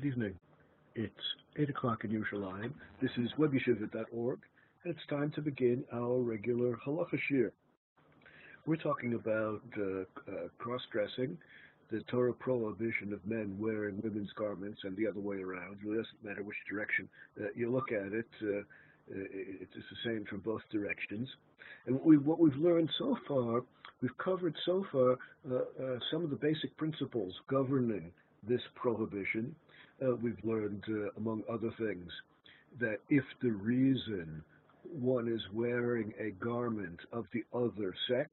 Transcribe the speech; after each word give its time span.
Good 0.00 0.08
evening. 0.08 0.34
It's 0.94 1.12
8 1.58 1.68
o'clock 1.68 2.04
in 2.04 2.10
Yerushalayim. 2.10 2.72
This 3.02 3.10
is 3.18 3.28
webyeshiva.org, 3.38 4.38
and 4.84 4.94
it's 4.94 5.06
time 5.10 5.30
to 5.34 5.42
begin 5.42 5.84
our 5.92 6.20
regular 6.20 6.78
halacha 6.86 7.18
shiur. 7.30 7.50
We're 8.64 8.76
talking 8.76 9.12
about 9.12 9.60
uh, 9.76 9.82
uh, 9.82 10.04
cross-dressing, 10.56 11.36
the 11.90 12.00
Torah 12.10 12.32
prohibition 12.32 13.12
of 13.12 13.26
men 13.26 13.58
wearing 13.58 14.00
women's 14.02 14.32
garments, 14.38 14.80
and 14.84 14.96
the 14.96 15.06
other 15.06 15.20
way 15.20 15.42
around. 15.42 15.80
It 15.84 15.88
doesn't 15.88 16.24
matter 16.24 16.42
which 16.44 16.56
direction 16.70 17.06
uh, 17.38 17.48
you 17.54 17.70
look 17.70 17.92
at 17.92 18.14
it. 18.14 18.28
Uh, 18.42 18.62
it's 19.10 19.74
the 19.74 20.10
same 20.10 20.24
from 20.30 20.40
both 20.40 20.62
directions. 20.72 21.28
And 21.84 21.96
what, 21.96 22.06
we, 22.06 22.16
what 22.16 22.38
we've 22.38 22.56
learned 22.56 22.88
so 22.96 23.18
far, 23.28 23.64
we've 24.00 24.16
covered 24.16 24.56
so 24.64 24.86
far 24.90 25.18
uh, 25.50 25.56
uh, 25.56 25.98
some 26.10 26.24
of 26.24 26.30
the 26.30 26.36
basic 26.36 26.74
principles 26.78 27.34
governing 27.50 28.12
this 28.48 28.62
prohibition. 28.74 29.54
Uh, 30.02 30.14
we've 30.22 30.42
learned, 30.44 30.82
uh, 30.88 31.10
among 31.18 31.42
other 31.50 31.70
things, 31.78 32.10
that 32.78 32.98
if 33.10 33.24
the 33.42 33.50
reason 33.50 34.42
one 34.98 35.28
is 35.28 35.42
wearing 35.52 36.12
a 36.18 36.30
garment 36.42 36.98
of 37.12 37.26
the 37.32 37.44
other 37.54 37.94
sex 38.08 38.30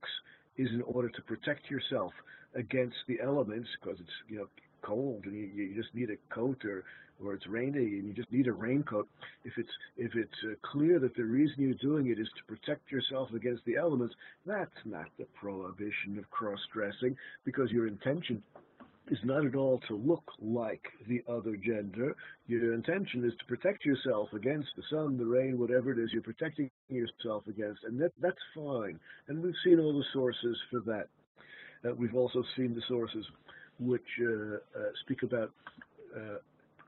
is 0.58 0.70
in 0.72 0.82
order 0.84 1.10
to 1.10 1.22
protect 1.24 1.70
yourself 1.70 2.14
against 2.56 2.96
the 3.08 3.20
elements, 3.22 3.68
because 3.80 4.00
it's 4.00 4.18
you 4.30 4.38
know 4.38 4.48
cold 4.82 5.26
and 5.26 5.36
you, 5.36 5.64
you 5.66 5.76
just 5.76 5.94
need 5.94 6.10
a 6.10 6.34
coat 6.34 6.64
or 6.64 6.84
or 7.24 7.34
it's 7.34 7.48
rainy 7.48 7.98
and 7.98 8.08
you 8.08 8.14
just 8.14 8.32
need 8.32 8.48
a 8.48 8.54
raincoat, 8.54 9.08
if 9.44 9.54
it's 9.58 9.70
if 9.98 10.16
it's 10.16 10.32
uh, 10.46 10.54
clear 10.72 11.00
that 11.00 11.16
the 11.16 11.24
reason 11.24 11.56
you're 11.58 11.74
doing 11.74 12.08
it 12.08 12.20
is 12.20 12.30
to 12.38 12.44
protect 12.56 12.92
yourself 12.92 13.30
against 13.34 13.66
the 13.66 13.76
elements, 13.76 14.16
that's 14.46 14.70
not 14.86 15.08
the 15.18 15.26
prohibition 15.40 16.18
of 16.18 16.30
cross-dressing 16.30 17.16
because 17.44 17.72
your 17.72 17.88
intention 17.88 18.42
is 19.10 19.20
not 19.24 19.46
at 19.46 19.56
all 19.56 19.80
to 19.88 19.96
look 19.96 20.24
like 20.42 20.86
the 21.08 21.24
other 21.30 21.56
gender. 21.56 22.16
Your 22.48 22.74
intention 22.74 23.24
is 23.26 23.34
to 23.40 23.46
protect 23.46 23.86
yourself 23.86 24.30
against 24.34 24.70
the 24.76 24.84
sun, 24.90 25.18
the 25.18 25.26
rain, 25.26 25.58
whatever 25.58 25.92
it 25.92 26.00
is 26.00 26.10
you're 26.12 26.22
protecting 26.22 26.70
yourself 26.90 27.44
against, 27.48 27.84
and 27.84 28.00
that, 28.02 28.12
that's 28.22 28.36
fine. 28.56 29.00
And 29.28 29.42
we've 29.42 29.54
seen 29.64 29.80
all 29.80 29.98
the 29.98 30.06
sources 30.14 30.58
for 30.70 30.82
that. 30.82 31.08
Uh, 31.86 31.94
we've 31.96 32.16
also 32.16 32.44
seen 32.56 32.74
the 32.74 32.82
sources 32.88 33.26
which 33.80 34.02
uh, 34.22 34.56
uh, 34.56 34.90
speak 35.04 35.24
about 35.24 35.52
uh, 36.16 36.38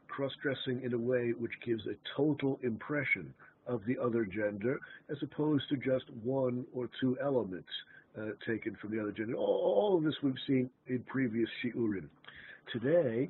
cross-dressing 0.08 0.82
in 0.84 0.94
a 0.94 0.98
way 0.98 1.32
which 1.38 1.54
gives 1.66 1.86
a 1.86 1.96
total 2.18 2.60
impression 2.64 3.34
of 3.68 3.82
the 3.86 3.98
other 4.00 4.26
gender, 4.26 4.80
as 5.12 5.18
opposed 5.22 5.64
to 5.70 5.78
just 5.78 6.06
one 6.24 6.66
or 6.74 6.90
two 7.00 7.18
elements 7.22 7.70
uh, 8.20 8.32
taken 8.48 8.76
from 8.82 8.92
the 8.92 9.02
other 9.02 9.12
gender. 9.12 9.36
All, 9.36 9.98
of 9.98 10.04
this 10.04 10.16
we've 10.22 10.34
seen 10.48 10.70
in 10.88 11.00
previous 11.08 11.50
shiurim. 11.64 12.08
Today, 12.72 13.30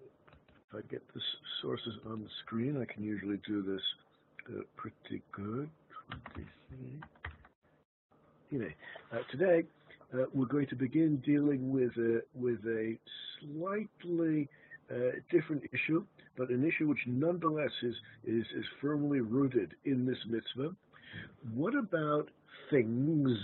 if 0.00 0.76
I 0.76 0.80
get 0.90 1.02
the 1.14 1.20
sources 1.62 1.94
on 2.06 2.22
the 2.22 2.28
screen, 2.44 2.80
I 2.80 2.92
can 2.92 3.02
usually 3.02 3.38
do 3.46 3.62
this 3.62 3.80
uh, 4.50 4.62
pretty 4.76 5.22
good. 5.32 5.68
Anyway, 8.52 8.74
uh, 9.12 9.18
today 9.30 9.64
uh, 10.14 10.24
we're 10.32 10.46
going 10.46 10.66
to 10.68 10.76
begin 10.76 11.22
dealing 11.24 11.70
with 11.70 11.92
a, 11.96 12.22
with 12.34 12.60
a 12.66 12.96
slightly 13.40 14.48
uh, 14.90 14.94
different 15.30 15.62
issue, 15.72 16.04
but 16.36 16.48
an 16.50 16.66
issue 16.66 16.88
which 16.88 17.00
nonetheless 17.06 17.70
is, 17.82 17.94
is, 18.26 18.44
is 18.56 18.64
firmly 18.80 19.20
rooted 19.20 19.74
in 19.84 20.06
this 20.06 20.18
mitzvah. 20.28 20.74
What 21.54 21.74
about 21.74 22.28
things 22.70 23.38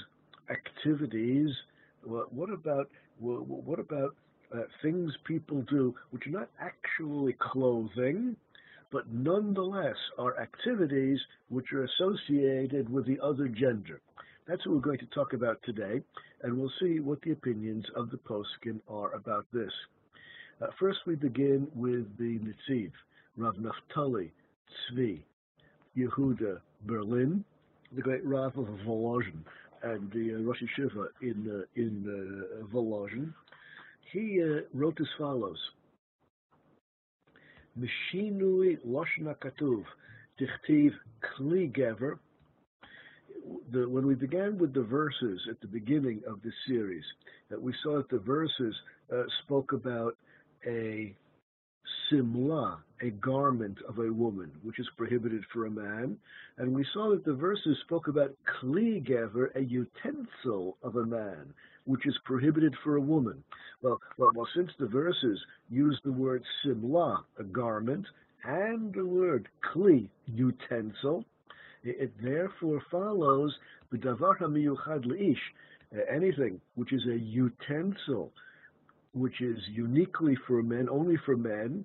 activities? 0.50 1.50
What 2.04 2.50
about 2.50 2.90
what 3.18 3.78
about 3.78 4.14
uh, 4.54 4.62
things 4.82 5.12
people 5.24 5.62
do 5.62 5.94
which 6.10 6.26
are 6.26 6.30
not 6.30 6.50
actually 6.60 7.34
clothing, 7.40 8.36
but 8.92 9.10
nonetheless 9.10 9.96
are 10.18 10.38
activities 10.38 11.18
which 11.48 11.72
are 11.72 11.84
associated 11.84 12.88
with 12.88 13.06
the 13.06 13.18
other 13.22 13.48
gender? 13.48 14.00
That's 14.46 14.66
what 14.66 14.74
we're 14.74 14.82
going 14.82 14.98
to 14.98 15.06
talk 15.06 15.32
about 15.32 15.58
today, 15.64 16.02
and 16.42 16.58
we'll 16.58 16.72
see 16.78 17.00
what 17.00 17.22
the 17.22 17.32
opinions 17.32 17.86
of 17.96 18.10
the 18.10 18.18
poskim 18.18 18.80
are 18.88 19.14
about 19.14 19.46
this. 19.52 19.72
Uh, 20.60 20.66
first, 20.78 20.98
we 21.06 21.14
begin 21.14 21.66
with 21.74 22.06
the 22.18 22.38
Netziv, 22.38 22.92
Rav 23.38 23.56
Naftali 23.56 24.30
Tzvi 24.92 25.20
Yehuda 25.96 26.60
Berlin, 26.86 27.44
the 27.92 28.02
great 28.02 28.24
Rav 28.24 28.56
of 28.58 28.66
Volozhin, 28.86 29.42
and 29.84 30.10
the 30.12 30.34
uh, 30.34 30.42
Rosh 30.42 30.62
Yeshiva 30.62 31.08
in 31.20 31.48
uh, 31.50 31.80
in 31.80 32.04
uh, 32.08 32.66
Volozhin, 32.74 33.32
he 34.12 34.42
uh, 34.42 34.60
wrote 34.72 34.98
as 35.00 35.06
follows: 35.18 35.58
Mishinui 37.78 38.78
Loshna 38.86 39.36
Katuv 39.36 39.84
Tichtiv 40.40 40.92
Kli 41.22 41.70
Gever. 41.76 42.18
When 43.70 44.06
we 44.06 44.14
began 44.14 44.56
with 44.56 44.72
the 44.72 44.82
verses 44.82 45.38
at 45.50 45.60
the 45.60 45.66
beginning 45.66 46.22
of 46.26 46.40
this 46.42 46.54
series, 46.66 47.04
that 47.50 47.60
we 47.60 47.74
saw 47.82 47.98
that 47.98 48.08
the 48.08 48.20
verses 48.20 48.74
uh, 49.12 49.24
spoke 49.44 49.74
about 49.74 50.16
a 50.66 51.14
simla, 52.10 52.78
a 53.02 53.10
garment 53.10 53.78
of 53.88 53.98
a 53.98 54.12
woman, 54.12 54.50
which 54.62 54.78
is 54.78 54.88
prohibited 54.96 55.42
for 55.52 55.66
a 55.66 55.70
man. 55.70 56.16
And 56.58 56.74
we 56.74 56.86
saw 56.92 57.10
that 57.10 57.24
the 57.24 57.34
verses 57.34 57.76
spoke 57.84 58.08
about 58.08 58.34
kli 58.62 59.06
gever, 59.06 59.54
a 59.54 59.60
utensil 59.60 60.76
of 60.82 60.96
a 60.96 61.04
man, 61.04 61.52
which 61.84 62.06
is 62.06 62.16
prohibited 62.24 62.74
for 62.82 62.96
a 62.96 63.00
woman. 63.00 63.42
Well, 63.82 64.00
well, 64.16 64.30
well, 64.34 64.48
since 64.54 64.70
the 64.78 64.86
verses 64.86 65.38
use 65.68 66.00
the 66.04 66.12
word 66.12 66.42
simla, 66.62 67.24
a 67.38 67.44
garment, 67.44 68.06
and 68.44 68.92
the 68.94 69.06
word 69.06 69.48
kli, 69.74 70.08
utensil, 70.26 71.24
it, 71.82 71.96
it 72.00 72.12
therefore 72.22 72.82
follows 72.90 73.54
b'davar 73.92 74.38
hamiyuchad 74.38 75.04
leish, 75.06 75.38
anything 76.10 76.60
which 76.74 76.92
is 76.92 77.02
a 77.06 77.18
utensil 77.18 78.32
which 79.14 79.40
is 79.40 79.58
uniquely 79.68 80.36
for 80.46 80.62
men, 80.62 80.88
only 80.88 81.16
for 81.24 81.36
men, 81.36 81.84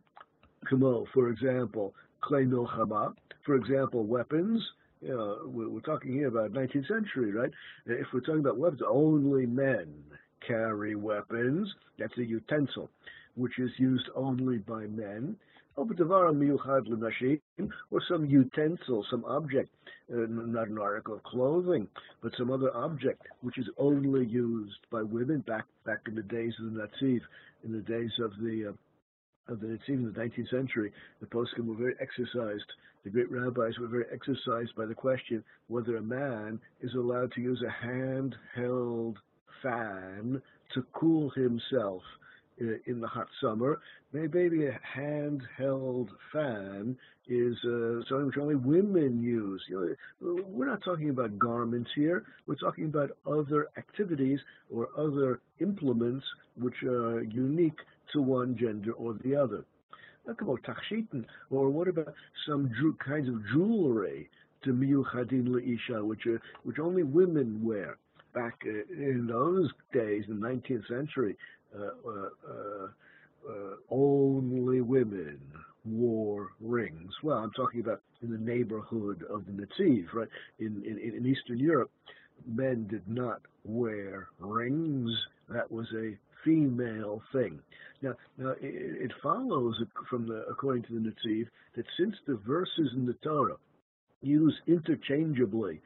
Kamo, 0.67 1.05
for 1.13 1.29
example, 1.29 1.93
kli 2.23 2.47
milchama, 2.47 3.13
for 3.45 3.55
example, 3.55 4.05
weapons. 4.05 4.61
You 5.01 5.09
know, 5.09 5.37
we're, 5.45 5.79
talking 5.79 6.11
here 6.11 6.27
about 6.27 6.51
19th 6.51 6.87
century, 6.87 7.31
right? 7.31 7.51
If 7.85 8.07
we're 8.13 8.19
talking 8.19 8.41
about 8.41 8.57
weapons, 8.57 8.81
only 8.85 9.45
men 9.45 9.93
carry 10.45 10.95
weapons. 10.95 11.73
That's 11.97 12.17
a 12.17 12.25
utensil, 12.25 12.89
which 13.35 13.57
is 13.59 13.71
used 13.77 14.09
only 14.15 14.57
by 14.57 14.87
men. 14.87 15.37
Or 15.77 15.85
some 18.09 18.25
utensil, 18.25 19.05
some 19.09 19.23
object, 19.25 19.69
uh, 20.11 20.25
not 20.27 20.67
an 20.67 20.77
article 20.77 21.15
of 21.15 21.23
clothing, 21.23 21.87
but 22.21 22.33
some 22.37 22.51
other 22.51 22.75
object 22.75 23.21
which 23.41 23.57
is 23.57 23.69
only 23.77 24.25
used 24.25 24.79
by 24.91 25.01
women 25.03 25.39
back 25.47 25.63
back 25.85 25.99
in 26.07 26.15
the 26.15 26.23
days 26.23 26.53
of 26.59 26.73
the 26.73 26.81
Netziv, 26.81 27.21
in 27.63 27.71
the 27.71 27.81
days 27.81 28.11
of 28.21 28.31
the 28.41 28.69
uh, 28.69 28.73
the 29.55 29.67
Netziv 29.67 29.89
in 29.89 30.05
the 30.13 30.19
19th 30.19 30.49
century. 30.49 30.91
The 31.21 31.27
poskim 31.27 31.65
were 31.65 31.75
very 31.75 31.95
exercised. 31.99 32.65
The 33.03 33.09
great 33.09 33.31
rabbis 33.31 33.77
were 33.79 33.87
very 33.87 34.05
exercised 34.11 34.75
by 34.75 34.85
the 34.85 34.95
question 34.95 35.43
whether 35.67 35.97
a 35.97 36.01
man 36.01 36.59
is 36.81 36.93
allowed 36.93 37.31
to 37.33 37.41
use 37.41 37.63
a 37.63 37.85
handheld 37.85 39.15
fan 39.61 40.41
to 40.73 40.85
cool 40.93 41.29
himself 41.31 42.03
in 42.87 42.99
the 42.99 43.07
hot 43.07 43.27
summer. 43.41 43.79
Maybe 44.11 44.65
a 44.65 44.79
handheld 44.95 46.09
fan 46.33 46.97
is 47.27 47.55
uh, 47.63 48.01
something 48.09 48.25
which 48.25 48.37
only 48.37 48.55
women 48.55 49.21
use. 49.21 49.61
You 49.69 49.95
know, 50.19 50.43
we're 50.47 50.65
not 50.65 50.83
talking 50.83 51.09
about 51.09 51.37
garments 51.37 51.89
here. 51.95 52.25
We're 52.47 52.55
talking 52.55 52.85
about 52.85 53.11
other 53.25 53.67
activities 53.77 54.39
or 54.69 54.89
other 54.97 55.41
implements 55.59 56.25
which 56.57 56.83
are 56.83 57.21
unique 57.21 57.79
to 58.13 58.21
one 58.21 58.55
gender 58.57 58.93
or 58.93 59.13
the 59.23 59.35
other. 59.35 59.65
Talk 60.25 60.41
about 60.41 60.59
tachshiten, 60.63 61.25
or 61.49 61.69
what 61.69 61.87
about 61.87 62.13
some 62.47 62.71
kinds 63.03 63.27
of 63.27 63.41
jewelry 63.53 64.29
to 64.63 64.73
miyuchadin 64.73 65.47
leisha, 65.47 66.05
which 66.05 66.25
are, 66.27 66.41
which 66.63 66.79
only 66.79 67.03
women 67.03 67.63
wear 67.63 67.97
back 68.33 68.61
uh, 68.65 68.93
in 68.93 69.27
those 69.27 69.71
days, 69.93 70.25
in 70.27 70.39
the 70.39 70.47
19th 70.47 70.87
century, 70.87 71.35
uh, 71.77 71.83
uh, 71.83 72.87
uh, 73.49 73.75
only 73.89 74.81
women 74.81 75.39
wore 75.85 76.49
rings. 76.59 77.11
Well, 77.23 77.37
I'm 77.37 77.51
talking 77.51 77.79
about 77.79 78.01
in 78.21 78.31
the 78.31 78.37
neighborhood 78.37 79.23
of 79.29 79.45
the 79.45 79.51
Netziv, 79.51 80.13
right? 80.13 80.27
In, 80.59 80.83
in, 80.85 81.15
in 81.15 81.25
Eastern 81.25 81.57
Europe, 81.57 81.91
men 82.45 82.87
did 82.87 83.07
not 83.07 83.41
wear 83.63 84.27
rings. 84.39 85.11
That 85.49 85.71
was 85.71 85.87
a 85.95 86.17
female 86.43 87.21
thing. 87.31 87.59
Now, 88.01 88.13
now 88.37 88.49
it, 88.51 88.57
it 88.61 89.11
follows 89.21 89.81
from 90.09 90.27
the 90.27 90.45
according 90.49 90.83
to 90.83 90.93
the 90.93 90.99
Netziv 90.99 91.47
that 91.75 91.85
since 91.97 92.15
the 92.27 92.35
verses 92.47 92.91
in 92.95 93.05
the 93.05 93.15
Torah 93.23 93.57
use 94.21 94.55
interchangeably 94.67 95.81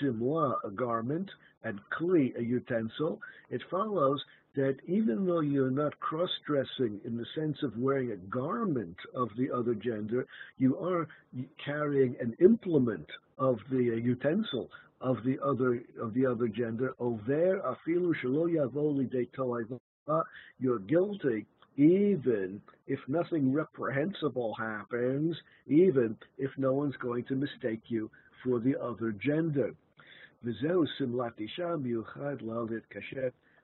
simla, 0.00 0.58
a 0.64 0.70
garment, 0.70 1.30
and 1.64 1.80
kli, 1.98 2.36
a 2.38 2.42
utensil, 2.42 3.20
it 3.50 3.62
follows 3.70 4.22
that 4.54 4.76
even 4.86 5.26
though 5.26 5.40
you're 5.40 5.70
not 5.70 5.98
cross-dressing 6.00 7.00
in 7.04 7.16
the 7.16 7.26
sense 7.34 7.56
of 7.62 7.76
wearing 7.76 8.12
a 8.12 8.16
garment 8.16 8.96
of 9.14 9.28
the 9.36 9.50
other 9.50 9.74
gender, 9.74 10.26
you 10.56 10.76
are 10.78 11.06
carrying 11.64 12.16
an 12.20 12.34
implement 12.40 13.06
of 13.38 13.58
the 13.70 13.92
uh, 13.92 13.96
utensil 13.96 14.68
of 15.00 15.18
the 15.24 15.38
other 15.44 15.80
of 16.00 16.12
the 16.14 16.26
other 16.26 16.48
gender. 16.48 16.92
Over 16.98 17.60
afilu 17.60 18.12
shelo 18.20 18.50
yavoli 18.52 19.08
You're 20.58 20.80
guilty 20.80 21.46
even 21.78 22.60
if 22.88 22.98
nothing 23.06 23.52
reprehensible 23.52 24.54
happens, 24.54 25.36
even 25.68 26.16
if 26.36 26.50
no 26.58 26.72
one's 26.72 26.96
going 26.96 27.24
to 27.24 27.36
mistake 27.36 27.82
you 27.86 28.10
for 28.42 28.58
the 28.58 28.74
other 28.80 29.12
gender. 29.12 29.72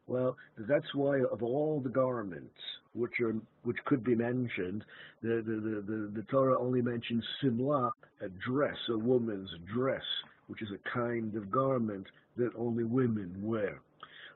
Well, 0.07 0.37
that's 0.59 0.95
why 0.95 1.21
of 1.33 1.43
all 1.43 1.81
the 1.81 1.89
garments 1.89 2.61
which 2.93 3.21
are 3.21 3.35
which 3.65 3.79
could 3.87 4.05
be 4.05 4.15
mentioned, 4.15 4.85
the 5.23 5.43
the, 5.45 5.83
the, 5.87 6.11
the 6.15 6.23
Torah 6.31 6.61
only 6.61 6.83
mentions 6.83 7.25
simla, 7.41 7.93
a 8.21 8.29
dress, 8.29 8.77
a 8.91 8.99
woman's 8.99 9.51
dress, 9.73 10.03
which 10.47 10.63
is 10.63 10.69
a 10.71 10.89
kind 10.97 11.35
of 11.35 11.51
garment 11.51 12.07
that 12.37 12.51
only 12.57 12.85
women 12.85 13.35
wear. 13.43 13.81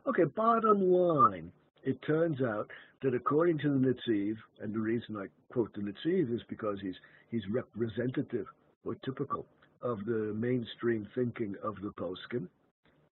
Okay, 0.06 0.24
bottom 0.24 0.80
line, 0.90 1.52
it 1.84 2.00
turns 2.02 2.40
out 2.40 2.70
that 3.02 3.14
according 3.14 3.58
to 3.58 3.68
the 3.68 3.94
Netziv, 3.94 4.36
and 4.60 4.74
the 4.74 4.80
reason 4.80 5.16
I 5.16 5.26
quote 5.52 5.72
the 5.74 5.80
Netziv 5.80 6.34
is 6.34 6.42
because 6.48 6.78
he's 6.80 6.96
he's 7.30 7.46
representative 7.50 8.46
or 8.84 8.94
typical 8.96 9.46
of 9.82 10.04
the 10.04 10.34
mainstream 10.34 11.06
thinking 11.14 11.54
of 11.62 11.76
the 11.82 11.92
poskim. 11.92 12.48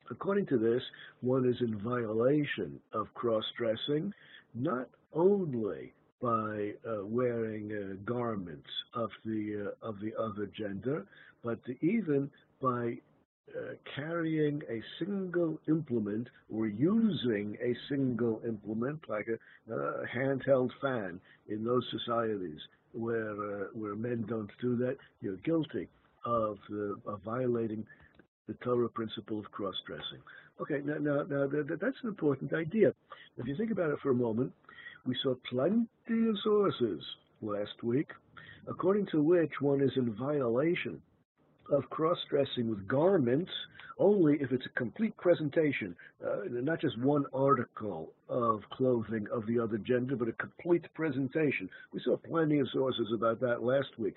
According 0.10 0.46
to 0.48 0.58
this, 0.58 0.84
one 1.22 1.46
is 1.48 1.60
in 1.62 1.80
violation 1.80 2.80
of 2.94 3.14
cross-dressing, 3.14 4.14
not 4.54 4.90
only 5.14 5.94
by 6.22 6.74
uh, 6.88 7.06
wearing 7.06 7.72
uh, 7.72 7.96
garments 8.06 8.70
of 8.94 9.10
the 9.26 9.74
uh, 9.84 9.88
of 9.88 10.00
the 10.00 10.14
other 10.18 10.46
gender, 10.58 11.06
but 11.44 11.60
even 11.82 12.30
by 12.62 12.98
uh, 13.56 13.74
carrying 13.96 14.62
a 14.70 14.82
single 15.00 15.60
implement 15.68 16.28
or 16.52 16.68
using 16.68 17.58
a 17.62 17.76
single 17.90 18.42
implement, 18.48 19.00
like 19.08 19.28
a, 19.28 19.38
handheld 20.16 20.70
fan, 20.82 21.20
in 21.48 21.64
those 21.64 21.86
societies 21.92 22.60
where 22.94 23.32
uh, 23.32 23.66
where 23.74 23.96
men 23.96 24.26
don't 24.28 24.52
do 24.62 24.76
that, 24.78 24.98
you're 25.22 25.38
guilty 25.38 25.88
of, 26.26 26.58
of 27.06 27.22
violating 27.24 27.86
the 28.48 28.54
Torah 28.56 28.90
principle 28.90 29.40
of 29.40 29.46
cross-dressing. 29.52 30.22
Okay, 30.62 30.82
now, 30.84 30.98
now, 31.00 31.24
now 31.24 31.48
that's 31.48 31.98
an 32.04 32.10
important 32.10 32.54
idea. 32.54 32.94
If 33.38 33.48
you 33.48 33.56
think 33.56 33.72
about 33.72 33.92
it 33.92 34.00
for 34.02 34.12
a 34.12 34.16
moment, 34.16 34.52
we 35.06 35.16
saw 35.22 35.36
plenty 35.50 35.88
of 36.30 36.38
sources 36.44 37.02
last 37.42 37.84
week, 37.84 38.10
according 38.68 39.08
to 39.08 39.22
which 39.22 39.54
one 39.60 39.82
is 39.82 39.92
in 39.96 40.14
violation 40.14 41.02
of 41.72 41.90
cross-dressing 41.90 42.70
with 42.70 42.88
garments 42.88 43.52
only 44.00 44.38
if 44.42 44.52
it's 44.52 44.66
a 44.66 44.80
complete 44.80 45.16
presentation, 45.18 45.96
uh, 46.26 46.42
not 46.50 46.82
just 46.82 47.00
one 47.00 47.26
article 47.34 48.12
of 48.28 48.62
clothing 48.72 49.28
of 49.32 49.46
the 49.46 49.60
other 49.60 49.78
gender, 49.78 50.16
but 50.16 50.28
a 50.28 50.34
complete 50.34 50.86
presentation. 50.94 51.70
We 51.94 52.02
saw 52.04 52.18
plenty 52.18 52.60
of 52.60 52.68
sources 52.74 53.08
about 53.14 53.40
that 53.42 53.64
last 53.64 53.90
week. 53.98 54.16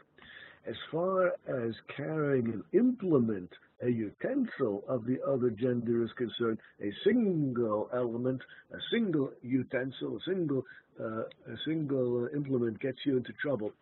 As 0.66 0.75
far 0.90 1.34
as 1.46 1.75
carrying 1.96 2.46
an 2.46 2.64
implement, 2.72 3.50
a 3.82 3.88
utensil 3.88 4.82
of 4.88 5.04
the 5.04 5.19
other 5.22 5.50
gender 5.50 6.02
is 6.02 6.10
concerned, 6.16 6.58
a 6.81 6.90
single 7.04 7.88
element, 7.94 8.40
a 8.72 8.78
single 8.90 9.31
utensil, 9.43 10.16
a 10.16 10.20
single, 10.28 10.64
uh, 10.98 11.20
a 11.22 11.56
single 11.66 12.28
implement 12.34 12.81
gets 12.81 12.98
you 13.04 13.19
into 13.19 13.32
trouble 13.34 13.72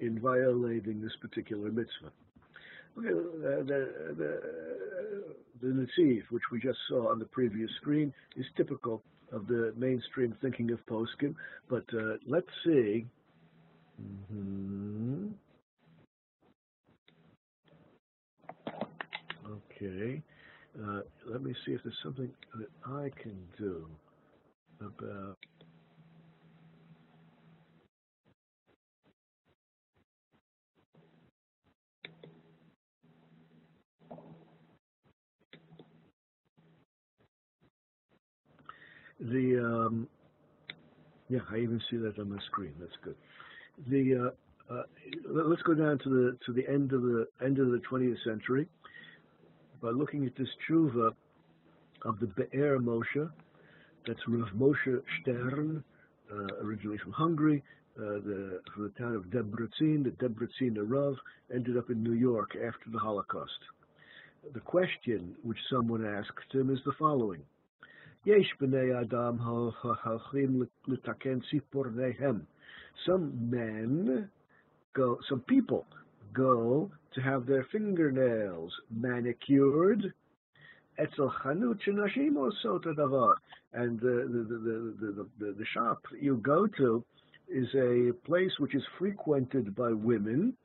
in 0.00 0.20
violating 0.20 1.02
this 1.02 1.14
particular 1.20 1.70
mitzvah. 1.70 2.12
The, 2.96 3.64
the, 3.66 4.14
the, 4.16 4.40
the 5.60 6.22
which 6.30 6.42
we 6.52 6.60
just 6.60 6.78
saw 6.88 7.10
on 7.10 7.18
the 7.18 7.24
previous 7.26 7.70
screen, 7.80 8.12
is 8.36 8.46
typical 8.56 9.02
of 9.32 9.46
the 9.46 9.72
mainstream 9.76 10.36
thinking 10.40 10.70
of 10.70 10.78
Poskim. 10.86 11.34
But 11.68 11.84
uh, 11.92 12.16
let's 12.26 12.46
see. 12.64 13.06
Mm-hmm. 14.00 15.28
Okay. 19.46 20.22
Uh, 20.82 21.00
let 21.30 21.42
me 21.42 21.54
see 21.64 21.72
if 21.72 21.82
there's 21.84 21.96
something 22.02 22.30
that 22.58 22.68
I 22.86 23.10
can 23.20 23.36
do 23.58 23.86
about 24.80 25.36
The 39.24 39.58
um, 39.58 40.08
yeah, 41.28 41.40
I 41.50 41.56
even 41.58 41.80
see 41.90 41.96
that 41.96 42.18
on 42.18 42.28
the 42.28 42.38
screen. 42.46 42.74
That's 42.78 42.92
good. 43.02 43.16
The 43.88 44.30
uh, 44.70 44.74
uh, 44.74 44.82
let's 45.26 45.62
go 45.62 45.74
down 45.74 45.98
to 46.00 46.08
the 46.08 46.38
to 46.46 46.52
the 46.52 46.68
end 46.68 46.92
of 46.92 47.02
the 47.02 47.26
end 47.42 47.58
of 47.58 47.70
the 47.70 47.80
20th 47.90 48.22
century 48.24 48.68
by 49.80 49.90
looking 49.90 50.26
at 50.26 50.36
this 50.36 50.48
tshuva 50.68 51.12
of 52.02 52.20
the 52.20 52.26
Be'er 52.26 52.78
Moshe. 52.78 53.30
That's 54.06 54.20
Rav 54.28 54.48
Moshe 54.54 55.02
Stern, 55.22 55.82
uh, 56.30 56.62
originally 56.62 56.98
from 56.98 57.12
Hungary, 57.12 57.62
uh, 57.98 58.20
the, 58.24 58.60
from 58.74 58.84
the 58.84 59.02
town 59.02 59.16
of 59.16 59.24
Debrecen. 59.24 60.04
The 60.04 60.10
Debrecen 60.20 60.76
Rav 60.78 61.14
ended 61.54 61.78
up 61.78 61.88
in 61.88 62.02
New 62.02 62.12
York 62.12 62.50
after 62.56 62.90
the 62.92 62.98
Holocaust. 62.98 63.50
The 64.52 64.60
question 64.60 65.34
which 65.42 65.58
someone 65.70 66.04
asked 66.04 66.52
him 66.52 66.70
is 66.70 66.80
the 66.84 66.92
following. 66.98 67.40
Some 73.06 73.50
men 73.50 74.30
go, 74.94 75.18
some 75.28 75.40
people 75.40 75.86
go 76.32 76.90
to 77.14 77.20
have 77.20 77.46
their 77.46 77.66
fingernails 77.70 78.72
manicured. 78.90 80.12
Etzel 80.98 81.32
Chanut 81.42 81.80
Shenashim 81.86 82.36
also 82.36 82.78
Tadavar. 82.78 83.34
And 83.74 84.00
the, 84.00 84.26
the, 84.30 85.26
the, 85.38 85.52
the, 85.52 85.64
shop 85.74 86.02
you 86.18 86.36
go 86.36 86.66
to 86.78 87.04
is 87.48 87.68
a 87.74 88.12
place 88.24 88.52
which 88.58 88.74
is 88.74 88.82
frequented 88.98 89.74
by 89.74 89.90
women. 89.92 90.56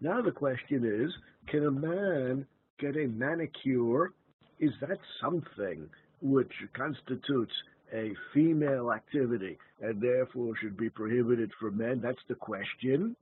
Now 0.00 0.20
the 0.20 0.32
question 0.32 0.84
is, 0.84 1.10
can 1.48 1.64
a 1.66 1.70
man 1.70 2.46
get 2.78 2.96
a 2.96 3.06
manicure? 3.06 4.12
Is 4.58 4.72
that 4.80 4.98
something 5.20 5.88
which 6.30 6.52
constitutes 6.74 7.52
a 7.92 8.12
female 8.34 8.92
activity 8.92 9.58
and 9.80 10.00
therefore 10.00 10.54
should 10.60 10.76
be 10.76 10.90
prohibited 10.90 11.50
for 11.60 11.70
men? 11.70 12.00
That's 12.02 12.22
the 12.28 12.34
question. 12.34 13.16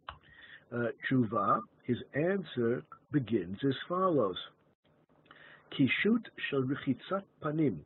Uh, 0.75 0.87
tshuva, 1.11 1.61
his 1.85 1.99
answer 2.15 2.83
begins 3.13 3.59
as 3.67 3.75
follows. 3.89 4.37
Kishut 5.73 6.25
shel 6.49 6.63
rechitzat 6.63 7.23
panim 7.43 7.79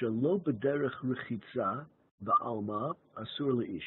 shelo 0.00 0.40
b'derech 0.40 0.90
rechitza 1.04 1.84
ba'alma 2.24 2.94
asur 3.16 3.56
leish. 3.58 3.82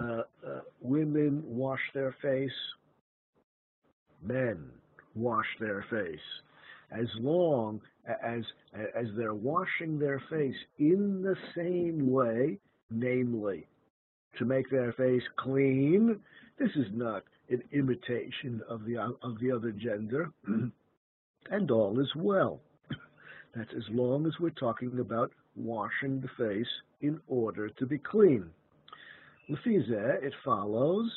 Uh, 0.00 0.22
uh, 0.46 0.60
women 0.80 1.42
wash 1.46 1.80
their 1.94 2.14
face, 2.22 2.50
men 4.22 4.70
wash 5.14 5.46
their 5.58 5.84
face 5.90 6.18
as 6.92 7.06
long 7.18 7.80
as, 8.06 8.42
as 8.94 9.06
they're 9.16 9.34
washing 9.34 9.98
their 9.98 10.22
face 10.30 10.56
in 10.78 11.22
the 11.22 11.36
same 11.54 12.10
way, 12.10 12.58
namely, 12.90 13.66
to 14.38 14.44
make 14.44 14.70
their 14.70 14.92
face 14.92 15.22
clean. 15.36 16.20
This 16.58 16.70
is 16.76 16.86
not 16.92 17.24
an 17.48 17.62
imitation 17.72 18.62
of 18.68 18.84
the, 18.84 18.96
of 18.98 19.38
the 19.40 19.52
other 19.52 19.72
gender. 19.72 20.30
and 21.50 21.70
all 21.70 21.98
is 22.00 22.14
well. 22.16 22.60
That's 23.54 23.72
as 23.76 23.84
long 23.90 24.26
as 24.26 24.32
we're 24.40 24.50
talking 24.50 24.98
about 25.00 25.32
washing 25.56 26.20
the 26.20 26.28
face 26.38 26.68
in 27.00 27.20
order 27.28 27.68
to 27.70 27.86
be 27.86 27.98
clean. 27.98 28.46
Lefizeh, 29.48 30.22
it 30.22 30.32
follows, 30.44 31.10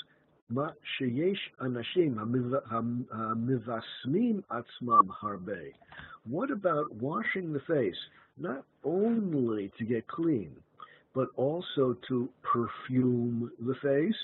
ma 0.49 0.71
sheyesh 0.99 1.35
anashim 1.61 2.15
hamivasmim 2.71 4.43
atzmam 4.51 5.07
harbe. 5.21 5.71
What 6.25 6.51
about 6.51 6.93
washing 6.95 7.51
the 7.51 7.59
face? 7.61 7.97
Not 8.37 8.63
only 8.83 9.71
to 9.77 9.83
get 9.83 10.07
clean, 10.07 10.55
but 11.13 11.27
also 11.35 11.97
to 12.07 12.29
perfume 12.41 13.51
the 13.59 13.75
face. 13.75 14.15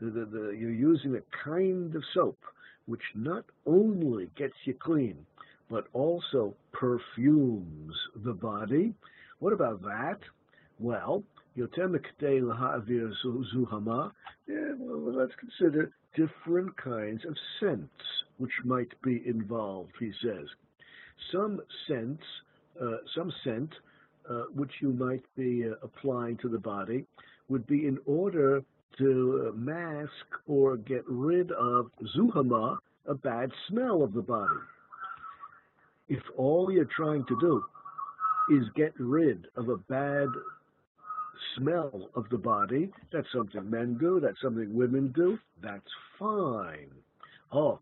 The, 0.00 0.10
the, 0.10 0.24
the, 0.26 0.50
you're 0.50 0.70
using 0.70 1.16
a 1.16 1.44
kind 1.44 1.94
of 1.94 2.02
soap 2.12 2.38
which 2.86 3.02
not 3.14 3.44
only 3.66 4.30
gets 4.36 4.54
you 4.64 4.74
clean, 4.74 5.24
but 5.70 5.86
also 5.94 6.54
perfumes 6.72 7.94
the 8.24 8.32
body. 8.32 8.92
What 9.38 9.52
about 9.52 9.80
that? 9.82 10.18
Well, 10.78 11.22
Ha'avir 11.56 13.12
Zuhama, 13.24 14.12
eh, 14.48 14.74
well, 14.78 15.12
let's 15.14 15.32
consider 15.36 15.92
different 16.14 16.76
kinds 16.76 17.24
of 17.24 17.36
scents 17.58 17.90
which 18.38 18.52
might 18.64 19.00
be 19.02 19.22
involved, 19.26 19.92
he 19.98 20.12
says. 20.22 20.46
Some 21.30 21.60
scents, 21.86 22.22
uh, 22.80 22.96
some 23.14 23.32
scent 23.44 23.70
uh, 24.28 24.44
which 24.54 24.70
you 24.80 24.92
might 24.92 25.22
be 25.36 25.64
uh, 25.68 25.74
applying 25.82 26.36
to 26.38 26.48
the 26.48 26.58
body 26.58 27.04
would 27.48 27.66
be 27.66 27.86
in 27.86 27.98
order 28.06 28.62
to 28.98 29.52
mask 29.56 30.10
or 30.46 30.76
get 30.76 31.02
rid 31.06 31.50
of 31.52 31.90
zuhama, 32.16 32.78
a 33.06 33.14
bad 33.14 33.50
smell 33.68 34.02
of 34.02 34.12
the 34.12 34.22
body. 34.22 34.60
If 36.08 36.22
all 36.36 36.70
you're 36.70 36.88
trying 36.96 37.24
to 37.26 37.36
do 37.40 37.64
is 38.50 38.64
get 38.74 38.92
rid 38.98 39.46
of 39.56 39.68
a 39.68 39.76
bad 39.76 40.28
smell 41.56 42.10
of 42.14 42.28
the 42.30 42.38
body, 42.38 42.90
that's 43.12 43.26
something 43.34 43.68
men 43.68 43.96
do, 43.98 44.20
that's 44.20 44.40
something 44.42 44.74
women 44.74 45.12
do, 45.14 45.38
that's 45.62 45.90
fine. 46.18 46.90
Oh, 47.52 47.80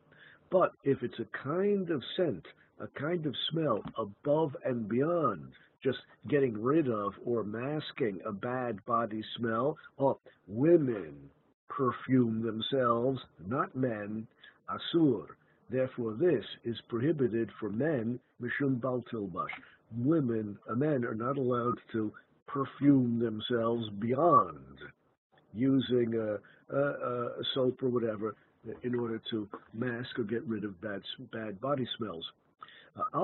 but 0.50 0.72
if 0.84 1.02
it's 1.02 1.18
a 1.18 1.26
kind 1.44 1.90
of 1.90 2.02
scent, 2.16 2.44
a 2.80 2.88
kind 2.98 3.26
of 3.26 3.34
smell 3.50 3.82
above 3.96 4.56
and 4.64 4.88
beyond 4.88 5.52
just 5.82 5.98
getting 6.28 6.60
rid 6.60 6.88
of 6.88 7.14
or 7.24 7.42
masking 7.42 8.20
a 8.26 8.32
bad 8.32 8.84
body 8.84 9.22
smell. 9.36 9.76
Oh, 9.98 10.18
women 10.46 11.14
perfume 11.68 12.42
themselves, 12.42 13.20
not 13.46 13.74
men, 13.74 14.26
asur. 14.68 15.26
Therefore, 15.70 16.14
this 16.14 16.44
is 16.64 16.76
prohibited 16.88 17.50
for 17.58 17.70
men, 17.70 18.18
mishum 18.42 18.80
baltilbash. 18.80 19.48
Women, 19.96 20.58
uh, 20.68 20.74
men 20.74 21.04
are 21.04 21.14
not 21.14 21.38
allowed 21.38 21.78
to 21.92 22.12
perfume 22.46 23.18
themselves 23.18 23.88
beyond 24.00 24.58
using 25.54 26.14
a, 26.14 26.74
a, 26.74 26.80
a 26.80 27.44
soap 27.54 27.82
or 27.82 27.88
whatever 27.88 28.34
in 28.82 28.94
order 28.94 29.20
to 29.30 29.48
mask 29.72 30.18
or 30.18 30.24
get 30.24 30.44
rid 30.44 30.64
of 30.64 30.80
bad, 30.80 31.02
bad 31.32 31.60
body 31.60 31.86
smells. 31.96 32.24
Uh, 33.00 33.20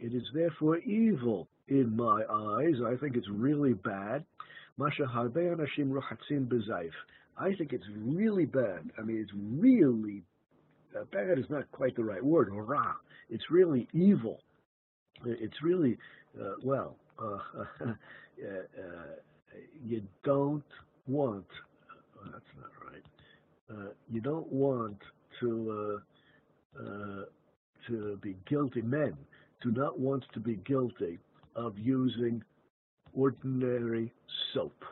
It 0.00 0.14
is 0.14 0.22
therefore 0.34 0.78
evil 0.78 1.48
in 1.68 1.96
my 1.96 2.22
eyes. 2.30 2.74
I 2.84 2.96
think 2.96 3.16
it's 3.16 3.28
really 3.28 3.74
bad. 3.74 4.24
I 4.80 4.90
think 7.54 7.72
it's 7.72 7.86
really 7.96 8.46
bad. 8.46 8.90
I 8.98 9.02
mean, 9.02 9.18
it's 9.20 9.32
really 9.34 10.22
uh, 10.98 11.04
bad 11.12 11.38
is 11.38 11.44
not 11.50 11.70
quite 11.72 11.94
the 11.96 12.04
right 12.04 12.24
word. 12.24 12.48
Ra. 12.52 12.94
It's 13.30 13.50
really 13.50 13.88
evil. 13.92 14.40
It's 15.24 15.62
really 15.62 15.98
uh, 16.40 16.54
well. 16.62 16.96
Uh, 18.40 18.44
uh, 18.80 19.16
you 19.84 20.00
don't 20.22 20.62
want. 21.08 21.44
Oh, 22.16 22.30
that's 22.30 22.44
not 22.56 22.70
right. 22.86 23.02
Uh, 23.68 23.90
you 24.08 24.20
don't 24.20 24.46
want 24.52 24.96
to 25.40 26.00
uh, 26.78 27.24
to 27.88 28.18
be 28.22 28.36
guilty, 28.48 28.82
men 28.82 29.16
do 29.62 29.70
not 29.72 29.98
want 29.98 30.24
to 30.32 30.40
be 30.40 30.56
guilty 30.66 31.18
of 31.56 31.76
using 31.78 32.42
ordinary 33.12 34.12
soap. 34.54 34.84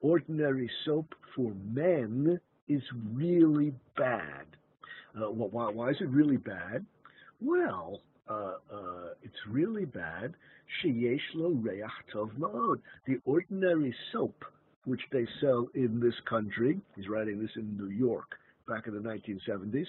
Ordinary 0.00 0.70
soap 0.84 1.14
for 1.36 1.52
men 1.72 2.40
is 2.68 2.82
really 3.12 3.72
bad. 3.96 4.46
Uh, 5.16 5.30
why, 5.30 5.70
why, 5.70 5.90
is 5.90 5.96
it 6.00 6.08
really 6.08 6.36
bad? 6.36 6.84
Well, 7.40 8.00
uh, 8.28 8.54
uh, 8.72 9.08
it's 9.22 9.34
really 9.48 9.84
bad. 9.84 10.34
Sheyesh 10.82 11.20
lo 11.34 11.50
tov 12.14 12.30
ma'od. 12.38 12.80
The 13.06 13.18
ordinary 13.24 13.94
soap 14.12 14.44
which 14.84 15.02
they 15.12 15.26
sell 15.40 15.68
in 15.74 16.00
this 16.00 16.14
country, 16.28 16.80
he's 16.96 17.08
writing 17.08 17.40
this 17.40 17.50
in 17.56 17.76
New 17.76 17.90
York 17.90 18.36
back 18.66 18.86
in 18.86 18.94
the 18.94 19.00
1970s, 19.00 19.86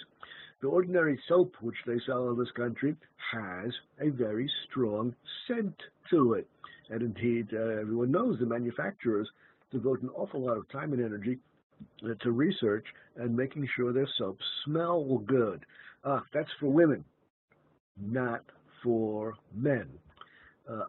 the 0.62 0.68
ordinary 0.68 1.20
soap 1.28 1.56
which 1.62 1.76
they 1.86 2.00
sell 2.06 2.30
in 2.30 2.38
this 2.38 2.52
country 2.52 2.96
has 3.32 3.72
a 4.00 4.10
very 4.10 4.50
strong 4.70 5.16
scent 5.48 5.76
to 6.10 6.34
it. 6.34 6.48
And 6.90 7.02
indeed, 7.02 7.48
uh, 7.54 7.80
everyone 7.82 8.12
knows 8.12 8.40
the 8.40 8.46
manufacturers 8.46 9.28
devote 9.72 10.02
an 10.02 10.10
awful 10.10 10.42
lot 10.42 10.58
of 10.58 10.70
time 10.70 10.94
and 10.94 11.04
energy 11.04 11.40
uh, 12.04 12.14
to 12.22 12.32
research 12.32 12.86
and 13.16 13.36
making 13.36 13.68
sure 13.76 13.94
their 13.94 14.08
soaps 14.18 14.44
smell 14.66 15.18
good. 15.20 15.66
Ah, 16.04 16.24
that's 16.34 16.50
for 16.60 16.72
women, 16.72 17.04
not 18.00 18.44
for 18.84 19.36
men. 19.56 19.88
Uh, 20.70 20.84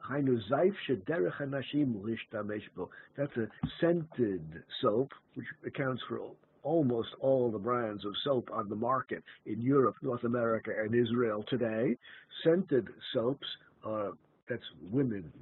that's 3.17 3.37
a 3.37 3.49
scented 3.81 4.63
soap, 4.81 5.13
which 5.35 5.47
accounts 5.67 6.03
for 6.09 6.21
almost 6.63 7.09
all 7.21 7.51
the 7.51 7.59
brands 7.59 8.05
of 8.05 8.13
soap 8.25 8.49
on 8.53 8.69
the 8.69 8.77
market 8.77 9.23
in 9.47 9.61
Europe, 9.61 9.97
North 10.03 10.25
America, 10.25 10.71
and 10.79 10.95
Israel 10.95 11.45
today. 11.49 11.97
Scented 12.45 12.89
soaps 13.13 13.47
are 13.85 14.13
that's 14.49 14.63
women's 14.91 15.33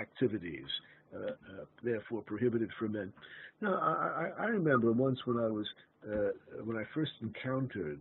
activities, 0.00 0.66
uh, 1.14 1.18
uh, 1.18 1.32
therefore 1.82 2.22
prohibited 2.22 2.70
for 2.78 2.88
men. 2.88 3.12
Now, 3.60 3.74
I, 3.74 4.30
I, 4.38 4.46
remember 4.46 4.92
once 4.92 5.18
when 5.24 5.38
I 5.38 5.48
was 5.48 5.66
uh, 6.06 6.62
when 6.64 6.76
I 6.76 6.84
first 6.94 7.12
encountered 7.22 8.00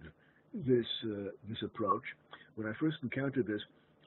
this 0.53 0.85
uh, 1.05 1.29
this 1.49 1.61
approach. 1.63 2.03
When 2.55 2.67
I 2.67 2.73
first 2.79 2.97
encountered 3.03 3.47
this, 3.47 3.61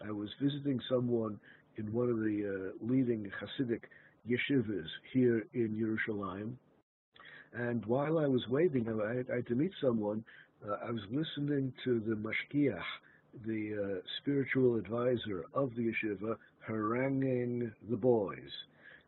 I 0.07 0.11
was 0.11 0.29
visiting 0.41 0.81
someone 0.89 1.39
in 1.77 1.93
one 1.93 2.11
of 2.11 2.19
the 2.19 2.73
uh, 2.73 2.85
leading 2.85 3.31
Hasidic 3.41 3.83
yeshivas 4.29 4.87
here 5.13 5.47
in 5.55 5.69
Yerushalayim, 5.75 6.55
and 7.53 7.85
while 7.87 8.19
I 8.19 8.27
was 8.27 8.47
waiting, 8.49 8.87
I, 8.89 9.33
I 9.33 9.37
had 9.37 9.47
to 9.49 9.55
meet 9.55 9.73
someone. 9.81 10.25
Uh, 10.67 10.77
I 10.87 10.91
was 10.91 11.03
listening 11.11 11.73
to 11.85 12.01
the 12.01 12.15
mashgiach, 12.15 12.83
the 13.47 13.99
uh, 13.99 14.01
spiritual 14.21 14.77
advisor 14.77 15.47
of 15.55 15.75
the 15.75 15.93
yeshiva, 15.93 16.37
haranguing 16.67 17.73
the 17.89 17.97
boys. 17.97 18.51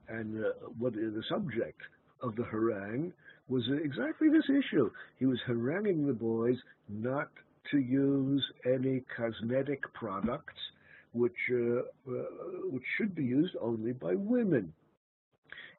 And 0.09 0.45
uh, 0.45 0.49
what 0.79 0.95
the 0.95 1.23
subject 1.29 1.81
of 2.23 2.37
the 2.37 2.45
harangue 2.45 3.13
was 3.49 3.63
exactly 3.85 4.29
this 4.29 4.49
issue. 4.49 4.91
He 5.19 5.27
was 5.27 5.39
haranguing 5.47 6.07
the 6.07 6.13
boys 6.13 6.57
not 6.89 7.29
to 7.71 7.79
use 7.79 8.45
any 8.67 9.03
cosmetic 9.17 9.83
products 9.95 10.59
which 11.13 11.37
uh, 11.53 11.81
uh, 12.11 12.23
which 12.71 12.83
should 12.97 13.15
be 13.15 13.25
used 13.25 13.55
only 13.61 13.93
by 13.93 14.15
women 14.15 14.73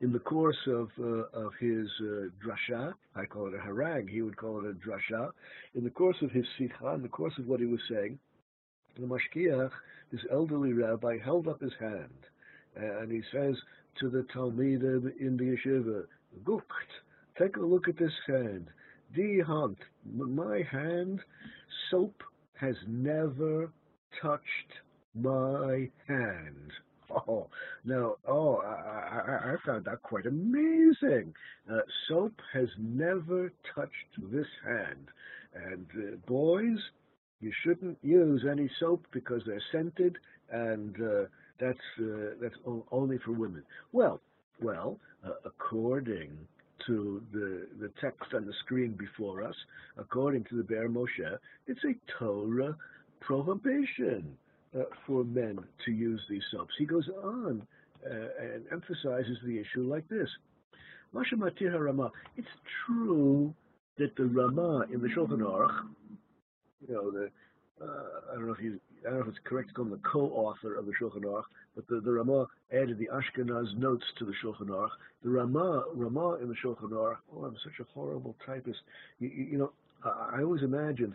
in 0.02 0.12
the 0.12 0.20
course 0.20 0.58
of, 0.68 0.90
uh, 1.00 1.26
of 1.34 1.54
his 1.60 1.88
uh, 2.02 2.28
drasha, 2.44 2.94
I 3.16 3.26
call 3.26 3.48
it 3.48 3.54
a 3.54 3.58
harag, 3.58 4.10
he 4.10 4.22
would 4.22 4.38
call 4.38 4.60
it 4.60 4.70
a 4.70 4.74
drasha, 4.74 5.32
in 5.76 5.84
the 5.84 5.90
course 5.90 6.18
of 6.22 6.32
his 6.32 6.46
sikha, 6.58 6.94
in 6.94 7.02
the 7.02 7.08
course 7.08 7.34
of 7.38 7.48
what 7.48 7.60
he 7.60 7.66
was 7.66 7.80
saying, 7.90 8.20
the 9.00 9.08
mashgiach, 9.08 9.72
this 10.12 10.22
elderly 10.32 10.74
rabbi, 10.74 11.18
held 11.18 11.48
up 11.48 11.62
his 11.62 11.74
hand, 11.80 12.10
and 12.76 13.12
he 13.12 13.22
says 13.32 13.56
to 14.00 14.10
the 14.10 14.26
Talmidim 14.36 15.12
in 15.20 15.38
the 15.38 15.56
yeshiva, 15.56 16.04
Gukt, 16.44 16.62
take 17.38 17.58
a 17.58 17.62
look 17.62 17.88
at 17.88 17.98
this 17.98 18.14
hand. 18.28 18.68
Die 19.16 19.44
Hand, 19.46 19.78
my 20.06 20.64
hand, 20.72 21.20
soap 21.92 22.24
has 22.56 22.76
never 22.88 23.72
touched 24.22 24.74
my 25.14 25.90
hand. 26.08 26.72
Oh, 27.16 27.48
no. 27.86 28.18
Oh, 28.28 28.58
I, 28.58 28.72
I, 28.72 29.54
I 29.54 29.56
found 29.66 29.86
that 29.86 30.02
quite 30.02 30.26
amazing. 30.26 31.34
Uh, 31.72 31.80
soap 32.08 32.34
has 32.54 32.68
never 32.80 33.52
touched 33.76 34.32
this 34.32 34.48
hand. 34.66 35.08
And 35.54 35.86
uh, 35.98 36.16
boys, 36.28 36.80
you 37.42 37.52
shouldn't 37.64 37.98
use 38.02 38.44
any 38.50 38.70
soap 38.80 39.06
because 39.12 39.42
they're 39.46 39.62
scented, 39.72 40.18
and 40.52 40.96
uh, 40.96 41.26
that's 41.60 41.78
uh, 42.00 42.36
that's 42.42 42.56
only 42.92 43.18
for 43.20 43.32
women. 43.34 43.64
Well, 43.92 44.22
well, 44.62 44.98
uh, 45.26 45.32
according 45.46 46.32
to 46.88 47.22
the 47.32 47.68
the 47.80 47.92
text 48.02 48.34
on 48.34 48.46
the 48.46 48.54
screen 48.66 48.94
before 48.94 49.44
us, 49.44 49.56
according 49.98 50.46
to 50.46 50.56
the 50.58 50.64
Be'er 50.64 50.90
Moshe, 50.90 51.38
it's 51.68 51.84
a 51.84 51.94
Torah 52.18 52.76
prohibition 53.20 54.38
uh, 54.78 54.84
for 55.06 55.24
men 55.24 55.60
to 55.86 55.92
use 55.92 56.22
these 56.30 56.44
soaps. 56.52 56.74
He 56.78 56.86
goes 56.86 57.08
on 57.24 57.66
uh, 58.06 58.14
and 58.42 58.64
emphasizes 58.72 59.38
the 59.46 59.60
issue 59.60 59.84
like 59.84 60.08
this. 60.10 60.30
Rama. 61.14 62.12
It's 62.38 62.48
true 62.86 63.54
that 63.98 64.16
the 64.16 64.26
Rama 64.26 64.86
in 64.92 65.02
the 65.02 65.08
Shulchan 65.10 65.40
Aruch, 65.40 65.88
you 66.88 66.94
know, 66.94 67.12
the 67.12 67.30
uh, 67.82 68.32
I 68.32 68.36
don't 68.36 68.48
know 68.48 68.54
if 68.54 68.62
you, 68.62 68.80
I 69.06 69.10
don't 69.10 69.20
know 69.20 69.26
if 69.26 69.30
it's 69.30 69.40
correct 69.44 69.70
to 69.70 69.74
call 69.74 69.86
him 69.86 69.92
the 69.92 70.00
co-author 70.10 70.76
of 70.76 70.86
the 70.86 70.94
Shulchan 71.00 71.24
Aruch, 71.24 71.44
but 71.76 71.88
the, 71.88 72.02
the 72.02 72.12
Rama 72.12 72.48
added 72.72 72.98
the 72.98 73.10
Ashkenaz 73.14 73.76
notes 73.78 74.06
to 74.20 74.26
the 74.26 74.34
Shulchan 74.44 74.68
Aruch. 74.68 74.90
The 75.24 75.30
Rama, 75.30 75.86
Rama 75.94 76.36
in 76.42 76.48
the 76.48 76.56
Shulchan 76.64 76.92
Aruch, 76.92 77.18
oh, 77.36 77.46
I'm 77.46 77.56
such 77.64 77.80
a 77.80 77.84
horrible 77.94 78.36
typist. 78.46 78.80
You, 79.20 79.30
you, 79.30 79.44
you 79.52 79.58
know, 79.58 79.72
I, 80.04 80.38
I 80.38 80.44
always 80.44 80.64
imagined 80.64 81.14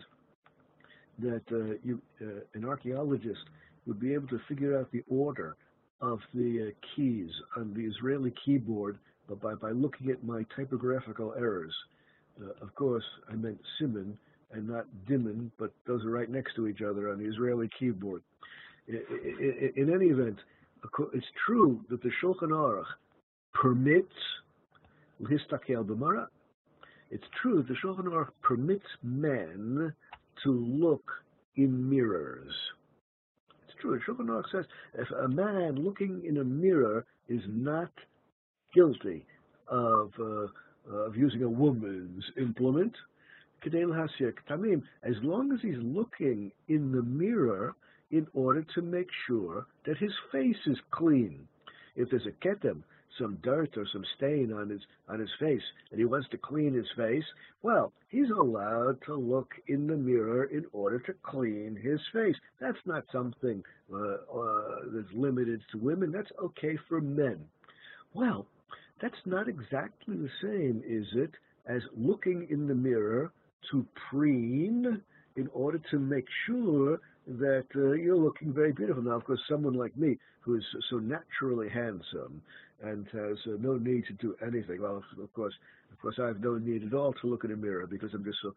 that 1.21 1.43
uh, 1.51 1.77
you, 1.83 2.01
uh, 2.21 2.41
an 2.53 2.65
archaeologist 2.65 3.41
would 3.85 3.99
be 3.99 4.13
able 4.13 4.27
to 4.27 4.39
figure 4.47 4.77
out 4.79 4.91
the 4.91 5.03
order 5.09 5.55
of 6.01 6.19
the 6.33 6.69
uh, 6.69 6.85
keys 6.95 7.29
on 7.57 7.73
the 7.73 7.81
Israeli 7.81 8.33
keyboard 8.45 8.97
but 9.29 9.39
by, 9.39 9.53
by 9.53 9.71
looking 9.71 10.09
at 10.09 10.23
my 10.23 10.43
typographical 10.55 11.33
errors. 11.37 11.73
Uh, 12.41 12.49
of 12.61 12.73
course, 12.75 13.03
I 13.31 13.35
meant 13.35 13.59
Simon 13.77 14.17
and 14.51 14.67
not 14.67 14.85
Dimon, 15.07 15.51
but 15.59 15.71
those 15.85 16.03
are 16.03 16.09
right 16.09 16.29
next 16.29 16.55
to 16.55 16.67
each 16.67 16.81
other 16.81 17.11
on 17.11 17.19
the 17.19 17.25
Israeli 17.25 17.69
keyboard. 17.79 18.23
In, 18.87 19.93
any 19.93 20.07
event, 20.07 20.39
it's 21.13 21.25
true 21.45 21.85
that 21.89 22.01
the 22.01 22.09
Shulchan 22.21 22.49
Aruch 22.49 22.85
permits. 23.53 24.07
It's 27.11 27.23
true 27.41 27.57
that 27.57 27.67
the 27.67 27.75
Shulchan 27.83 28.05
Aruch 28.05 28.31
permits 28.41 28.85
men 29.03 29.93
to 30.43 30.51
look 30.51 31.11
in 31.55 31.89
mirrors. 31.89 32.53
It's 33.67 33.77
true. 33.81 33.99
Shulchan 34.07 34.27
Aruch 34.27 34.51
says 34.51 34.65
if 34.95 35.09
a 35.11 35.27
man 35.27 35.75
looking 35.75 36.23
in 36.25 36.37
a 36.37 36.43
mirror 36.43 37.05
is 37.27 37.41
not 37.47 37.91
guilty 38.73 39.25
of 39.67 40.11
uh, 40.19 40.47
of 40.91 41.15
using 41.15 41.43
a 41.43 41.49
woman's 41.49 42.23
implement, 42.37 42.93
as 43.65 45.15
long 45.21 45.51
as 45.53 45.59
he's 45.61 45.77
looking 45.81 46.51
in 46.67 46.91
the 46.91 47.03
mirror 47.03 47.75
in 48.11 48.25
order 48.33 48.65
to 48.73 48.81
make 48.81 49.09
sure 49.27 49.67
that 49.85 49.97
his 49.97 50.13
face 50.31 50.57
is 50.65 50.77
clean. 50.91 51.47
If 51.95 52.09
there's 52.09 52.25
a 52.25 52.47
ketem, 52.47 52.83
some 53.19 53.37
dirt 53.43 53.77
or 53.77 53.85
some 53.91 54.03
stain 54.17 54.51
on 54.53 54.69
his 54.69 54.81
on 55.07 55.19
his 55.19 55.29
face, 55.39 55.61
and 55.91 55.99
he 55.99 56.05
wants 56.05 56.27
to 56.29 56.37
clean 56.37 56.73
his 56.73 56.87
face, 56.95 57.23
well, 57.61 57.91
he's 58.09 58.29
allowed 58.29 58.97
to 59.05 59.15
look 59.15 59.53
in 59.67 59.87
the 59.87 59.95
mirror 59.95 60.45
in 60.45 60.65
order 60.71 60.99
to 60.99 61.13
clean 61.23 61.77
his 61.81 61.99
face. 62.13 62.35
That's 62.59 62.77
not 62.85 63.03
something 63.11 63.63
uh, 63.93 63.97
uh, 63.97 64.75
that's 64.93 65.13
limited 65.13 65.61
to 65.71 65.77
women. 65.77 66.11
That's 66.11 66.31
okay 66.43 66.77
for 66.87 67.01
men. 67.01 67.39
Well, 68.13 68.45
that's 69.01 69.21
not 69.25 69.47
exactly 69.47 70.15
the 70.17 70.29
same, 70.41 70.83
is 70.87 71.05
it, 71.13 71.31
as 71.67 71.81
looking 71.95 72.47
in 72.49 72.67
the 72.67 72.75
mirror 72.75 73.31
to 73.71 73.85
preen 74.09 75.01
in 75.35 75.47
order 75.53 75.79
to 75.91 75.99
make 75.99 76.25
sure 76.45 76.99
that 77.37 77.65
uh, 77.75 77.91
you're 77.91 78.17
looking 78.17 78.51
very 78.51 78.71
beautiful. 78.71 79.03
Now, 79.03 79.11
of 79.11 79.23
course, 79.23 79.39
someone 79.49 79.73
like 79.73 79.95
me, 79.95 80.17
who 80.41 80.55
is 80.55 80.63
so 80.89 80.97
naturally 80.97 81.69
handsome 81.69 82.41
and 82.81 83.05
has 83.11 83.37
uh, 83.45 83.57
no 83.59 83.77
need 83.77 84.05
to 84.07 84.13
do 84.13 84.35
anything, 84.45 84.81
well, 84.81 85.03
of 85.21 85.33
course, 85.33 85.53
of 85.91 85.99
course, 86.01 86.15
I 86.21 86.27
have 86.27 86.41
no 86.41 86.57
need 86.57 86.83
at 86.85 86.93
all 86.93 87.13
to 87.13 87.27
look 87.27 87.43
in 87.43 87.51
a 87.51 87.55
mirror 87.55 87.85
because 87.87 88.13
I'm 88.13 88.23
just 88.23 88.39
so 88.41 88.55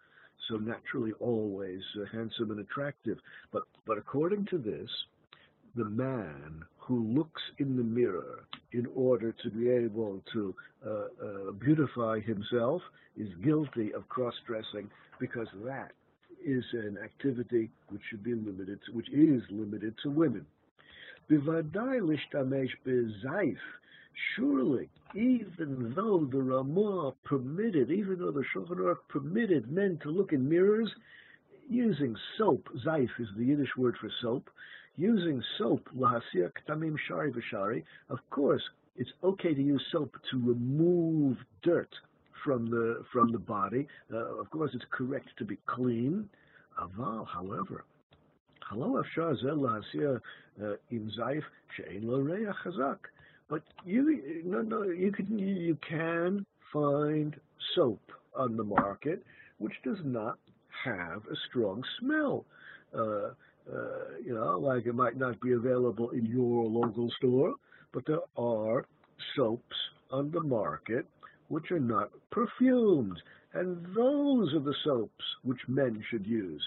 so 0.48 0.56
naturally 0.56 1.12
always 1.20 1.80
uh, 2.00 2.04
handsome 2.12 2.50
and 2.50 2.60
attractive. 2.60 3.18
But 3.52 3.64
but 3.86 3.98
according 3.98 4.46
to 4.46 4.58
this, 4.58 4.88
the 5.76 5.84
man 5.84 6.64
who 6.78 7.04
looks 7.04 7.42
in 7.58 7.76
the 7.76 7.82
mirror 7.82 8.44
in 8.72 8.86
order 8.94 9.32
to 9.42 9.50
be 9.50 9.68
able 9.68 10.20
to 10.32 10.54
uh, 10.84 10.90
uh, 10.90 11.52
beautify 11.52 12.20
himself 12.20 12.82
is 13.16 13.28
guilty 13.44 13.92
of 13.92 14.08
cross-dressing 14.08 14.90
because 15.20 15.46
that 15.64 15.92
is 16.44 16.64
an 16.72 16.98
activity 17.02 17.70
which 17.88 18.02
should 18.08 18.22
be 18.22 18.34
limited, 18.34 18.78
to, 18.86 18.92
which 18.92 19.08
is 19.10 19.42
limited 19.50 19.94
to 20.02 20.10
women. 20.10 20.46
Surely, 24.36 24.90
even 25.14 25.92
though 25.96 26.28
the 26.30 26.42
Ramah 26.42 27.12
permitted, 27.24 27.90
even 27.90 28.18
though 28.18 28.30
the 28.30 28.44
Shulchan 28.54 28.76
Aruch 28.76 28.98
permitted 29.08 29.70
men 29.70 29.98
to 30.02 30.10
look 30.10 30.32
in 30.32 30.48
mirrors, 30.48 30.90
using 31.68 32.14
soap, 32.36 32.68
Zaif 32.84 33.08
is 33.18 33.28
the 33.36 33.44
Yiddish 33.44 33.76
word 33.76 33.96
for 33.98 34.10
soap, 34.20 34.50
using 34.96 35.42
soap, 35.58 35.88
lahasir 35.96 36.52
ktamim 36.52 36.96
shari 37.08 37.32
v'shari, 37.32 37.84
of 38.10 38.18
course, 38.30 38.62
it's 38.96 39.12
okay 39.24 39.54
to 39.54 39.62
use 39.62 39.82
soap 39.90 40.14
to 40.30 40.38
remove 40.38 41.38
dirt 41.62 41.94
from 42.44 42.70
the 42.70 43.04
from 43.12 43.32
the 43.32 43.38
body. 43.38 43.86
Uh, 44.12 44.40
of 44.40 44.50
course, 44.50 44.70
it's 44.74 44.84
correct 44.90 45.28
to 45.38 45.44
be 45.44 45.58
clean. 45.66 46.28
Aval, 46.80 47.26
however, 47.26 47.84
uh. 52.64 53.10
But 53.48 53.62
you 53.84 54.42
no 54.44 54.62
no 54.62 54.82
you 54.84 55.12
can 55.12 55.38
you 55.38 55.76
can 55.88 56.46
find 56.72 57.36
soap 57.74 58.00
on 58.34 58.56
the 58.56 58.64
market 58.64 59.22
which 59.58 59.74
does 59.84 59.98
not 60.04 60.38
have 60.84 61.22
a 61.30 61.36
strong 61.48 61.84
smell. 62.00 62.44
Uh, 62.96 63.30
uh, 63.72 64.18
you 64.24 64.34
know, 64.34 64.58
like 64.58 64.86
it 64.86 64.94
might 64.94 65.16
not 65.16 65.40
be 65.40 65.52
available 65.52 66.10
in 66.10 66.26
your 66.26 66.64
local 66.64 67.10
store, 67.18 67.54
but 67.92 68.04
there 68.06 68.20
are 68.36 68.86
soaps 69.36 69.76
on 70.10 70.30
the 70.32 70.40
market 70.40 71.06
which 71.52 71.70
are 71.70 71.78
not 71.78 72.10
perfumed. 72.30 73.20
And 73.52 73.84
those 73.94 74.54
are 74.54 74.60
the 74.60 74.74
soaps 74.82 75.22
which 75.42 75.60
men 75.68 76.02
should 76.10 76.26
use. 76.26 76.66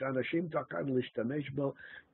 Shanashim. 0.00 0.48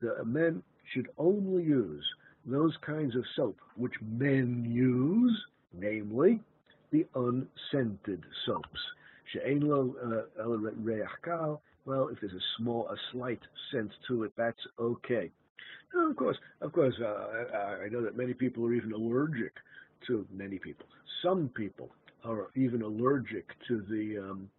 The 0.00 0.24
men 0.24 0.62
should 0.94 1.08
only 1.18 1.64
use 1.64 2.02
those 2.46 2.74
kinds 2.80 3.14
of 3.14 3.24
soap 3.36 3.58
which 3.76 3.92
men 4.00 4.64
use, 4.70 5.38
namely 5.74 6.40
the 6.92 7.06
unscented 7.14 8.24
soaps. 8.46 8.80
Uh, 9.36 10.22
well, 11.84 12.08
if 12.08 12.20
there's 12.20 12.32
a 12.32 12.46
small, 12.56 12.88
a 12.88 12.96
slight 13.12 13.42
scent 13.70 13.90
to 14.08 14.24
it, 14.24 14.32
that's 14.34 14.66
okay. 14.78 15.30
Now, 15.94 16.08
of 16.08 16.16
course, 16.16 16.38
of 16.62 16.72
course, 16.72 16.94
uh, 17.04 17.84
I 17.84 17.88
know 17.90 18.00
that 18.00 18.16
many 18.16 18.32
people 18.32 18.64
are 18.64 18.72
even 18.72 18.92
allergic 18.92 19.52
to 20.06 20.26
many 20.32 20.58
people. 20.58 20.86
Some 21.22 21.48
people 21.54 21.90
are 22.24 22.48
even 22.54 22.82
allergic 22.82 23.46
to 23.68 23.82
the 23.88 24.30
um, 24.30 24.50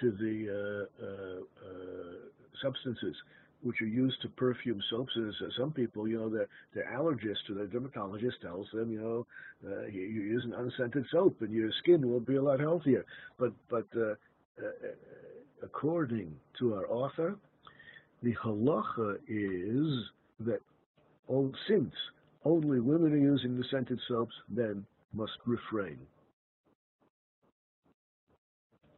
to 0.00 0.10
the 0.10 0.88
uh, 1.00 1.04
uh, 1.04 1.40
uh 1.68 2.14
substances 2.62 3.16
which 3.62 3.80
are 3.80 3.86
used 3.86 4.20
to 4.22 4.28
perfume 4.28 4.80
soaps. 4.90 5.12
Uh, 5.16 5.30
some 5.58 5.72
people, 5.72 6.06
you 6.06 6.18
know, 6.18 6.28
their 6.28 6.48
their 6.74 6.92
allergist 6.96 7.50
or 7.50 7.54
their 7.54 7.66
dermatologist 7.66 8.40
tells 8.42 8.68
them, 8.72 8.92
you 8.92 9.00
know, 9.00 9.26
uh, 9.66 9.86
you, 9.86 10.02
use 10.02 10.44
an 10.44 10.54
unscented 10.54 11.04
soap 11.10 11.40
and 11.40 11.52
your 11.52 11.70
skin 11.82 12.08
will 12.08 12.20
be 12.20 12.36
a 12.36 12.42
lot 12.42 12.60
healthier. 12.60 13.04
But 13.38 13.52
but 13.68 13.86
uh, 13.96 14.14
uh, 14.62 14.70
according 15.62 16.34
to 16.58 16.74
our 16.74 16.86
author, 16.88 17.36
the 18.22 18.34
halacha 18.34 19.16
is 19.28 20.04
that 20.40 20.60
all 21.28 21.52
since 21.68 21.92
only 22.46 22.80
women 22.80 23.12
are 23.12 23.16
using 23.16 23.56
the 23.56 23.64
scented 23.70 23.98
soaps, 24.06 24.34
men 24.48 24.86
must 25.12 25.32
refrain. 25.46 25.98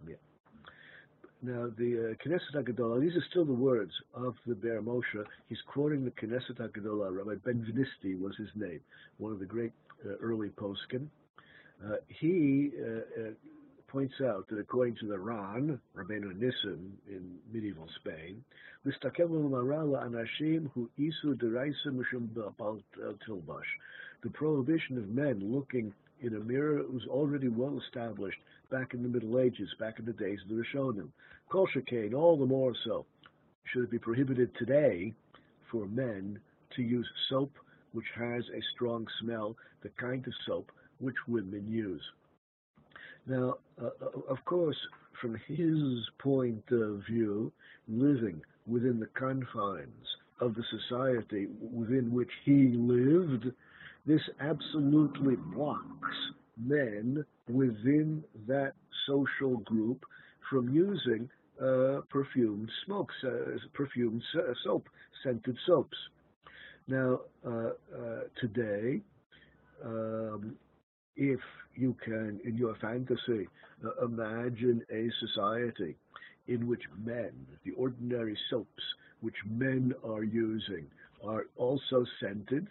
Yeah. 0.06 0.16
Now, 1.42 1.70
the 1.78 2.10
uh, 2.10 2.28
Knesset 2.28 2.54
HaGadolah, 2.54 3.00
these 3.00 3.16
are 3.16 3.24
still 3.30 3.46
the 3.46 3.52
words 3.52 3.92
of 4.14 4.34
the 4.46 4.54
Be'er 4.54 4.82
Moshe. 4.82 5.24
He's 5.48 5.58
quoting 5.66 6.04
the 6.04 6.10
Knesset 6.10 6.58
HaGadolah. 6.58 7.16
Rabbi 7.16 7.36
Benvenisti 7.36 8.20
was 8.20 8.36
his 8.36 8.50
name, 8.54 8.80
one 9.16 9.32
of 9.32 9.38
the 9.38 9.46
great 9.46 9.72
uh, 10.04 10.16
early 10.20 10.50
poskim. 10.50 11.06
Uh, 11.84 11.96
he 12.08 12.70
uh, 12.82 13.22
uh, 13.22 13.30
points 13.88 14.14
out 14.20 14.46
that 14.48 14.58
according 14.58 14.94
to 14.96 15.06
the 15.06 15.18
Ran, 15.18 15.80
Rabbeinu 15.96 16.32
Nissim 16.38 16.92
in 17.08 17.38
medieval 17.52 17.88
Spain, 17.96 18.44
the 18.84 18.92
prohibition 24.32 24.98
of 24.98 25.08
men 25.08 25.40
looking 25.40 25.92
in 26.20 26.34
a 26.34 26.40
mirror 26.40 26.82
was 26.92 27.06
already 27.08 27.48
well 27.48 27.78
established 27.78 28.38
back 28.70 28.94
in 28.94 29.02
the 29.02 29.08
Middle 29.08 29.38
Ages, 29.38 29.68
back 29.78 29.98
in 29.98 30.04
the 30.04 30.12
days 30.12 30.38
of 30.42 30.48
the 30.48 30.62
Rishonim. 30.62 31.08
Kol 31.50 31.66
Shekain, 31.68 32.14
all 32.14 32.36
the 32.36 32.46
more 32.46 32.74
so, 32.84 33.06
should 33.64 33.84
it 33.84 33.90
be 33.90 33.98
prohibited 33.98 34.54
today 34.56 35.14
for 35.70 35.86
men 35.86 36.38
to 36.76 36.82
use 36.82 37.08
soap 37.28 37.52
which 37.92 38.06
has 38.14 38.44
a 38.50 38.60
strong 38.74 39.06
smell, 39.20 39.56
the 39.82 39.88
kind 39.90 40.26
of 40.26 40.32
soap 40.46 40.70
which 41.00 41.16
women 41.26 41.66
use. 41.66 42.02
Now, 43.28 43.58
uh, 43.80 43.90
uh, 44.00 44.20
of 44.30 44.42
course, 44.46 44.76
from 45.20 45.36
his 45.46 46.08
point 46.18 46.64
of 46.70 47.02
view, 47.08 47.52
living 47.86 48.40
within 48.66 48.98
the 48.98 49.08
confines 49.18 50.06
of 50.40 50.54
the 50.54 50.64
society 50.70 51.48
within 51.60 52.10
which 52.10 52.30
he 52.44 52.68
lived, 52.74 53.52
this 54.06 54.22
absolutely 54.40 55.36
blocks 55.36 56.16
men 56.56 57.24
within 57.48 58.24
that 58.46 58.72
social 59.06 59.58
group 59.58 60.04
from 60.48 60.70
using 60.70 61.28
uh, 61.60 62.00
perfumed 62.08 62.70
smokes, 62.86 63.14
uh, 63.24 63.58
perfumed 63.74 64.22
soap, 64.64 64.88
scented 65.22 65.58
soaps. 65.66 65.96
Now, 66.86 67.20
uh, 67.46 67.50
uh 67.50 67.72
today, 68.40 69.02
um, 69.84 70.56
if 71.18 71.40
you 71.74 71.96
can, 72.02 72.40
in 72.44 72.56
your 72.56 72.76
fantasy, 72.76 73.48
uh, 73.84 74.04
imagine 74.04 74.82
a 74.90 75.10
society 75.20 75.96
in 76.46 76.66
which 76.66 76.82
men, 77.04 77.32
the 77.64 77.72
ordinary 77.72 78.38
soaps 78.48 78.82
which 79.20 79.34
men 79.50 79.92
are 80.08 80.22
using, 80.22 80.86
are 81.26 81.46
also 81.56 82.06
scented, 82.20 82.68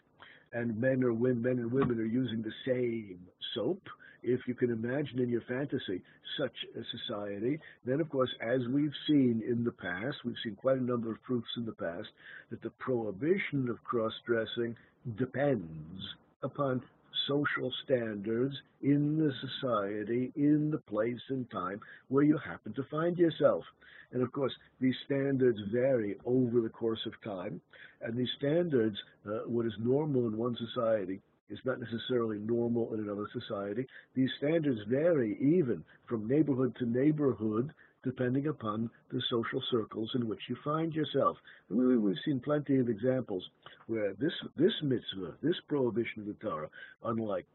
and 0.53 0.79
men 0.79 1.03
or 1.03 1.11
women, 1.11 1.41
men 1.41 1.59
and 1.59 1.71
women 1.71 1.99
are 1.99 2.05
using 2.05 2.41
the 2.41 2.53
same 2.65 3.19
soap. 3.53 3.81
If 4.23 4.47
you 4.47 4.55
can 4.55 4.71
imagine 4.71 5.19
in 5.19 5.29
your 5.29 5.41
fantasy 5.41 6.01
such 6.39 6.55
a 6.75 6.81
society, 6.97 7.59
then 7.85 7.99
of 7.99 8.09
course, 8.09 8.33
as 8.41 8.61
we've 8.73 8.95
seen 9.07 9.43
in 9.47 9.63
the 9.63 9.71
past, 9.71 10.17
we've 10.25 10.35
seen 10.43 10.55
quite 10.55 10.77
a 10.77 10.83
number 10.83 11.11
of 11.11 11.21
proofs 11.23 11.49
in 11.57 11.65
the 11.65 11.73
past 11.73 12.07
that 12.49 12.61
the 12.61 12.71
prohibition 12.71 13.67
of 13.69 13.83
cross-dressing 13.83 14.75
depends 15.17 16.15
upon 16.43 16.81
social 17.27 17.71
standards 17.83 18.55
in 18.81 19.17
the 19.17 19.31
society, 19.41 20.31
in 20.35 20.71
the 20.71 20.79
place 20.79 21.21
and 21.29 21.49
time 21.51 21.79
where 22.07 22.23
you 22.23 22.37
happen 22.37 22.73
to 22.73 22.83
find 22.83 23.17
yourself. 23.17 23.63
And 24.11 24.21
of 24.23 24.31
course, 24.31 24.53
these 24.79 24.95
standards 25.05 25.59
vary 25.71 26.15
over 26.25 26.61
the 26.61 26.69
course 26.69 27.05
of 27.05 27.13
time. 27.23 27.59
And 28.01 28.17
these 28.17 28.29
standards, 28.37 28.97
uh, 29.27 29.39
what 29.47 29.65
is 29.65 29.73
normal 29.79 30.27
in 30.27 30.37
one 30.37 30.55
society 30.55 31.19
is 31.49 31.59
not 31.65 31.79
necessarily 31.79 32.39
normal 32.39 32.93
in 32.93 32.99
another 32.99 33.27
society. 33.33 33.87
These 34.15 34.29
standards 34.37 34.79
vary 34.87 35.37
even 35.39 35.83
from 36.07 36.27
neighborhood 36.27 36.75
to 36.79 36.85
neighborhood, 36.85 37.73
depending 38.03 38.47
upon 38.47 38.89
the 39.11 39.21
social 39.29 39.61
circles 39.71 40.11
in 40.15 40.27
which 40.27 40.41
you 40.49 40.55
find 40.63 40.93
yourself. 40.93 41.37
We, 41.69 41.93
have 41.93 42.17
seen 42.25 42.39
plenty 42.39 42.79
of 42.79 42.89
examples 42.89 43.43
where 43.87 44.13
this, 44.13 44.33
this 44.55 44.73
mitzvah, 44.81 45.35
this 45.41 45.59
prohibition 45.67 46.21
of 46.21 46.27
the 46.27 46.33
Torah, 46.35 46.69
unlike 47.03 47.45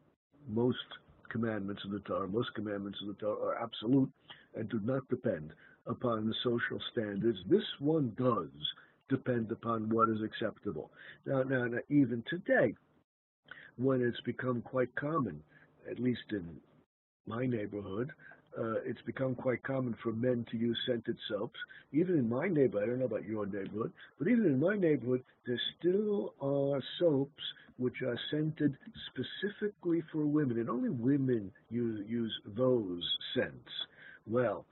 most 0.47 0.77
commandments 1.29 1.83
of 1.85 1.91
the 1.91 1.99
Torah, 1.99 2.27
most 2.27 2.53
commandments 2.55 2.99
of 3.01 3.07
the 3.07 3.13
Torah 3.15 3.47
are 3.47 3.63
absolute 3.63 4.11
and 4.55 4.69
do 4.69 4.79
not 4.83 5.07
depend 5.09 5.51
upon 5.87 6.27
the 6.27 6.35
social 6.43 6.79
standards. 6.91 7.39
This 7.49 7.65
one 7.79 8.13
does 8.17 8.49
depend 9.09 9.51
upon 9.51 9.89
what 9.89 10.09
is 10.09 10.21
acceptable. 10.21 10.91
Now, 11.25 11.43
now, 11.43 11.65
now 11.65 11.79
even 11.89 12.23
today, 12.29 12.75
when 13.77 14.01
it's 14.01 14.21
become 14.21 14.61
quite 14.61 14.93
common, 14.95 15.41
at 15.89 15.99
least 15.99 16.31
in 16.31 16.45
my 17.25 17.45
neighborhood, 17.45 18.11
uh, 18.57 18.81
it's 18.85 19.01
become 19.05 19.35
quite 19.35 19.63
common 19.63 19.95
for 20.03 20.11
men 20.11 20.45
to 20.51 20.57
use 20.57 20.77
scented 20.87 21.17
soaps. 21.29 21.59
Even 21.91 22.17
in 22.17 22.29
my 22.29 22.47
neighborhood, 22.47 22.83
I 22.83 22.85
don't 22.91 22.99
know 22.99 23.05
about 23.05 23.25
your 23.25 23.45
neighborhood, 23.45 23.91
but 24.19 24.27
even 24.27 24.45
in 24.45 24.59
my 24.59 24.75
neighborhood, 24.75 25.23
there 25.45 25.59
still 25.79 26.33
are 26.41 26.81
soaps 26.99 27.43
which 27.77 28.01
are 28.01 28.17
scented 28.31 28.77
specifically 29.11 30.03
for 30.11 30.25
women, 30.25 30.59
and 30.59 30.69
only 30.69 30.89
women 30.89 31.51
use, 31.69 32.05
use 32.07 32.33
those 32.55 33.03
scents. 33.33 33.71
Well, 34.27 34.65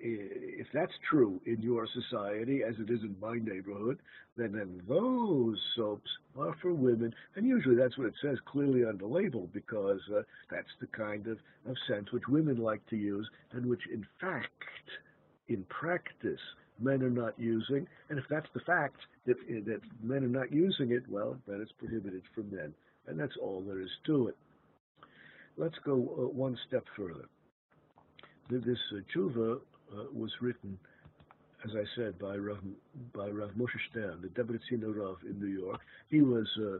if 0.00 0.66
that's 0.72 0.92
true 1.08 1.40
in 1.46 1.60
your 1.60 1.86
society, 1.86 2.62
as 2.62 2.74
it 2.78 2.90
is 2.90 3.00
in 3.02 3.16
my 3.20 3.34
neighborhood, 3.34 3.98
then, 4.36 4.52
then 4.52 4.82
those 4.88 5.58
soaps 5.74 6.10
are 6.38 6.54
for 6.60 6.72
women, 6.72 7.14
and 7.34 7.46
usually 7.46 7.76
that's 7.76 7.96
what 7.98 8.08
it 8.08 8.14
says 8.22 8.38
clearly 8.46 8.84
on 8.84 8.98
the 8.98 9.06
label, 9.06 9.48
because 9.52 10.00
uh, 10.14 10.22
that's 10.50 10.68
the 10.80 10.86
kind 10.88 11.26
of, 11.26 11.38
of 11.68 11.76
scent 11.88 12.12
which 12.12 12.28
women 12.28 12.56
like 12.56 12.84
to 12.88 12.96
use, 12.96 13.28
and 13.52 13.66
which 13.66 13.82
in 13.92 14.06
fact, 14.20 14.48
in 15.48 15.64
practice, 15.64 16.40
men 16.80 17.02
are 17.02 17.10
not 17.10 17.38
using. 17.38 17.86
And 18.10 18.18
if 18.18 18.24
that's 18.28 18.48
the 18.54 18.60
fact 18.60 18.96
that, 19.26 19.36
that 19.66 19.80
men 20.02 20.24
are 20.24 20.28
not 20.28 20.52
using 20.52 20.92
it, 20.92 21.04
well, 21.08 21.36
then 21.46 21.60
it's 21.60 21.72
prohibited 21.72 22.22
for 22.34 22.42
men, 22.42 22.74
and 23.06 23.18
that's 23.18 23.36
all 23.40 23.62
there 23.66 23.80
is 23.80 23.90
to 24.06 24.28
it. 24.28 24.36
Let's 25.56 25.76
go 25.84 25.94
uh, 25.94 26.28
one 26.28 26.58
step 26.68 26.84
further 26.96 27.26
this 28.50 28.78
uh, 28.92 29.00
tshuva 29.12 29.56
uh, 29.56 30.04
was 30.12 30.30
written, 30.40 30.78
as 31.64 31.72
I 31.74 31.84
said, 31.96 32.18
by 32.18 32.36
Rav, 32.36 32.58
by 33.14 33.28
Rav 33.28 33.50
Moshe 33.50 33.78
Stern, 33.90 34.22
the 34.22 34.28
Debrecen 34.28 34.82
Rav 34.82 35.16
in 35.28 35.40
New 35.40 35.46
York. 35.48 35.80
He 36.10 36.22
was 36.22 36.46
uh, 36.58 36.78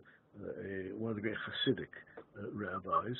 a, 0.64 0.94
one 0.96 1.10
of 1.10 1.16
the 1.16 1.22
great 1.22 1.36
Hasidic 1.66 1.88
uh, 2.38 2.50
rabbis. 2.52 3.16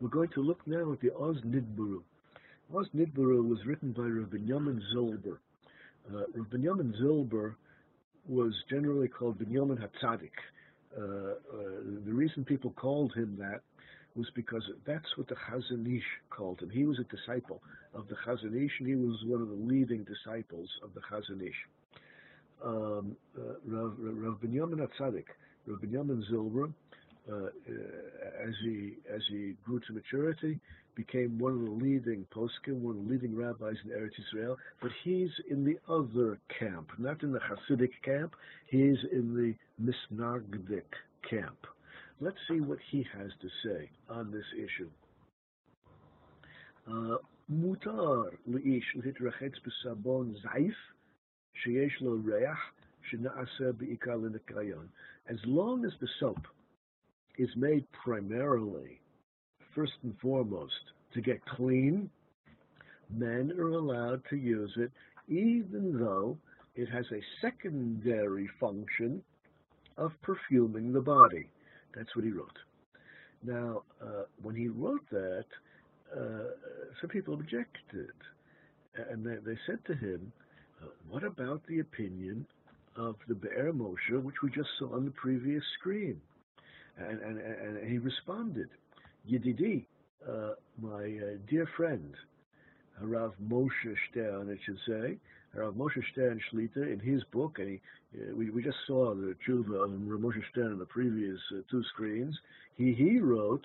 We're 0.00 0.08
going 0.08 0.30
to 0.30 0.42
look 0.42 0.60
now 0.66 0.92
at 0.92 1.00
the 1.00 1.12
Az 1.14 1.36
Nidberu. 1.44 2.02
Az 2.76 2.86
Nidberu 2.94 3.48
was 3.48 3.58
written 3.66 3.92
by 3.92 4.02
Rav 4.02 4.28
Binyamin 4.28 4.80
Zilber. 4.94 5.38
Uh, 6.12 6.24
Rav 6.34 6.46
Binyamin 6.46 6.92
Zilber 7.00 7.54
was 8.28 8.52
generally 8.70 9.08
called 9.08 9.38
Binyamin 9.38 9.78
Hatzadik. 9.78 10.30
Uh, 10.96 11.02
uh, 11.02 11.34
the 12.04 12.12
reason 12.12 12.44
people 12.44 12.70
called 12.72 13.12
him 13.14 13.36
that 13.38 13.62
was 14.14 14.28
because 14.34 14.62
that's 14.86 15.16
what 15.16 15.28
the 15.28 15.34
Chazon 15.34 15.86
Ish 15.86 16.04
called 16.30 16.60
him. 16.60 16.70
He 16.70 16.84
was 16.84 16.98
a 16.98 17.04
disciple 17.04 17.62
of 17.94 18.08
the 18.08 18.16
Chazon 18.26 18.54
Ish, 18.54 18.72
and 18.80 18.88
he 18.88 18.94
was 18.94 19.18
one 19.26 19.40
of 19.40 19.48
the 19.48 19.54
leading 19.54 20.04
disciples 20.04 20.68
of 20.82 20.90
the 20.94 21.00
Chazon 21.00 21.42
Ish. 21.42 21.66
Um, 22.64 23.16
uh, 23.36 23.54
Rav, 23.66 23.94
Rav 23.98 24.38
Binyamin 24.40 24.86
Hatzadik, 24.86 25.26
Rav 25.66 25.80
Binyamin 25.80 26.22
Zilber, 26.30 26.72
uh, 27.30 27.34
uh, 27.34 28.48
as 28.48 28.54
he 28.64 28.94
as 29.12 29.20
he 29.30 29.54
grew 29.64 29.80
to 29.86 29.92
maturity, 29.92 30.58
became 30.94 31.38
one 31.38 31.52
of 31.52 31.60
the 31.60 31.70
leading 31.70 32.26
poskim, 32.34 32.80
one 32.80 32.96
of 32.96 33.04
the 33.04 33.12
leading 33.12 33.34
rabbis 33.34 33.76
in 33.84 33.90
Eretz 33.90 34.18
Israel. 34.28 34.56
But 34.80 34.90
he's 35.04 35.30
in 35.48 35.64
the 35.64 35.78
other 35.88 36.38
camp, 36.58 36.90
not 36.98 37.22
in 37.22 37.32
the 37.32 37.40
Hasidic 37.40 37.92
camp. 38.04 38.34
He's 38.66 38.98
in 39.10 39.34
the 39.34 39.54
Misnagdic 39.80 40.82
camp. 41.28 41.66
Let's 42.20 42.36
see 42.48 42.60
what 42.60 42.78
he 42.90 43.06
has 43.16 43.30
to 43.40 43.48
say 43.64 43.90
on 44.08 44.30
this 44.30 44.44
issue. 44.56 44.90
Mutar 47.50 48.30
b'sabon 48.46 50.34
sheyesh 51.64 52.00
lo 52.00 52.16
shena'aseh 53.10 53.72
l'nekayon. 54.16 54.88
As 55.28 55.38
long 55.46 55.84
as 55.84 55.92
the 56.00 56.08
soap 56.18 56.46
is 57.38 57.50
made 57.56 57.84
primarily, 57.92 59.00
first 59.74 59.92
and 60.02 60.14
foremost, 60.20 60.92
to 61.14 61.20
get 61.20 61.44
clean, 61.46 62.10
men 63.10 63.52
are 63.58 63.70
allowed 63.70 64.22
to 64.30 64.36
use 64.36 64.72
it 64.76 64.90
even 65.28 65.98
though 65.98 66.36
it 66.74 66.88
has 66.88 67.04
a 67.12 67.22
secondary 67.40 68.48
function 68.58 69.22
of 69.96 70.12
perfuming 70.22 70.92
the 70.92 71.00
body. 71.00 71.48
That's 71.94 72.14
what 72.16 72.24
he 72.24 72.30
wrote. 72.30 72.58
Now, 73.42 73.82
uh, 74.00 74.24
when 74.42 74.54
he 74.54 74.68
wrote 74.68 75.08
that, 75.10 75.46
uh, 76.16 76.50
some 77.00 77.10
people 77.10 77.34
objected. 77.34 78.12
And 79.10 79.24
they, 79.24 79.36
they 79.44 79.58
said 79.66 79.78
to 79.86 79.94
him, 79.94 80.32
uh, 80.82 80.86
what 81.08 81.24
about 81.24 81.62
the 81.66 81.80
opinion 81.80 82.46
of 82.96 83.16
the 83.26 83.34
Be'er 83.34 83.72
Moshe, 83.72 84.22
which 84.22 84.42
we 84.42 84.50
just 84.50 84.68
saw 84.78 84.94
on 84.94 85.04
the 85.04 85.10
previous 85.10 85.64
screen? 85.78 86.20
And, 86.98 87.20
and, 87.20 87.38
and 87.38 87.90
he 87.90 87.98
responded, 87.98 88.68
Yedidi, 89.28 89.86
uh, 90.28 90.50
my 90.80 91.04
uh, 91.04 91.38
dear 91.48 91.66
friend, 91.76 92.14
Rav 93.00 93.32
Moshe 93.42 93.96
Stern, 94.10 94.50
it 94.50 94.58
should 94.64 94.78
say, 94.86 95.16
Rav 95.54 95.74
Moshe 95.74 96.02
Stern 96.12 96.40
Shlita 96.50 96.92
in 96.92 96.98
his 96.98 97.22
book, 97.24 97.58
and 97.58 97.68
he, 97.68 97.80
uh, 98.18 98.34
we, 98.34 98.50
we 98.50 98.62
just 98.62 98.78
saw 98.86 99.14
the 99.14 99.34
tshuva 99.46 99.84
of 99.84 99.90
Rav 100.08 100.20
Moshe 100.20 100.42
Stern 100.50 100.72
in 100.72 100.78
the 100.78 100.86
previous 100.86 101.38
uh, 101.54 101.60
two 101.70 101.82
screens. 101.92 102.38
He 102.76 102.94
he 102.94 103.18
wrote 103.18 103.64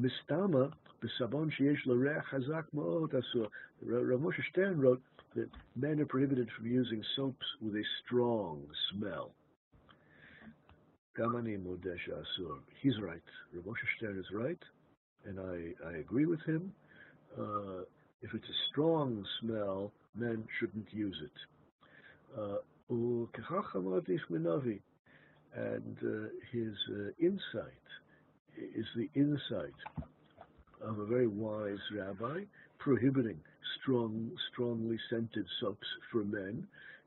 Mistama 0.00 0.72
b'sabon 1.02 1.50
sheyesh 1.58 1.84
l'reach 1.86 2.22
hazak 2.32 2.64
ma'ot 2.74 3.10
asur. 3.12 3.48
Rav 3.82 4.20
Moshe 4.20 4.42
Stern 4.50 4.80
wrote 4.80 5.02
that 5.34 5.50
men 5.76 6.00
are 6.00 6.06
prohibited 6.06 6.48
from 6.56 6.66
using 6.66 7.02
soaps 7.16 7.46
with 7.60 7.74
a 7.74 7.84
strong 8.04 8.62
smell. 8.92 9.32
Modesh 11.18 12.08
Asur. 12.08 12.58
He's 12.80 12.98
right. 13.00 13.20
Rav 13.52 13.64
Moshe 13.64 13.86
Stern 13.96 14.18
is 14.18 14.26
right, 14.32 14.62
and 15.24 15.40
I, 15.40 15.88
I 15.88 15.98
agree 15.98 16.26
with 16.26 16.40
him. 16.42 16.72
Uh, 17.36 17.82
if 18.22 18.34
it's 18.34 18.48
a 18.48 18.58
strong 18.70 19.24
smell, 19.40 19.92
men 20.14 20.44
shouldn't 20.58 20.92
use 20.92 21.16
it. 21.22 22.38
Uh, 22.38 22.58
and 25.54 25.96
uh, 26.02 26.28
his 26.52 26.74
uh, 26.90 27.10
insight 27.20 27.86
is 28.74 28.86
the 28.96 29.08
insight 29.14 29.74
of 30.80 30.98
a 30.98 31.06
very 31.06 31.26
wise 31.26 31.78
rabbi 31.94 32.40
prohibiting 32.78 33.38
strong, 33.80 34.30
strongly 34.52 34.98
scented 35.10 35.46
soaps 35.60 35.86
for 36.10 36.24
men. 36.24 36.66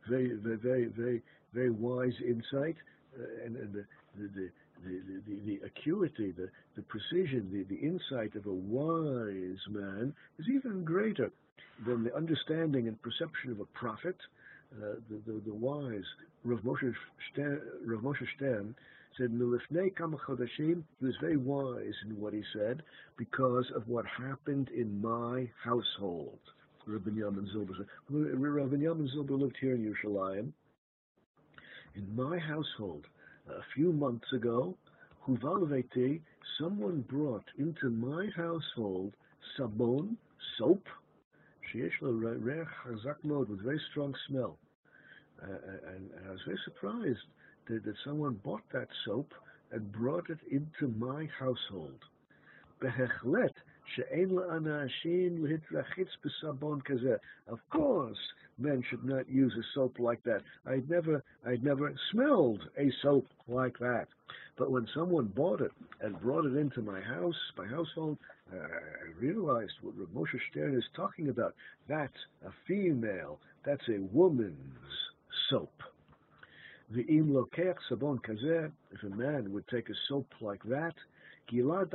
Very, 0.10 0.34
very, 0.34 0.58
very, 0.58 0.86
very, 0.86 1.22
very 1.54 1.70
wise 1.70 2.14
insight, 2.26 2.76
uh, 3.20 3.46
and, 3.46 3.56
and 3.56 3.74
the, 3.74 3.86
the, 4.18 4.50
the, 4.86 5.22
the, 5.28 5.40
the, 5.46 5.66
acuity, 5.66 6.32
the, 6.32 6.50
the 6.76 6.82
precision, 6.84 7.50
the, 7.52 7.64
the 7.74 7.82
insight 7.82 8.36
of 8.36 8.46
a 8.46 8.54
wise 8.54 9.60
man 9.70 10.14
is 10.40 10.46
even 10.54 10.84
greater 10.84 11.32
than 11.86 12.04
the 12.04 12.16
understanding 12.16 12.88
and 12.88 13.02
perception 13.02 13.52
of 13.52 13.60
a 13.60 13.66
prophet. 13.66 14.16
Uh, 14.74 14.96
the, 15.10 15.22
the, 15.32 15.42
the, 15.46 15.54
wise 15.54 16.06
Rav 16.46 16.60
Moshe 16.62 16.94
Stern, 17.32 17.62
Rav 17.86 18.02
Moshe 18.02 18.26
Stern 18.38 18.74
said, 19.18 19.32
Milifnei 19.32 19.94
Chodashim, 19.94 20.84
he 21.00 21.06
was 21.06 21.16
very 21.20 21.38
wise 21.38 21.94
in 22.08 22.20
what 22.20 22.34
he 22.34 22.42
said 22.54 22.82
because 23.18 23.66
of 23.76 23.88
what 23.88 24.06
happened 24.06 24.70
in 24.70 25.02
my 25.02 25.50
household. 25.64 26.40
Rabbi 26.88 27.12
Yamin 27.12 27.48
Zilber 27.54 27.78
said. 27.78 27.88
Rabbi 28.10 28.76
Yamin 28.78 29.08
Zilber 29.14 29.40
lived 29.40 29.58
here 29.60 29.76
in 29.76 29.84
Yerushalayim, 29.84 30.52
In 31.96 32.16
my 32.16 32.40
household, 32.40 33.06
a 33.58 33.64
few 33.76 33.92
months 33.92 34.32
ago, 34.34 34.76
Huvalveti, 35.28 36.22
someone 36.60 37.02
brought 37.02 37.46
into 37.58 37.90
my 37.90 38.28
household 38.36 39.14
sabon, 39.58 40.16
soap, 40.58 40.86
sheyesh 41.74 41.92
reich 42.02 42.68
hazak 42.86 43.16
with 43.24 43.64
very 43.64 43.82
strong 43.92 44.14
smell. 44.28 44.58
Uh, 45.42 45.48
and, 45.88 46.10
and, 46.12 46.28
I 46.28 46.32
was 46.32 46.42
very 46.46 46.60
surprised 46.66 47.26
that, 47.68 47.84
that 47.84 47.96
someone 48.06 48.40
bought 48.44 48.64
that 48.74 48.88
soap 49.06 49.34
and 49.72 49.92
brought 49.92 50.30
it 50.30 50.40
into 50.52 50.94
my 51.00 51.28
household. 51.40 52.00
Of 57.48 57.60
course, 57.70 58.18
men 58.62 58.84
should 58.90 59.04
not 59.04 59.30
use 59.30 59.54
a 59.58 59.64
soap 59.74 60.00
like 60.00 60.24
that. 60.24 60.42
I'd 60.66 60.90
never, 60.90 61.24
I'd 61.46 61.64
never 61.64 61.94
smelled 62.12 62.62
a 62.78 62.92
soap 63.02 63.28
like 63.48 63.78
that. 63.80 64.08
But 64.58 64.72
when 64.72 64.88
someone 64.94 65.28
bought 65.28 65.62
it 65.62 65.72
and 66.02 66.20
brought 66.22 66.46
it 66.46 66.56
into 66.56 66.82
my 66.82 67.02
house, 67.02 67.36
my 67.58 67.68
household, 67.68 68.18
I 68.52 69.20
realized 69.20 69.74
what 69.82 69.96
Moshe 70.14 70.40
Stern 70.50 70.76
is 70.76 70.84
talking 70.96 71.30
about. 71.30 71.56
That's 71.88 72.14
a 72.46 72.52
female. 72.68 73.40
That's 73.66 73.88
a 73.88 74.00
woman's 74.14 74.56
soap. 75.50 75.84
The 76.94 77.04
im 77.04 77.34
sabon 77.90 78.22
kazeh, 78.22 78.72
if 78.92 79.04
a 79.04 79.16
man 79.16 79.54
would 79.54 79.68
take 79.70 79.90
a 79.90 79.94
soap 80.10 80.28
like 80.42 80.64
that, 80.64 80.94
gilad 81.50 81.94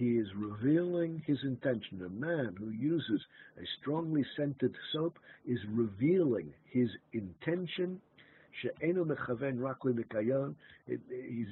he 0.00 0.16
is 0.16 0.28
revealing 0.34 1.22
his 1.26 1.36
intention. 1.42 2.00
A 2.06 2.08
man 2.08 2.56
who 2.58 2.70
uses 2.70 3.20
a 3.58 3.66
strongly 3.78 4.24
scented 4.34 4.74
soap 4.92 5.18
is 5.46 5.58
revealing 5.68 6.54
his 6.64 6.88
intention. 7.12 8.00
He's 8.62 8.72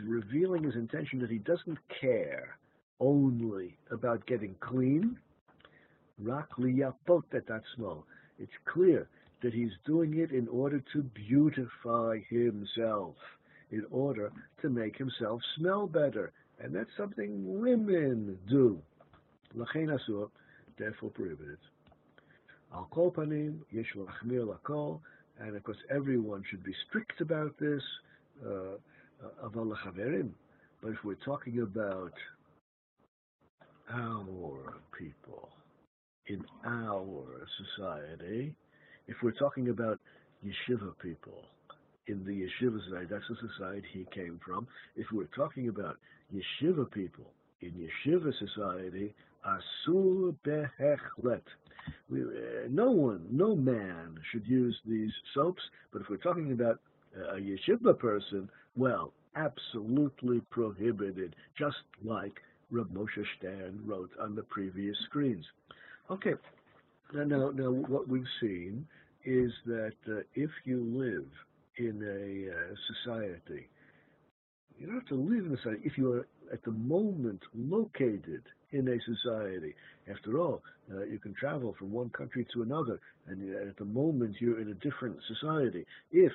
revealing 0.06 0.62
his 0.64 0.76
intention 0.76 1.18
that 1.20 1.30
he 1.30 1.38
doesn't 1.38 1.78
care 2.00 2.56
only 3.00 3.76
about 3.90 4.24
getting 4.26 4.54
clean. 4.60 5.18
It's 8.38 8.58
clear 8.64 9.08
that 9.42 9.52
he's 9.52 9.72
doing 9.84 10.18
it 10.18 10.30
in 10.32 10.48
order 10.48 10.82
to 10.94 11.02
beautify 11.02 12.20
himself, 12.30 13.16
in 13.70 13.84
order 13.90 14.32
to 14.62 14.70
make 14.70 14.96
himself 14.96 15.42
smell 15.58 15.86
better, 15.86 16.32
and 16.62 16.74
that's 16.74 16.90
something 16.96 17.60
women 17.60 18.38
do. 18.48 18.80
Lachein 19.56 19.88
asur, 19.88 20.30
therefore 20.78 21.10
prohibited. 21.10 21.58
Al 22.72 22.88
kol 22.90 23.10
panim, 23.10 23.58
yesh 23.70 23.94
lachmir 23.96 24.46
lakol, 24.46 25.00
and 25.40 25.56
of 25.56 25.62
course 25.62 25.78
everyone 25.90 26.42
should 26.50 26.62
be 26.64 26.74
strict 26.88 27.20
about 27.20 27.58
this, 27.58 27.82
aval 28.44 29.72
uh, 29.72 30.28
but 30.80 30.90
if 30.90 30.98
we're 31.04 31.14
talking 31.24 31.60
about 31.60 32.12
our 33.92 34.74
people, 34.96 35.48
in 36.26 36.44
our 36.64 37.46
society, 37.76 38.54
if 39.06 39.16
we're 39.22 39.32
talking 39.32 39.70
about 39.70 39.98
yeshiva 40.44 40.92
people, 41.02 41.42
in 42.08 42.24
the 42.24 42.32
yeshiva 42.32 42.82
society, 42.84 43.06
that's 43.10 43.28
the 43.28 43.48
society 43.48 43.86
he 43.92 44.06
came 44.12 44.40
from. 44.44 44.66
If 44.96 45.06
we're 45.12 45.24
talking 45.36 45.68
about 45.68 45.96
yeshiva 46.34 46.90
people 46.90 47.24
in 47.60 47.72
yeshiva 47.72 48.32
society, 48.38 49.14
asur 49.46 50.34
behechlet. 50.44 51.42
Uh, 52.12 52.68
no 52.68 52.90
one, 52.90 53.26
no 53.30 53.54
man 53.54 54.18
should 54.30 54.46
use 54.46 54.76
these 54.86 55.12
soaps, 55.34 55.62
but 55.92 56.02
if 56.02 56.08
we're 56.08 56.16
talking 56.16 56.52
about 56.52 56.80
a 57.32 57.36
yeshiva 57.36 57.98
person, 57.98 58.48
well, 58.76 59.12
absolutely 59.36 60.40
prohibited, 60.50 61.34
just 61.58 61.76
like 62.04 62.40
Reb 62.70 62.92
Moshe 62.92 63.24
Stern 63.38 63.80
wrote 63.86 64.10
on 64.20 64.34
the 64.34 64.42
previous 64.42 64.96
screens. 65.06 65.44
Okay, 66.10 66.34
now, 67.14 67.24
now, 67.24 67.50
now 67.50 67.70
what 67.70 68.08
we've 68.08 68.24
seen 68.40 68.86
is 69.24 69.52
that 69.66 69.94
uh, 70.08 70.20
if 70.34 70.50
you 70.64 70.82
live 70.84 71.26
in 71.78 72.02
a 72.02 72.52
uh, 72.52 72.74
society. 73.04 73.68
You 74.78 74.86
don't 74.86 74.96
have 74.96 75.06
to 75.06 75.14
live 75.14 75.46
in 75.46 75.52
a 75.52 75.56
society 75.56 75.82
if 75.84 75.98
you 75.98 76.12
are 76.12 76.26
at 76.52 76.62
the 76.64 76.70
moment 76.70 77.42
located 77.54 78.42
in 78.70 78.88
a 78.88 78.98
society. 79.00 79.74
After 80.10 80.38
all, 80.38 80.62
uh, 80.92 81.04
you 81.04 81.18
can 81.18 81.34
travel 81.34 81.74
from 81.78 81.92
one 81.92 82.10
country 82.10 82.46
to 82.54 82.62
another, 82.62 83.00
and 83.26 83.54
at 83.68 83.76
the 83.76 83.84
moment 83.84 84.36
you're 84.40 84.60
in 84.60 84.68
a 84.68 84.74
different 84.74 85.16
society. 85.26 85.84
If, 86.12 86.32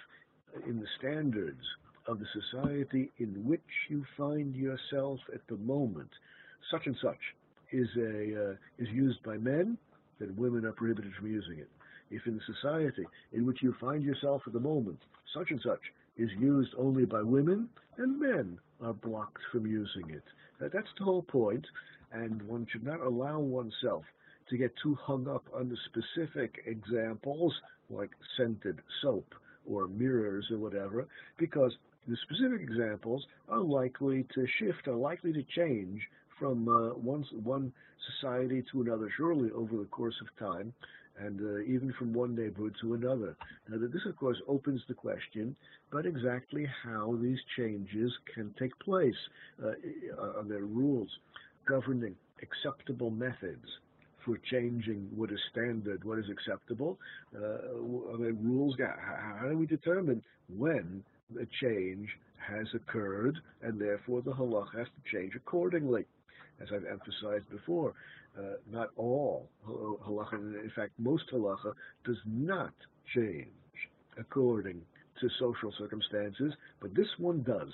uh, 0.56 0.70
in 0.70 0.80
the 0.80 0.88
standards 1.00 1.64
of 2.08 2.20
the 2.20 2.26
society 2.34 3.12
in 3.20 3.46
which 3.46 3.62
you 3.90 4.04
find 4.18 4.56
yourself 4.56 5.20
at 5.34 5.42
the 5.48 5.58
moment, 5.58 6.10
such 6.72 6.86
and 6.86 6.96
such 7.02 7.20
is 7.72 7.88
a 7.98 8.52
uh, 8.52 8.56
is 8.78 8.90
used 8.90 9.24
by 9.24 9.38
men, 9.38 9.78
then 10.20 10.36
women 10.36 10.66
are 10.66 10.74
prohibited 10.74 11.14
from 11.16 11.28
using 11.28 11.60
it 11.60 11.70
if 12.14 12.28
in 12.28 12.36
the 12.36 12.54
society 12.54 13.06
in 13.32 13.46
which 13.46 13.64
you 13.64 13.74
find 13.80 14.04
yourself 14.04 14.44
at 14.46 14.54
the 14.54 14.60
moment, 14.60 15.00
such 15.34 15.52
and 15.52 15.62
such 15.62 15.82
is 16.18 16.30
used 16.40 16.74
only 16.78 17.06
by 17.06 17.22
women, 17.22 17.68
and 17.98 18.20
men 18.20 18.60
are 18.82 18.94
blocked 18.94 19.42
from 19.52 19.66
using 19.66 20.10
it. 20.10 20.24
That's 20.60 20.88
the 20.98 21.06
whole 21.06 21.24
point, 21.24 21.66
and 22.12 22.42
one 22.44 22.68
should 22.72 22.84
not 22.84 23.02
allow 23.02 23.40
oneself 23.40 24.04
to 24.50 24.58
get 24.58 24.74
too 24.82 24.96
hung 25.02 25.28
up 25.28 25.46
on 25.54 25.70
the 25.70 25.78
specific 25.86 26.64
examples, 26.66 27.54
like 27.90 28.12
scented 28.38 28.80
soap 29.02 29.34
or 29.66 29.88
mirrors 29.88 30.46
or 30.52 30.58
whatever, 30.58 31.08
because 31.38 31.74
the 32.08 32.18
specific 32.18 32.62
examples 32.62 33.26
are 33.50 33.62
likely 33.62 34.26
to 34.36 34.46
shift, 34.60 34.88
are 34.88 34.96
likely 34.96 35.32
to 35.34 35.44
change 35.56 36.02
from 36.38 36.68
uh, 36.68 36.90
one, 36.94 37.24
one 37.44 37.72
society 38.20 38.64
to 38.72 38.82
another, 38.82 39.10
surely 39.16 39.50
over 39.52 39.78
the 39.78 39.86
course 39.86 40.16
of 40.22 40.28
time, 40.38 40.74
and 41.20 41.40
uh, 41.40 41.60
even 41.62 41.94
from 41.98 42.14
one 42.14 42.36
neighborhood 42.36 42.76
to 42.82 42.94
another. 42.94 43.36
Now, 43.70 43.78
this, 43.78 44.02
of 44.08 44.16
course, 44.16 44.38
opens 44.48 44.82
the 44.88 44.94
question, 44.94 45.56
but 45.92 46.06
exactly 46.06 46.68
how 46.84 47.18
these 47.22 47.40
changes 47.56 48.12
can 48.34 48.54
take 48.60 48.78
place. 48.80 49.16
Uh, 49.64 49.72
are 50.20 50.44
there 50.44 50.66
rules 50.66 51.10
governing 51.68 52.16
acceptable 52.42 53.10
methods 53.10 53.68
for 54.26 54.38
changing 54.50 55.10
what 55.16 55.32
is 55.32 55.40
standard, 55.52 56.04
what 56.04 56.18
is 56.20 56.26
acceptable? 56.30 56.98
Uh, 57.36 58.12
are 58.12 58.18
there 58.18 58.34
rules? 58.34 58.76
How 58.80 59.48
do 59.50 59.58
we 59.58 59.66
determine 59.66 60.24
when 60.58 61.04
a 61.38 61.48
change 61.62 62.10
has 62.38 62.68
occurred, 62.74 63.38
and 63.62 63.80
therefore 63.80 64.22
the 64.22 64.32
halach 64.32 64.76
has 64.76 64.88
to 64.88 65.18
change 65.18 65.36
accordingly? 65.36 66.06
As 66.62 66.68
I've 66.74 66.86
emphasized 66.86 67.50
before, 67.50 67.94
uh, 68.38 68.58
not 68.72 68.90
all 68.96 69.50
halacha, 69.68 70.34
in 70.34 70.72
fact, 70.76 70.92
most 70.98 71.24
halacha 71.32 71.74
does 72.06 72.18
not 72.26 72.74
change 73.14 73.48
according 74.18 74.82
to 75.20 75.30
social 75.40 75.72
circumstances, 75.78 76.54
but 76.82 76.94
this 76.96 77.08
one 77.18 77.44
does. 77.44 77.74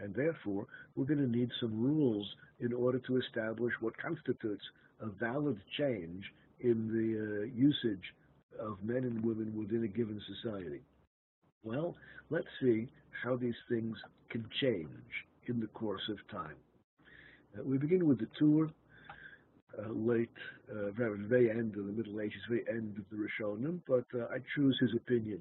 And 0.00 0.14
therefore, 0.14 0.66
we're 0.94 1.06
going 1.06 1.18
to 1.18 1.38
need 1.38 1.50
some 1.60 1.82
rules 1.82 2.26
in 2.60 2.72
order 2.72 2.98
to 3.00 3.16
establish 3.16 3.72
what 3.80 3.96
constitutes 3.98 4.62
a 5.00 5.06
valid 5.06 5.60
change 5.76 6.24
in 6.60 6.88
the 6.88 7.42
uh, 7.42 7.56
usage 7.56 8.14
of 8.60 8.78
men 8.82 9.04
and 9.04 9.24
women 9.24 9.56
within 9.56 9.84
a 9.84 9.88
given 9.88 10.20
society. 10.42 10.80
Well, 11.64 11.96
let's 12.30 12.46
see 12.60 12.88
how 13.24 13.36
these 13.36 13.54
things 13.68 13.96
can 14.30 14.48
change 14.60 14.88
in 15.46 15.60
the 15.60 15.66
course 15.68 16.08
of 16.08 16.16
time. 16.30 16.56
Uh, 17.58 17.62
we 17.64 17.78
begin 17.78 18.06
with 18.06 18.18
the 18.18 18.28
Tur, 18.38 18.70
uh, 19.78 19.92
late, 19.92 20.28
uh, 20.70 20.90
very, 20.90 21.18
very 21.18 21.50
end 21.50 21.76
of 21.76 21.86
the 21.86 21.92
Middle 21.92 22.20
Ages, 22.20 22.40
very 22.48 22.64
end 22.68 22.96
of 22.98 23.04
the 23.10 23.16
Rishonim, 23.16 23.80
but 23.88 24.04
uh, 24.14 24.26
I 24.26 24.38
choose 24.54 24.76
his 24.80 24.90
opinion 24.94 25.40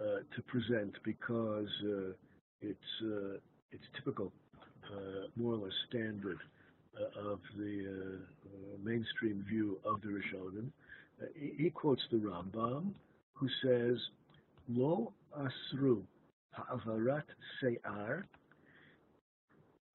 uh, 0.00 0.20
to 0.34 0.42
present 0.46 0.96
because 1.04 1.68
uh, 1.84 2.12
it's 2.62 3.02
it's 3.72 3.84
typical, 3.94 4.32
more 5.36 5.54
or 5.54 5.58
less 5.58 5.72
standard 5.88 6.38
of 7.16 7.38
the 7.56 8.18
mainstream 8.82 9.44
view 9.48 9.78
of 9.84 10.00
the 10.02 10.08
Rishonim. 10.08 10.70
He, 11.34 11.64
he, 11.64 11.70
quotes 11.70 12.02
the 12.10 12.18
Rambam, 12.18 12.90
who 13.34 13.48
says, 13.62 13.98
"Lo 14.68 15.12
asru 15.36 16.02
ha'avarat 16.52 17.24
se'ar." 17.60 18.26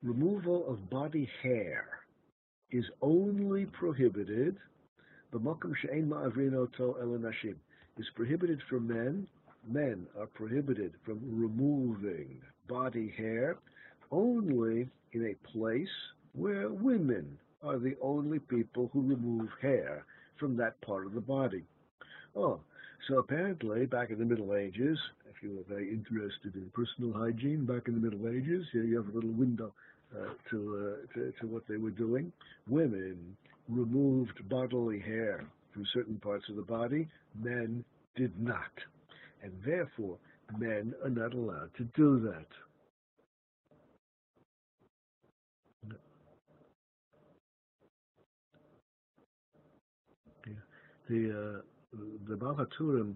Removal 0.03 0.67
of 0.67 0.89
body 0.89 1.29
hair 1.41 1.87
is 2.71 2.85
only 3.01 3.65
prohibited, 3.65 4.57
the 5.31 5.39
makom 5.39 5.75
she'en 5.75 6.09
ma'avrinoto 6.09 6.99
elanashim, 7.01 7.55
is 7.97 8.09
prohibited 8.15 8.61
for 8.69 8.79
men. 8.79 9.27
Men 9.67 10.05
are 10.19 10.27
prohibited 10.27 10.93
from 11.03 11.19
removing 11.23 12.39
body 12.67 13.09
hair 13.17 13.57
only 14.11 14.87
in 15.13 15.25
a 15.25 15.47
place 15.47 15.89
where 16.33 16.69
women 16.69 17.39
are 17.63 17.79
the 17.79 17.95
only 18.01 18.39
people 18.39 18.89
who 18.93 19.01
remove 19.01 19.49
hair 19.61 20.05
from 20.37 20.55
that 20.57 20.79
part 20.81 21.05
of 21.07 21.13
the 21.13 21.21
body. 21.21 21.63
Oh, 22.35 22.59
So 23.07 23.19
apparently, 23.19 23.85
back 23.85 24.09
in 24.09 24.19
the 24.19 24.25
Middle 24.25 24.55
Ages, 24.55 24.99
if 25.35 25.43
you 25.43 25.55
were 25.55 25.75
very 25.75 25.89
interested 25.89 26.55
in 26.55 26.71
personal 26.73 27.13
hygiene 27.13 27.65
back 27.65 27.87
in 27.87 27.95
the 27.95 27.99
Middle 27.99 28.27
Ages, 28.29 28.65
here 28.71 28.83
you 28.83 28.97
have 28.97 29.07
a 29.07 29.11
little 29.11 29.31
window 29.31 29.73
uh, 30.15 30.33
to, 30.49 30.97
uh, 31.09 31.13
to, 31.13 31.33
to 31.41 31.47
what 31.47 31.63
they 31.67 31.77
were 31.77 31.91
doing. 31.91 32.31
Women 32.67 33.35
removed 33.67 34.47
bodily 34.49 34.99
hair 34.99 35.43
from 35.73 35.85
certain 35.93 36.17
parts 36.17 36.45
of 36.49 36.55
the 36.55 36.61
body. 36.61 37.07
Men 37.41 37.83
did 38.15 38.39
not, 38.39 38.71
and 39.43 39.51
therefore 39.65 40.17
men 40.57 40.93
are 41.03 41.09
not 41.09 41.33
allowed 41.33 41.71
to 41.77 41.83
do 41.95 42.19
that. 42.19 42.45
The 51.09 51.59
uh, 51.59 51.61
the 52.27 52.35
Baal 52.35 52.55
HaTurim, 52.55 53.15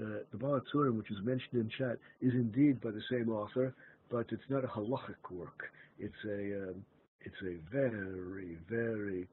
uh, 0.00 0.18
the 0.30 0.38
Baal 0.38 0.60
HaTurim, 0.60 0.96
which 0.96 1.10
is 1.10 1.18
mentioned 1.22 1.54
in 1.54 1.70
chat, 1.78 1.98
is 2.20 2.32
indeed 2.34 2.80
by 2.80 2.90
the 2.90 3.02
same 3.10 3.30
author, 3.30 3.74
but 4.10 4.26
it's 4.30 4.48
not 4.48 4.64
a 4.64 4.68
halachic 4.68 5.30
work. 5.30 5.70
It's 5.98 6.14
a 6.26 6.70
um, 6.70 6.84
it's 7.22 7.42
a 7.42 7.56
very 7.72 8.58
very 8.68 9.26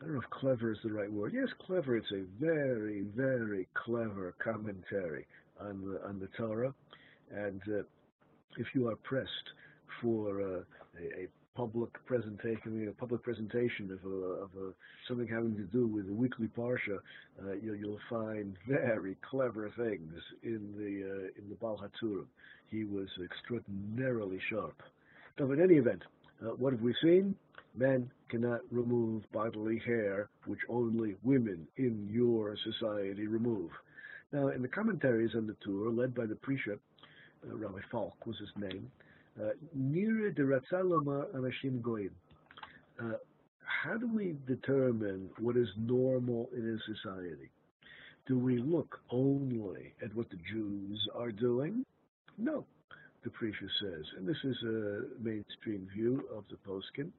I 0.00 0.04
don't 0.04 0.14
know 0.14 0.20
if 0.20 0.30
clever 0.30 0.72
is 0.72 0.78
the 0.84 0.92
right 0.92 1.10
word. 1.10 1.32
Yes, 1.34 1.48
clever. 1.66 1.96
It's 1.96 2.12
a 2.12 2.24
very 2.40 3.02
very 3.16 3.68
clever 3.74 4.34
commentary 4.42 5.26
on 5.60 5.80
the 5.84 6.06
on 6.06 6.18
the 6.18 6.28
Torah, 6.36 6.74
and 7.30 7.62
uh, 7.68 7.82
if 8.58 8.66
you 8.74 8.88
are 8.88 8.96
pressed 8.96 9.30
for 10.02 10.40
uh, 10.40 10.60
a, 11.00 11.24
a 11.24 11.28
public 11.54 11.90
presentation, 12.06 12.88
a 12.88 13.00
public 13.00 13.22
presentation 13.22 13.90
of, 13.92 14.10
a, 14.10 14.16
of 14.16 14.50
a, 14.60 14.72
something 15.08 15.28
having 15.28 15.54
to 15.56 15.62
do 15.64 15.86
with 15.86 16.06
the 16.06 16.12
weekly 16.12 16.48
parsha, 16.48 16.98
uh, 17.42 17.52
you, 17.52 17.78
will 17.86 17.98
find 18.10 18.56
very 18.68 19.16
clever 19.28 19.70
things 19.76 20.12
in 20.42 20.74
the 20.76 21.08
uh, 21.08 21.42
in 21.42 21.48
the 21.48 21.56
Baal 21.60 21.78
HaTurim. 21.78 22.26
He 22.70 22.84
was 22.84 23.08
extraordinarily 23.22 24.40
sharp. 24.50 24.82
So, 25.38 25.50
in 25.52 25.60
any 25.60 25.74
event, 25.74 26.02
uh, 26.42 26.50
what 26.50 26.72
have 26.72 26.82
we 26.82 26.94
seen? 27.02 27.34
Men 27.76 28.10
cannot 28.28 28.60
remove 28.70 29.22
bodily 29.32 29.80
hair, 29.84 30.28
which 30.46 30.60
only 30.68 31.16
women 31.22 31.66
in 31.76 32.08
your 32.10 32.56
society 32.56 33.26
remove. 33.26 33.70
Now, 34.32 34.48
in 34.48 34.62
the 34.62 34.68
commentaries 34.68 35.34
on 35.36 35.46
the 35.46 35.56
Tur, 35.64 35.90
led 35.90 36.14
by 36.14 36.26
the 36.26 36.34
Prisha, 36.34 36.74
uh, 36.74 37.56
Rabbi 37.56 37.80
Falk 37.90 38.26
was 38.26 38.36
his 38.38 38.50
name, 38.56 38.90
Nira 39.38 40.32
Goyim. 41.82 42.10
Uh, 43.00 43.12
how 43.84 43.96
do 43.96 44.08
we 44.08 44.36
determine 44.46 45.28
what 45.38 45.56
is 45.56 45.68
normal 45.76 46.48
in 46.56 46.68
a 46.68 46.94
society? 46.94 47.50
Do 48.26 48.38
we 48.38 48.58
look 48.58 49.00
only 49.10 49.92
at 50.02 50.14
what 50.14 50.30
the 50.30 50.38
Jews 50.50 51.08
are 51.14 51.32
doing? 51.32 51.84
No, 52.38 52.64
the 53.22 53.30
Prisha 53.30 53.68
says, 53.82 54.04
and 54.16 54.26
this 54.26 54.42
is 54.44 54.56
a 54.62 55.02
mainstream 55.20 55.88
view 55.94 56.24
of 56.34 56.44
the 56.48 56.56
Poskim. 56.66 57.10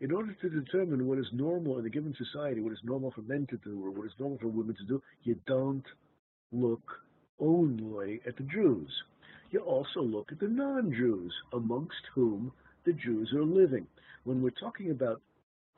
In 0.00 0.12
order 0.12 0.34
to 0.40 0.48
determine 0.48 1.06
what 1.06 1.18
is 1.18 1.28
normal 1.32 1.78
in 1.78 1.86
a 1.86 1.90
given 1.90 2.14
society, 2.16 2.60
what 2.60 2.72
is 2.72 2.80
normal 2.82 3.12
for 3.12 3.22
men 3.22 3.46
to 3.50 3.56
do 3.58 3.84
or 3.84 3.90
what 3.90 4.06
is 4.06 4.12
normal 4.18 4.38
for 4.38 4.48
women 4.48 4.74
to 4.76 4.84
do, 4.84 5.02
you 5.22 5.36
don't 5.46 5.86
look 6.50 7.02
only 7.38 8.20
at 8.26 8.36
the 8.36 8.44
Jews 8.44 8.90
you 9.50 9.60
also 9.60 10.00
look 10.00 10.30
at 10.32 10.40
the 10.40 10.48
non-Jews, 10.48 11.32
amongst 11.52 12.02
whom 12.14 12.52
the 12.84 12.92
Jews 12.92 13.32
are 13.34 13.44
living. 13.44 13.86
When 14.24 14.42
we're 14.42 14.50
talking 14.50 14.90
about 14.90 15.20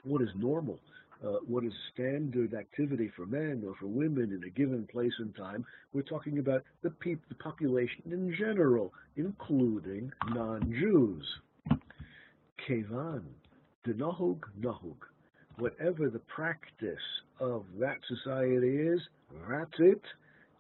what 0.04 0.22
is 0.22 0.28
normal, 0.36 0.78
uh, 1.24 1.38
what 1.46 1.64
is 1.64 1.72
standard 1.92 2.54
activity 2.54 3.10
for 3.14 3.26
men 3.26 3.62
or 3.66 3.74
for 3.78 3.86
women 3.86 4.32
in 4.32 4.42
a 4.44 4.50
given 4.50 4.88
place 4.90 5.12
and 5.18 5.34
time, 5.36 5.64
we're 5.92 6.02
talking 6.02 6.38
about 6.38 6.62
the, 6.82 6.90
pe- 6.90 7.16
the 7.28 7.34
population 7.34 8.02
in 8.06 8.34
general, 8.38 8.92
including 9.16 10.10
non-Jews. 10.30 11.24
Kevan, 12.66 13.24
the 13.84 13.92
nahug. 13.92 14.40
Whatever 15.58 16.08
the 16.08 16.20
practice 16.20 16.96
of 17.38 17.64
that 17.78 17.98
society 18.08 18.76
is, 18.78 19.00
that's 19.48 19.78
it, 19.78 20.02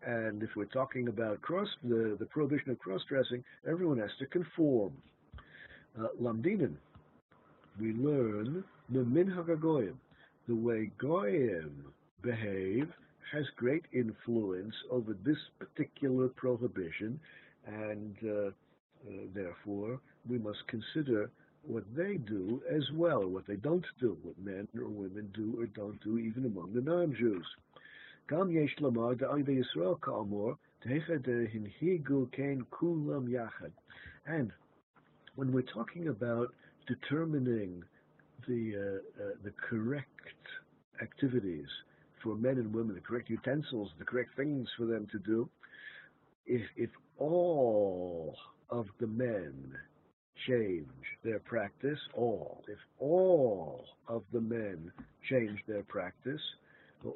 and 0.06 0.42
if 0.42 0.50
we're 0.56 0.64
talking 0.64 1.08
about 1.08 1.40
cross, 1.42 1.68
the, 1.82 2.16
the 2.18 2.26
prohibition 2.26 2.70
of 2.70 2.78
cross-dressing, 2.78 3.44
everyone 3.68 3.98
has 3.98 4.10
to 4.18 4.26
conform. 4.26 4.92
Uh, 6.00 6.08
we 7.80 7.92
learn 7.92 8.64
the 8.90 9.00
minhag 9.00 9.94
the 10.48 10.54
way 10.54 10.90
goyim 10.98 11.84
behave 12.22 12.88
has 13.32 13.44
great 13.56 13.84
influence 13.92 14.74
over 14.90 15.16
this 15.24 15.36
particular 15.58 16.28
prohibition, 16.28 17.20
and 17.66 18.16
uh, 18.24 18.46
uh, 18.48 18.50
therefore 19.34 20.00
we 20.28 20.38
must 20.38 20.58
consider 20.66 21.30
what 21.62 21.84
they 21.94 22.16
do 22.16 22.62
as 22.70 22.82
well, 22.94 23.26
what 23.26 23.46
they 23.46 23.56
don't 23.56 23.84
do, 24.00 24.16
what 24.22 24.38
men 24.38 24.66
or 24.76 24.88
women 24.88 25.30
do 25.34 25.56
or 25.60 25.66
don't 25.66 26.02
do, 26.02 26.18
even 26.18 26.46
among 26.46 26.72
the 26.74 26.80
non-Jews. 26.80 27.46
גם 28.27 28.51
יש 28.51 28.79
לומר 28.79 29.13
דאויבי 29.13 29.51
ישראל 29.51 29.95
כאמור, 30.01 30.53
הנהיגו 31.53 32.25
כן 32.31 32.57
כולם 32.69 33.27
יחד. 33.27 33.69
And 34.25 34.51
when 35.35 35.51
we're 35.51 35.73
talking 35.73 36.07
about 36.07 36.53
determining 36.87 37.83
the, 38.47 38.63
uh, 38.75 39.23
uh, 39.23 39.35
the 39.43 39.53
correct 39.69 40.45
activities 41.01 41.67
for 42.23 42.35
men 42.35 42.57
and 42.57 42.73
women, 42.73 42.95
the 42.95 43.01
correct 43.01 43.29
utensils, 43.29 43.91
the 43.99 44.05
correct 44.05 44.35
things 44.35 44.67
for 44.77 44.85
them 44.85 45.07
to 45.11 45.19
do, 45.19 45.49
if, 46.45 46.61
if 46.75 46.89
all 47.17 48.35
of 48.69 48.87
the 48.99 49.07
men 49.07 49.53
change 50.47 50.87
their 51.23 51.39
practice, 51.39 51.99
all, 52.13 52.63
if 52.67 52.79
all 52.99 53.85
of 54.07 54.23
the 54.31 54.41
men 54.41 54.91
change 55.29 55.59
their 55.67 55.83
practice, 55.83 56.41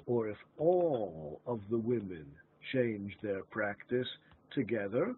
or 0.07 0.29
if 0.29 0.37
all 0.59 1.41
of 1.47 1.61
the 1.71 1.79
women 1.79 2.27
change 2.73 3.13
their 3.23 3.43
practice 3.45 4.09
together, 4.53 5.15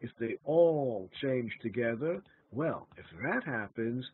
if 0.00 0.10
they 0.18 0.36
all 0.44 1.08
change 1.22 1.52
together, 1.62 2.22
well, 2.52 2.86
if 2.96 3.06
that 3.22 3.44
happens, 3.44 4.04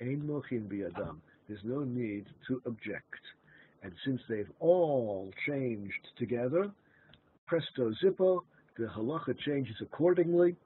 ein 0.00 0.22
lochin 0.26 0.66
biadam. 0.68 1.16
There's 1.48 1.60
no 1.64 1.80
need 1.84 2.26
to 2.48 2.62
object. 2.66 3.20
And 3.82 3.92
since 4.04 4.20
they've 4.28 4.50
all 4.60 5.30
changed 5.46 6.08
together, 6.18 6.70
presto 7.46 7.92
zippo, 8.02 8.40
the 8.78 8.86
halacha 8.86 9.38
changes 9.38 9.76
accordingly, 9.82 10.56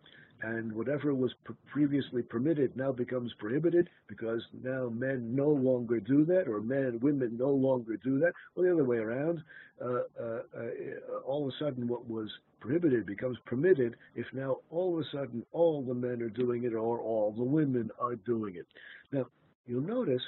and 0.42 0.72
whatever 0.72 1.14
was 1.14 1.32
previously 1.66 2.22
permitted 2.22 2.76
now 2.76 2.92
becomes 2.92 3.32
prohibited 3.38 3.88
because 4.06 4.42
now 4.62 4.88
men 4.88 5.34
no 5.34 5.48
longer 5.48 5.98
do 6.00 6.24
that, 6.26 6.46
or 6.46 6.60
men 6.60 6.84
and 6.84 7.02
women 7.02 7.36
no 7.36 7.50
longer 7.50 7.96
do 7.96 8.18
that, 8.20 8.32
or 8.54 8.64
the 8.64 8.72
other 8.72 8.84
way 8.84 8.98
around. 8.98 9.42
Uh, 9.80 10.02
uh, 10.20 10.40
uh, 10.56 11.18
all 11.24 11.46
of 11.46 11.54
a 11.54 11.64
sudden, 11.64 11.88
what 11.88 12.08
was 12.08 12.28
prohibited 12.60 13.06
becomes 13.06 13.38
permitted 13.46 13.96
if 14.14 14.26
now 14.32 14.56
all 14.70 14.94
of 14.98 15.04
a 15.04 15.08
sudden 15.16 15.44
all 15.52 15.82
the 15.82 15.94
men 15.94 16.22
are 16.22 16.30
doing 16.30 16.64
it 16.64 16.74
or 16.74 16.98
all 16.98 17.32
the 17.36 17.42
women 17.42 17.90
are 18.00 18.16
doing 18.16 18.56
it. 18.56 18.66
Now, 19.12 19.26
you'll 19.66 19.82
notice 19.82 20.22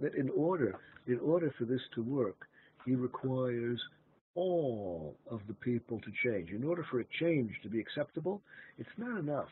that 0.00 0.14
in 0.14 0.30
order 0.30 0.78
in 1.06 1.18
order 1.20 1.52
for 1.58 1.64
this 1.64 1.80
to 1.94 2.02
work, 2.02 2.46
he 2.84 2.94
requires 2.94 3.80
all 4.38 5.16
of 5.32 5.40
the 5.48 5.54
people 5.54 5.98
to 5.98 6.12
change. 6.24 6.50
In 6.50 6.62
order 6.62 6.84
for 6.88 7.00
a 7.00 7.04
change 7.18 7.50
to 7.64 7.68
be 7.68 7.80
acceptable, 7.80 8.40
it's 8.78 8.96
not 8.96 9.18
enough 9.18 9.48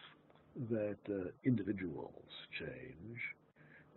that 0.70 0.99
uh, 1.11 1.31
individuals 1.44 2.33
change. 2.61 3.18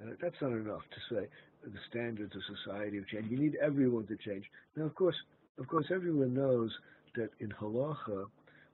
Uh, 0.01 0.15
that's 0.19 0.41
not 0.41 0.51
enough 0.51 0.81
to 0.95 1.15
say 1.15 1.27
the 1.63 1.79
standards 1.91 2.33
of 2.35 2.41
society 2.57 2.97
have 2.97 3.05
changed. 3.05 3.29
You 3.29 3.37
need 3.37 3.55
everyone 3.61 4.07
to 4.07 4.17
change. 4.17 4.45
Now, 4.75 4.85
of 4.85 4.95
course, 4.95 5.15
of 5.59 5.67
course, 5.67 5.85
everyone 5.93 6.33
knows 6.33 6.71
that 7.15 7.29
in 7.39 7.49
halacha, 7.61 8.25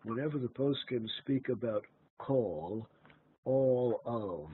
whenever 0.05 0.37
the 0.37 0.47
poskim 0.47 1.05
speak 1.21 1.49
about 1.49 1.83
call, 2.17 2.87
all 3.43 4.01
of, 4.05 4.47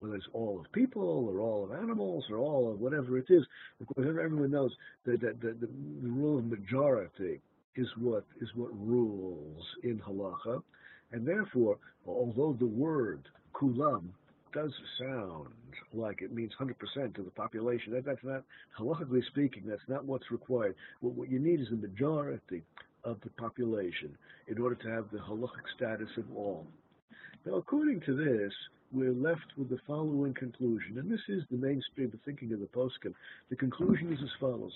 whether 0.00 0.14
it's 0.14 0.26
all 0.32 0.60
of 0.60 0.70
people 0.72 1.28
or 1.28 1.40
all 1.40 1.64
of 1.64 1.72
animals 1.72 2.24
or 2.30 2.38
all 2.38 2.70
of 2.70 2.80
whatever 2.80 3.18
it 3.18 3.26
is. 3.28 3.44
Of 3.80 3.86
course, 3.94 4.06
everyone 4.08 4.50
knows 4.50 4.72
that, 5.04 5.20
that, 5.20 5.40
that 5.40 5.60
the, 5.60 5.66
the 5.66 6.08
rule 6.08 6.38
of 6.38 6.46
majority 6.46 7.40
is 7.76 7.88
what 7.98 8.24
is 8.40 8.48
what 8.54 8.70
rules 8.78 9.62
in 9.82 9.98
halacha, 9.98 10.62
and 11.12 11.26
therefore, 11.26 11.78
although 12.06 12.56
the 12.58 12.66
word 12.66 13.28
kulam 13.54 14.04
does 14.52 14.72
sound 14.98 15.48
like 15.92 16.22
it 16.22 16.32
means 16.32 16.52
100% 16.58 17.18
of 17.18 17.24
the 17.24 17.30
population, 17.32 17.92
that, 17.92 18.06
that's 18.06 18.24
not, 18.24 18.42
halachically 18.80 19.24
speaking, 19.26 19.62
that's 19.66 19.82
not 19.86 20.04
what's 20.06 20.30
required. 20.30 20.74
What, 21.00 21.12
what 21.12 21.30
you 21.30 21.38
need 21.38 21.60
is 21.60 21.66
a 21.72 21.76
majority 21.76 22.62
of 23.04 23.18
the 23.22 23.30
population 23.30 24.16
in 24.48 24.58
order 24.58 24.74
to 24.76 24.88
have 24.88 25.10
the 25.12 25.18
halachic 25.18 25.66
status 25.76 26.08
of 26.16 26.24
all. 26.34 26.66
Now, 27.44 27.56
according 27.56 28.00
to 28.06 28.16
this, 28.16 28.52
we're 28.92 29.12
left 29.12 29.46
with 29.56 29.68
the 29.68 29.78
following 29.86 30.34
conclusion, 30.34 30.98
and 30.98 31.10
this 31.10 31.20
is 31.28 31.42
the 31.50 31.56
mainstream 31.56 32.10
of 32.12 32.20
thinking 32.24 32.52
of 32.52 32.60
the 32.60 32.66
poskim. 32.66 33.14
The 33.50 33.56
conclusion 33.56 34.12
is 34.12 34.18
as 34.22 34.30
follows. 34.40 34.72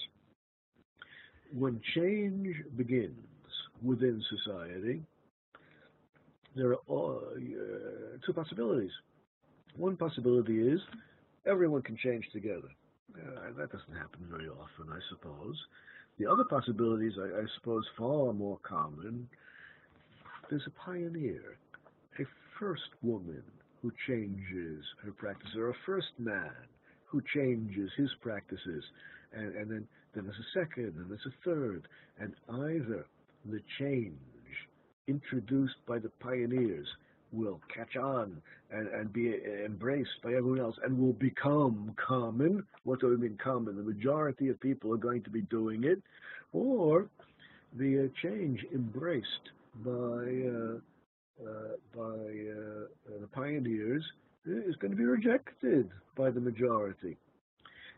When 1.52 1.80
change 1.94 2.56
begins, 2.76 3.16
within 3.82 4.22
society, 4.28 5.02
there 6.54 6.72
are 6.72 6.76
uh, 6.86 8.18
two 8.26 8.32
possibilities. 8.34 8.90
One 9.76 9.96
possibility 9.96 10.68
is 10.68 10.80
everyone 11.46 11.82
can 11.82 11.96
change 11.96 12.24
together. 12.32 12.68
Uh, 13.14 13.52
that 13.56 13.72
doesn't 13.72 13.94
happen 13.94 14.20
very 14.30 14.48
often, 14.48 14.92
I 14.92 15.00
suppose. 15.08 15.56
The 16.18 16.26
other 16.26 16.44
possibilities, 16.44 17.14
I, 17.18 17.40
I 17.40 17.44
suppose, 17.56 17.84
far 17.96 18.32
more 18.32 18.58
common. 18.62 19.28
There's 20.48 20.66
a 20.66 20.84
pioneer, 20.84 21.56
a 22.18 22.24
first 22.58 22.82
woman 23.02 23.42
who 23.82 23.92
changes 24.06 24.84
her 25.02 25.12
practice, 25.12 25.50
or 25.56 25.70
a 25.70 25.74
first 25.86 26.12
man 26.18 26.52
who 27.06 27.22
changes 27.34 27.90
his 27.96 28.10
practices, 28.20 28.84
and, 29.32 29.54
and 29.56 29.70
then, 29.70 29.88
then 30.14 30.24
there's 30.24 30.36
a 30.36 30.58
second, 30.58 30.94
and 30.96 31.10
there's 31.10 31.26
a 31.26 31.44
third, 31.44 31.88
and 32.18 32.34
either 32.48 33.06
the 33.46 33.60
change 33.78 34.14
introduced 35.08 35.76
by 35.86 35.98
the 35.98 36.10
pioneers 36.20 36.86
will 37.32 37.60
catch 37.74 37.96
on 37.96 38.40
and, 38.70 38.88
and 38.88 39.12
be 39.12 39.34
embraced 39.64 40.20
by 40.22 40.30
everyone 40.30 40.60
else 40.60 40.76
and 40.84 40.98
will 40.98 41.12
become 41.14 41.94
common. 41.96 42.64
What 42.84 43.00
do 43.00 43.12
I 43.12 43.16
mean 43.16 43.38
common? 43.42 43.76
The 43.76 43.82
majority 43.82 44.48
of 44.48 44.60
people 44.60 44.92
are 44.92 44.98
going 44.98 45.22
to 45.22 45.30
be 45.30 45.42
doing 45.42 45.84
it, 45.84 46.02
or 46.52 47.06
the 47.76 48.04
uh, 48.04 48.26
change 48.26 48.64
embraced 48.74 49.26
by 49.84 49.90
uh, 49.90 50.78
by 51.96 52.02
uh, 52.02 53.18
the 53.20 53.28
pioneers 53.32 54.04
is 54.46 54.76
going 54.76 54.90
to 54.90 54.96
be 54.96 55.04
rejected 55.04 55.90
by 56.16 56.30
the 56.30 56.40
majority. 56.40 57.16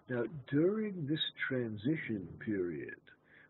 Now, 0.09 0.25
during 0.51 1.07
this 1.09 1.21
transition 1.49 2.29
period, 2.45 2.97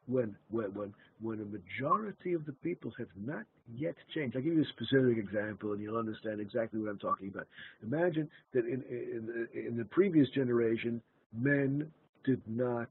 when, 0.06 0.36
when, 0.50 0.74
when, 0.74 0.94
when 1.20 1.40
a 1.40 1.44
majority 1.44 2.34
of 2.34 2.44
the 2.44 2.52
people 2.52 2.92
have 2.98 3.08
not 3.24 3.44
yet 3.74 3.94
changed. 4.14 4.36
I'll 4.36 4.42
give 4.42 4.54
you 4.54 4.62
a 4.62 4.66
specific 4.66 5.18
example 5.18 5.72
and 5.72 5.80
you'll 5.80 5.98
understand 5.98 6.40
exactly 6.40 6.80
what 6.80 6.90
I'm 6.90 6.98
talking 6.98 7.28
about. 7.28 7.46
Imagine 7.82 8.28
that 8.52 8.64
in, 8.66 8.82
in, 8.90 9.48
in 9.54 9.76
the 9.76 9.84
previous 9.86 10.28
generation, 10.30 11.00
men 11.32 11.90
did 12.24 12.42
not 12.46 12.88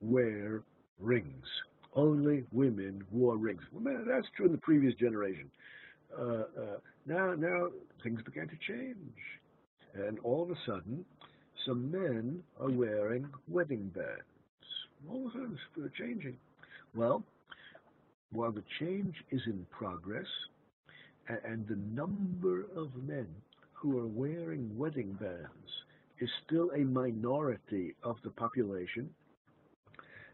wear 0.00 0.62
rings. 1.00 1.46
Only 1.94 2.44
women 2.52 3.04
wore 3.10 3.36
rings. 3.36 3.62
Well, 3.72 4.04
that's 4.06 4.26
true 4.36 4.46
in 4.46 4.52
the 4.52 4.58
previous 4.58 4.94
generation. 4.94 5.50
Uh, 6.18 6.22
uh, 6.22 6.78
now, 7.06 7.34
now 7.34 7.68
things 8.02 8.20
began 8.22 8.48
to 8.48 8.56
change. 8.66 8.96
And 9.94 10.18
all 10.20 10.42
of 10.42 10.50
a 10.50 10.58
sudden, 10.66 11.04
some 11.66 11.90
men 11.90 12.42
are 12.60 12.70
wearing 12.70 13.26
wedding 13.48 13.90
bands. 13.94 14.22
All 15.10 15.26
of 15.26 15.30
a 15.30 15.32
sudden, 15.32 15.58
it's 15.84 15.96
changing. 15.96 16.36
Well, 16.94 17.22
while 18.32 18.52
the 18.52 18.64
change 18.78 19.14
is 19.30 19.40
in 19.46 19.66
progress, 19.70 20.26
and 21.44 21.66
the 21.68 21.76
number 21.94 22.66
of 22.76 22.88
men 23.06 23.26
who 23.72 23.98
are 23.98 24.06
wearing 24.06 24.76
wedding 24.76 25.16
bands 25.20 25.70
is 26.20 26.28
still 26.46 26.70
a 26.74 26.80
minority 26.80 27.94
of 28.02 28.16
the 28.24 28.30
population, 28.30 29.08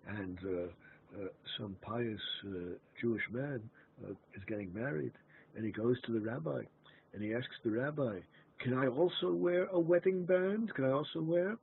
and 0.09 0.39
uh, 0.45 1.23
uh, 1.23 1.29
some 1.59 1.77
pious 1.83 2.21
uh, 2.47 2.75
Jewish 3.01 3.23
man 3.31 3.61
uh, 4.05 4.11
is 4.35 4.43
getting 4.47 4.73
married, 4.75 5.13
and 5.57 5.65
he 5.65 5.73
goes 5.73 6.01
to 6.03 6.13
the 6.13 6.21
rabbi, 6.21 6.63
and 7.13 7.23
he 7.23 7.35
asks 7.35 7.57
the 7.65 7.71
rabbi, 7.71 8.21
can 8.61 8.75
I 8.75 8.87
also 8.87 9.33
wear 9.33 9.67
a 9.67 9.79
wedding 9.79 10.25
band? 10.25 10.75
Can 10.75 10.85
I 10.85 10.93
also 10.93 11.21
wear? 11.21 11.57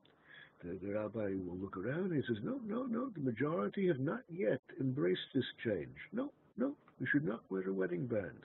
The, 0.64 0.80
the 0.82 0.94
rabbi 0.94 1.34
will 1.46 1.58
look 1.60 1.78
around 1.78 2.12
and 2.12 2.16
he 2.16 2.22
says, 2.28 2.42
no, 2.44 2.60
no, 2.66 2.84
no, 2.84 3.10
the 3.10 3.20
majority 3.20 3.88
have 3.88 4.00
not 4.00 4.22
yet 4.30 4.62
embraced 4.80 5.22
this 5.34 5.44
change. 5.64 5.96
No, 6.12 6.32
no, 6.58 6.74
you 7.00 7.08
should 7.12 7.26
not 7.26 7.42
wear 7.50 7.68
a 7.68 7.74
wedding 7.74 8.06
band. 8.08 8.40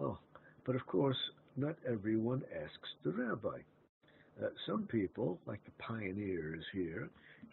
Oh, 0.00 0.18
but 0.64 0.76
of 0.76 0.86
course, 0.86 1.18
not 1.56 1.76
everyone 1.86 2.42
asks 2.62 2.88
the 3.04 3.12
rabbi. 3.12 3.58
Uh, 4.42 4.48
some 4.66 4.84
people, 4.84 5.38
like 5.46 5.64
the 5.64 5.70
pioneers 5.82 6.64
here, 6.72 7.08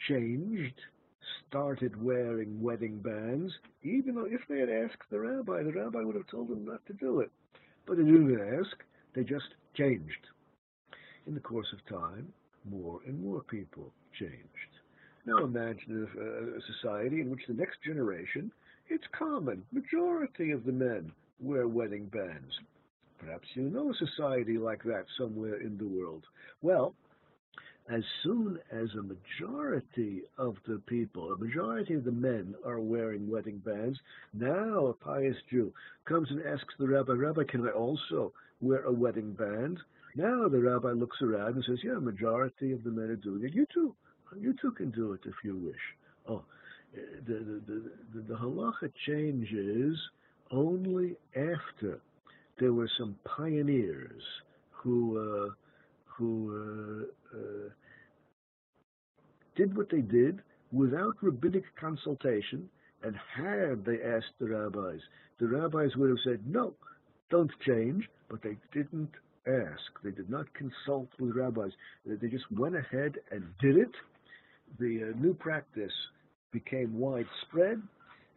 changed, 0.08 0.80
started 1.48 2.02
wearing 2.02 2.62
wedding 2.62 3.00
bands, 3.00 3.52
even 3.84 4.16
though 4.16 4.28
if 4.30 4.42
they 4.50 4.60
had 4.60 4.70
asked 4.70 5.10
the 5.10 5.20
rabbi, 5.20 5.64
the 5.64 5.72
rabbi 5.72 6.02
would 6.02 6.16
have 6.16 6.28
told 6.28 6.50
them 6.50 6.66
not 6.66 6.86
to 6.88 6.94
do 6.94 7.20
it. 7.20 7.32
But 7.86 7.98
they 7.98 8.04
didn't 8.04 8.60
ask, 8.60 8.78
they 9.14 9.24
just 9.24 9.56
changed. 9.76 10.28
In 11.28 11.34
the 11.34 11.40
course 11.40 11.68
of 11.74 11.86
time, 11.88 12.34
more 12.70 13.00
and 13.06 13.24
more 13.24 13.42
people 13.44 13.92
changed. 14.20 14.72
Now 15.26 15.44
imagine 15.44 16.08
a, 16.08 16.20
uh, 16.20 16.58
a 16.58 16.62
society 16.74 17.22
in 17.22 17.30
which 17.30 17.46
the 17.48 17.54
next 17.54 17.78
generation, 17.86 18.52
it's 18.90 19.04
common, 19.18 19.64
majority 19.72 20.52
of 20.52 20.64
the 20.64 20.72
men 20.72 21.12
wear 21.40 21.68
wedding 21.68 22.06
bands. 22.06 22.54
Perhaps 23.20 23.48
you 23.54 23.64
know 23.64 23.92
a 23.92 24.06
society 24.06 24.58
like 24.58 24.84
that 24.84 25.06
somewhere 25.18 25.62
in 25.62 25.78
the 25.78 25.88
world. 25.88 26.24
Well, 26.62 26.96
as 27.90 28.04
soon 28.24 28.60
as 28.72 28.88
a 28.94 29.04
majority 29.04 30.22
of 30.38 30.56
the 30.68 30.82
people, 30.86 31.34
a 31.34 31.38
majority 31.38 31.96
of 31.96 32.04
the 32.04 32.12
men 32.12 32.56
are 32.66 32.80
wearing 32.80 33.30
wedding 33.30 33.58
bands, 33.58 34.00
now 34.34 34.88
a 34.88 34.94
pious 34.94 35.36
Jew 35.50 35.74
comes 36.06 36.30
and 36.30 36.42
asks 36.46 36.74
the 36.80 36.88
rabbi, 36.88 37.14
Rabbi, 37.14 37.44
can 37.44 37.68
I 37.68 37.72
also 37.72 38.34
wear 38.62 38.84
a 38.84 38.92
wedding 38.92 39.34
band? 39.34 39.80
Now 40.16 40.48
the 40.48 40.60
rabbi 40.60 40.92
looks 40.92 41.22
around 41.22 41.56
and 41.56 41.64
says, 41.66 41.80
yeah, 41.84 41.98
a 41.98 42.02
majority 42.02 42.72
of 42.72 42.84
the 42.84 42.92
men 42.92 43.10
are 43.10 43.16
doing 43.16 43.44
it. 43.44 43.54
You 43.54 43.66
too. 43.74 43.96
You 44.40 44.54
too 44.62 44.72
can 44.72 44.92
do 44.92 45.14
it 45.14 45.22
if 45.26 45.36
you 45.44 45.58
wish. 45.58 45.76
Oh, 46.28 46.44
the, 46.94 47.34
the, 47.34 47.62
the, 47.68 47.92
the, 48.14 48.22
the 48.30 48.34
halacha 48.36 48.92
changes 49.06 49.98
only 50.52 51.18
after 51.36 52.00
there 52.60 52.74
were 52.74 52.90
some 52.98 53.16
pioneers 53.26 54.22
who 54.72 55.18
uh, 55.18 55.54
who 56.06 57.08
uh, 57.34 57.38
uh, 57.38 57.70
did 59.62 59.78
what 59.78 59.90
they 59.92 60.02
did 60.02 60.40
without 60.72 61.16
rabbinic 61.22 61.64
consultation, 61.80 62.68
and 63.04 63.16
had 63.36 63.86
they 63.86 64.02
asked 64.02 64.34
the 64.40 64.48
rabbis, 64.48 65.00
the 65.40 65.48
rabbis 65.48 65.96
would 65.96 66.10
have 66.10 66.18
said, 66.24 66.40
no, 66.48 66.74
don't 67.30 67.52
change, 67.66 68.10
but 68.28 68.42
they 68.42 68.58
didn't 68.74 69.12
ask. 69.48 69.92
They 70.04 70.12
did 70.12 70.30
not 70.32 70.48
consult 70.56 71.10
with 71.20 71.36
rabbis. 71.36 71.72
They 72.08 72.28
just 72.28 72.52
went 72.52 72.76
ahead 72.76 73.16
and 73.32 73.44
did 73.62 73.78
it. 73.78 73.92
The 74.80 75.12
uh, 75.14 75.20
new 75.20 75.36
practice 75.36 75.94
became 76.52 76.98
widespread, 76.98 77.82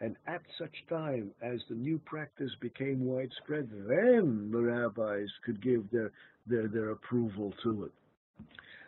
and 0.01 0.17
at 0.27 0.43
such 0.59 0.77
time 0.91 1.31
as 1.41 1.61
the 1.71 1.75
new 1.75 1.99
practice 2.05 2.51
became 2.61 3.07
widespread, 3.07 3.71
then 3.89 4.51
the 4.53 4.61
rabbis 4.61 5.29
could 5.45 5.63
give 5.63 5.91
their, 5.91 6.11
their, 6.47 6.69
their 6.69 6.91
approval 6.91 7.55
to 7.63 7.85
it. 7.85 7.93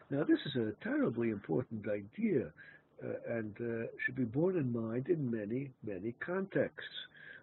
Now, 0.09 0.23
this 0.23 0.39
is 0.47 0.55
a 0.55 0.85
terribly 0.85 1.31
important 1.31 1.87
idea 1.89 2.53
uh, 3.03 3.09
and 3.29 3.55
uh, 3.61 3.87
should 4.05 4.15
be 4.15 4.25
borne 4.25 4.57
in 4.57 4.73
mind 4.73 5.09
in 5.09 5.29
many, 5.29 5.71
many 5.85 6.15
contexts. 6.25 6.95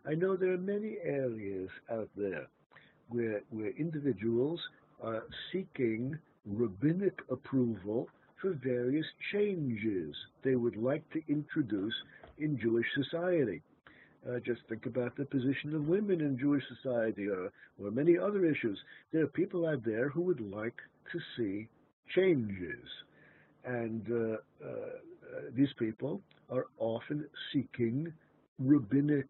I 0.08 0.16
know 0.16 0.38
there 0.38 0.54
are 0.54 0.58
many 0.58 0.96
areas 1.04 1.70
out 1.92 2.10
there 2.16 2.48
where, 3.10 3.42
where 3.50 3.72
individuals 3.78 4.62
are 5.02 5.24
seeking 5.52 6.18
rabbinic 6.46 7.20
approval 7.30 8.08
for 8.42 8.54
various 8.54 9.06
changes 9.34 10.16
they 10.44 10.56
would 10.56 10.78
like 10.78 11.04
to 11.12 11.22
introduce 11.28 11.94
in 12.38 12.58
Jewish 12.58 12.88
society. 12.96 13.62
Uh, 14.26 14.40
just 14.40 14.62
think 14.70 14.86
about 14.86 15.18
the 15.18 15.26
position 15.26 15.76
of 15.76 15.90
women 15.90 16.22
in 16.22 16.40
Jewish 16.40 16.64
society 16.78 17.28
or, 17.28 17.52
or 17.82 17.92
many 17.92 18.18
other 18.18 18.46
issues. 18.46 18.80
There 19.12 19.24
are 19.24 19.28
people 19.28 19.68
out 19.68 19.84
there 19.84 20.08
who 20.08 20.22
would 20.22 20.40
like 20.40 20.78
to 21.12 21.20
see 21.36 21.68
changes. 22.14 22.88
And 23.66 24.06
uh, 24.12 24.66
uh, 24.66 24.70
these 25.56 25.74
people 25.80 26.22
are 26.50 26.68
often 26.80 27.26
seeking 27.52 28.12
rabbinic 28.60 29.28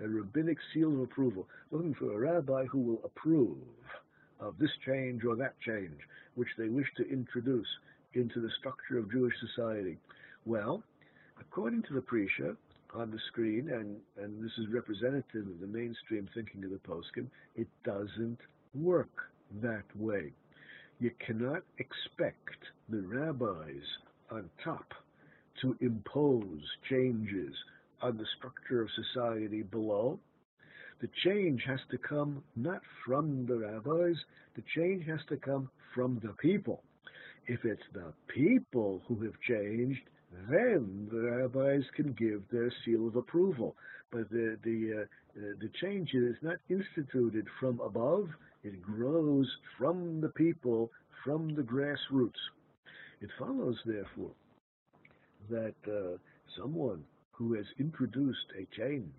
a 0.00 0.08
rabbinic 0.08 0.58
seal 0.72 0.92
of 0.92 1.00
approval, 1.00 1.48
looking 1.70 1.94
for 1.94 2.12
a 2.12 2.18
rabbi 2.18 2.64
who 2.66 2.78
will 2.78 3.00
approve 3.04 3.56
of 4.40 4.56
this 4.58 4.70
change 4.86 5.24
or 5.24 5.34
that 5.36 5.54
change, 5.60 5.98
which 6.34 6.48
they 6.56 6.68
wish 6.68 6.86
to 6.96 7.08
introduce 7.10 7.66
into 8.14 8.40
the 8.40 8.50
structure 8.58 8.98
of 8.98 9.10
Jewish 9.10 9.34
society. 9.40 9.98
Well, 10.46 10.82
according 11.40 11.82
to 11.84 11.94
the 11.94 12.00
Prisha 12.00 12.56
on 12.94 13.10
the 13.10 13.18
screen, 13.26 13.70
and, 13.70 13.96
and 14.22 14.42
this 14.42 14.52
is 14.58 14.72
representative 14.72 15.46
of 15.46 15.60
the 15.60 15.66
mainstream 15.66 16.28
thinking 16.32 16.64
of 16.64 16.70
the 16.70 16.78
poskim, 16.78 17.26
it 17.56 17.68
doesn't 17.84 18.38
work 18.74 19.30
that 19.60 19.84
way. 19.96 20.32
You 21.00 21.12
cannot 21.24 21.62
expect 21.78 22.58
the 22.88 23.02
rabbis 23.02 23.84
on 24.30 24.50
top 24.64 24.92
to 25.62 25.76
impose 25.80 26.62
changes 26.88 27.54
on 28.02 28.16
the 28.16 28.26
structure 28.36 28.82
of 28.82 28.88
society 28.90 29.62
below. 29.62 30.18
The 31.00 31.08
change 31.24 31.62
has 31.66 31.78
to 31.90 31.98
come 31.98 32.42
not 32.56 32.82
from 33.06 33.46
the 33.46 33.58
rabbis, 33.58 34.16
the 34.56 34.64
change 34.74 35.06
has 35.06 35.20
to 35.28 35.36
come 35.36 35.70
from 35.94 36.18
the 36.22 36.32
people. 36.40 36.82
If 37.46 37.64
it's 37.64 37.82
the 37.94 38.12
people 38.26 39.02
who 39.06 39.22
have 39.24 39.40
changed, 39.46 40.00
then 40.50 41.08
the 41.10 41.20
rabbis 41.20 41.84
can 41.94 42.12
give 42.12 42.42
their 42.50 42.72
seal 42.84 43.06
of 43.06 43.16
approval. 43.16 43.76
But 44.10 44.28
the 44.30 44.58
the 44.64 45.02
uh, 45.02 45.04
the 45.60 45.70
change 45.80 46.14
is 46.14 46.36
not 46.42 46.56
instituted 46.68 47.46
from 47.60 47.80
above; 47.80 48.28
it 48.64 48.82
grows 48.82 49.48
from 49.78 50.20
the 50.20 50.30
people, 50.30 50.90
from 51.24 51.54
the 51.54 51.62
grassroots. 51.62 52.40
It 53.20 53.30
follows, 53.38 53.76
therefore, 53.84 54.32
that 55.50 55.74
uh, 55.86 56.18
someone 56.56 57.04
who 57.32 57.54
has 57.54 57.66
introduced 57.78 58.46
a 58.58 58.66
change 58.76 59.12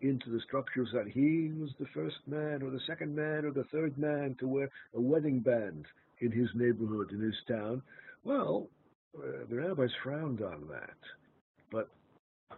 into 0.00 0.30
the 0.30 0.40
structures 0.40 0.88
that 0.92 1.08
he 1.08 1.50
was 1.58 1.70
the 1.78 1.86
first 1.94 2.16
man 2.26 2.62
or 2.62 2.70
the 2.70 2.80
second 2.86 3.14
man 3.14 3.44
or 3.44 3.50
the 3.50 3.64
third 3.64 3.96
man 3.96 4.36
to 4.38 4.46
wear 4.46 4.70
a 4.94 5.00
wedding 5.00 5.40
band 5.40 5.86
in 6.20 6.30
his 6.30 6.48
neighborhood, 6.54 7.10
in 7.10 7.20
his 7.20 7.34
town, 7.48 7.82
well, 8.24 8.68
uh, 9.18 9.44
the 9.48 9.56
rabbis 9.56 9.90
frowned 10.02 10.42
on 10.42 10.66
that. 10.70 10.96
But 11.70 11.88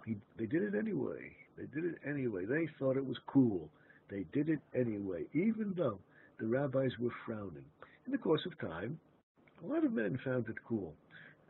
he, 0.04 0.16
they 0.38 0.46
did 0.46 0.62
it 0.62 0.74
anyway. 0.74 1.32
They 1.56 1.66
did 1.66 1.84
it 1.84 1.98
anyway. 2.06 2.44
They 2.44 2.68
thought 2.78 2.96
it 2.96 3.06
was 3.06 3.18
cool. 3.26 3.68
They 4.10 4.24
did 4.32 4.48
it 4.48 4.60
anyway, 4.74 5.24
even 5.32 5.74
though 5.76 5.98
the 6.38 6.46
rabbis 6.46 6.92
were 7.00 7.10
frowning. 7.24 7.64
In 8.06 8.12
the 8.12 8.18
course 8.18 8.46
of 8.46 8.58
time, 8.58 8.98
a 9.64 9.66
lot 9.66 9.84
of 9.84 9.92
men 9.92 10.18
found 10.24 10.48
it 10.48 10.56
cool. 10.68 10.94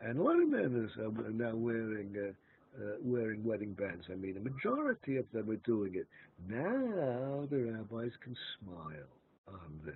And 0.01 0.17
a 0.17 0.23
lot 0.23 0.41
of 0.41 0.47
men 0.47 0.89
are 0.99 1.31
now 1.31 1.55
wearing 1.55 2.15
uh, 2.17 2.31
uh, 2.77 2.97
wearing 3.01 3.43
wedding 3.43 3.73
bands. 3.73 4.05
I 4.11 4.15
mean, 4.15 4.37
a 4.37 4.39
majority 4.39 5.17
of 5.17 5.25
them 5.33 5.49
are 5.49 5.55
doing 5.57 5.95
it. 5.95 6.07
Now 6.47 7.47
the 7.49 7.71
rabbis 7.71 8.11
can 8.23 8.35
smile 8.59 9.09
on 9.47 9.79
this. 9.83 9.95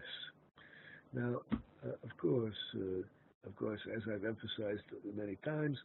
Now, 1.14 1.42
uh, 1.54 1.90
of 2.04 2.18
course, 2.18 2.56
uh, 2.76 3.04
of 3.46 3.56
course, 3.56 3.80
as 3.96 4.02
I've 4.12 4.26
emphasized 4.26 4.84
many 5.16 5.36
times, 5.44 5.78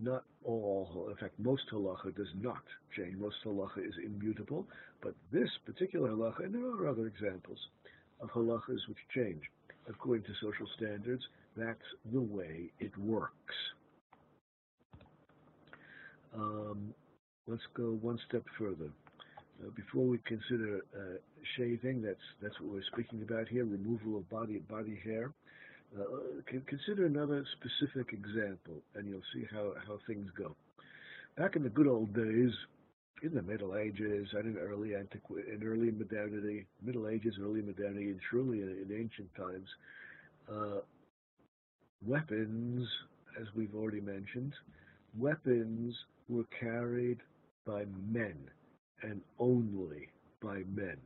not 0.00 0.24
all, 0.44 1.08
in 1.10 1.16
fact, 1.16 1.38
most 1.38 1.62
halacha 1.72 2.14
does 2.16 2.32
not 2.40 2.62
change. 2.96 3.16
Most 3.18 3.36
halacha 3.44 3.86
is 3.86 3.94
immutable, 4.04 4.66
but 5.02 5.14
this 5.30 5.50
particular 5.66 6.10
halacha, 6.10 6.44
and 6.44 6.54
there 6.54 6.64
are 6.64 6.88
other 6.88 7.06
examples 7.06 7.58
of 8.20 8.30
halachas 8.30 8.88
which 8.88 8.98
change 9.14 9.42
according 9.88 10.24
to 10.24 10.30
social 10.40 10.66
standards, 10.76 11.22
that's 11.56 11.78
the 12.12 12.20
way 12.20 12.70
it 12.80 12.96
works. 12.98 13.54
Um, 16.34 16.94
let's 17.46 17.62
go 17.74 17.98
one 18.00 18.18
step 18.28 18.44
further. 18.58 18.90
Uh, 19.62 19.70
before 19.76 20.04
we 20.06 20.18
consider 20.26 20.80
uh, 20.96 21.18
shaving, 21.56 22.02
that's 22.02 22.16
that's 22.42 22.58
what 22.60 22.72
we're 22.72 22.82
speaking 22.92 23.22
about 23.22 23.48
here, 23.48 23.64
removal 23.64 24.16
of 24.16 24.28
body 24.30 24.58
body 24.70 24.98
hair. 25.04 25.32
Uh, 25.98 26.04
consider 26.66 27.06
another 27.06 27.44
specific 27.58 28.12
example, 28.12 28.74
and 28.94 29.08
you'll 29.08 29.20
see 29.34 29.44
how, 29.52 29.72
how 29.86 29.98
things 30.06 30.30
go. 30.38 30.54
Back 31.36 31.56
in 31.56 31.62
the 31.62 31.68
good 31.68 31.86
old 31.86 32.14
days, 32.14 32.52
in 33.22 33.34
the 33.34 33.42
Middle 33.42 33.76
Ages 33.76 34.28
and 34.32 34.56
in 34.56 34.58
early 34.58 34.90
antiqu- 34.90 35.46
in 35.52 35.62
early 35.64 35.90
modernity, 35.90 36.66
Middle 36.82 37.08
Ages, 37.08 37.34
early 37.40 37.62
modernity, 37.62 38.10
and 38.10 38.20
truly 38.28 38.62
in, 38.62 38.68
in 38.68 38.98
ancient 38.98 39.32
times, 39.36 39.68
uh, 40.50 40.80
weapons, 42.04 42.88
as 43.40 43.46
we've 43.54 43.74
already 43.74 44.00
mentioned, 44.00 44.52
weapons 45.16 45.94
were 46.28 46.44
carried 46.58 47.18
by 47.66 47.84
men 48.10 48.36
and 49.02 49.20
only 49.38 50.08
by 50.42 50.62
men. 50.74 50.96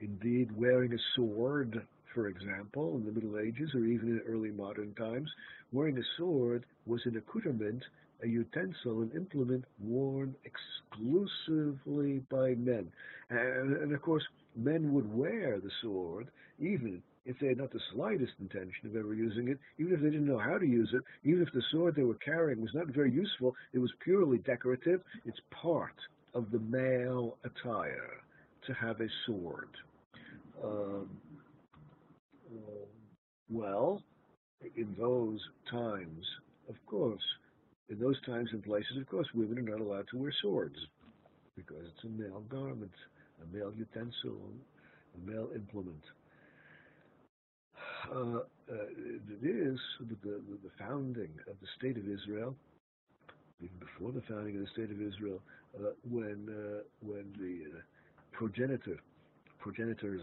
Indeed, 0.00 0.50
wearing 0.56 0.92
a 0.92 0.98
sword, 1.16 1.86
for 2.14 2.28
example, 2.28 2.96
in 2.96 3.04
the 3.04 3.12
Middle 3.12 3.38
Ages 3.38 3.70
or 3.74 3.84
even 3.84 4.08
in 4.08 4.20
early 4.26 4.50
modern 4.50 4.94
times, 4.94 5.30
wearing 5.72 5.98
a 5.98 6.02
sword 6.16 6.64
was 6.86 7.00
an 7.06 7.16
accoutrement, 7.16 7.82
a 8.22 8.26
utensil, 8.26 9.02
an 9.02 9.10
implement 9.14 9.64
worn 9.80 10.34
exclusively 10.44 12.22
by 12.30 12.54
men. 12.54 12.90
And, 13.30 13.76
and 13.76 13.92
of 13.92 14.02
course, 14.02 14.24
men 14.56 14.92
would 14.92 15.12
wear 15.12 15.58
the 15.58 15.70
sword 15.80 16.28
even 16.58 17.02
if 17.24 17.38
they 17.38 17.48
had 17.48 17.58
not 17.58 17.72
the 17.72 17.80
slightest 17.94 18.32
intention 18.40 18.86
of 18.86 18.96
ever 18.96 19.14
using 19.14 19.48
it, 19.48 19.58
even 19.78 19.92
if 19.94 20.00
they 20.00 20.10
didn't 20.10 20.26
know 20.26 20.38
how 20.38 20.58
to 20.58 20.66
use 20.66 20.90
it, 20.92 21.02
even 21.24 21.42
if 21.42 21.52
the 21.52 21.62
sword 21.70 21.94
they 21.94 22.02
were 22.02 22.14
carrying 22.14 22.60
was 22.60 22.74
not 22.74 22.88
very 22.88 23.12
useful, 23.12 23.54
it 23.72 23.78
was 23.78 23.90
purely 24.02 24.38
decorative, 24.38 25.00
it's 25.24 25.38
part 25.50 25.94
of 26.34 26.50
the 26.50 26.58
male 26.58 27.36
attire 27.44 28.20
to 28.66 28.72
have 28.74 29.00
a 29.00 29.08
sword. 29.26 29.68
Um, 30.62 31.08
well, 33.52 34.02
in 34.76 34.94
those 34.98 35.40
times, 35.70 36.24
of 36.68 36.76
course, 36.86 37.22
in 37.88 37.98
those 37.98 38.20
times 38.24 38.48
and 38.52 38.62
places, 38.62 38.96
of 38.98 39.08
course, 39.08 39.26
women 39.34 39.58
are 39.58 39.76
not 39.76 39.80
allowed 39.80 40.08
to 40.10 40.18
wear 40.18 40.32
swords 40.40 40.76
because 41.56 41.84
it's 41.84 42.04
a 42.04 42.08
male 42.08 42.42
garment, 42.48 42.92
a 43.42 43.56
male 43.56 43.72
utensil, 43.76 44.38
a 45.14 45.30
male 45.30 45.48
implement. 45.54 46.02
Uh, 48.10 48.40
uh, 48.70 48.86
it 48.98 49.46
is 49.46 49.78
the, 50.00 50.16
the, 50.22 50.40
the, 50.64 50.70
founding 50.78 51.30
of 51.48 51.54
the 51.60 51.68
State 51.78 51.96
of 51.96 52.08
Israel, 52.08 52.54
even 53.60 53.76
before 53.78 54.12
the 54.12 54.22
founding 54.28 54.56
of 54.56 54.62
the 54.62 54.70
State 54.72 54.90
of 54.90 55.00
Israel, 55.00 55.40
uh, 55.78 55.90
when 56.10 56.48
uh, 56.48 56.82
when 57.00 57.24
the 57.38 57.70
uh, 57.70 57.80
progenitor 58.32 58.98
progenitors 59.60 60.20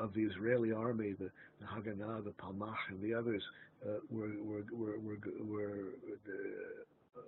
of 0.00 0.12
the 0.14 0.22
Israeli 0.22 0.72
army, 0.72 1.14
the, 1.18 1.30
the 1.60 1.66
Haganah, 1.66 2.24
the 2.24 2.30
Palmach, 2.30 2.74
and 2.88 3.00
the 3.02 3.14
others 3.14 3.42
uh, 3.86 3.98
were 4.10 4.32
were 4.42 4.64
were, 4.72 4.98
were, 4.98 5.18
were 5.44 5.84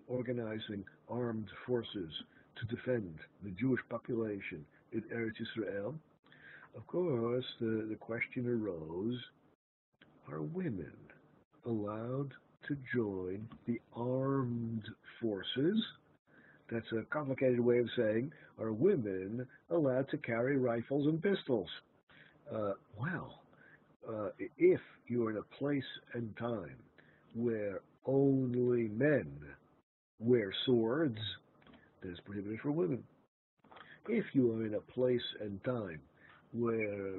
organizing 0.08 0.84
armed 1.08 1.48
forces 1.66 2.10
to 2.56 2.74
defend 2.74 3.14
the 3.44 3.50
Jewish 3.50 3.80
population 3.88 4.64
in 4.92 5.02
Eretz 5.14 5.40
Israel. 5.40 5.94
Of 6.76 6.86
course, 6.86 7.44
the, 7.60 7.86
the 7.88 7.96
question 7.96 8.46
arose 8.48 9.18
are 10.30 10.42
women 10.42 10.92
allowed 11.66 12.32
to 12.68 12.76
join 12.94 13.48
the 13.66 13.80
armed 13.94 14.84
forces? 15.20 15.78
That's 16.70 16.90
a 16.92 17.02
complicated 17.10 17.60
way 17.60 17.78
of 17.78 17.88
saying, 17.96 18.32
are 18.58 18.72
women 18.72 19.46
allowed 19.70 20.08
to 20.10 20.16
carry 20.18 20.56
rifles 20.56 21.06
and 21.06 21.22
pistols? 21.22 21.68
Uh, 22.50 22.72
well, 22.98 23.40
uh, 24.08 24.28
if 24.58 24.80
you're 25.06 25.30
in 25.30 25.36
a 25.36 25.56
place 25.58 25.84
and 26.14 26.36
time 26.36 26.76
where 27.34 27.80
only 28.06 28.88
men 28.88 29.30
wear 30.18 30.52
swords, 30.66 31.18
then 32.02 32.12
it's 32.12 32.20
prohibited 32.20 32.60
for 32.60 32.70
women. 32.70 33.02
If 34.08 34.24
you 34.32 34.52
are 34.52 34.66
in 34.66 34.74
a 34.74 34.80
place 34.80 35.22
and 35.40 35.62
time 35.64 36.00
where 36.52 37.14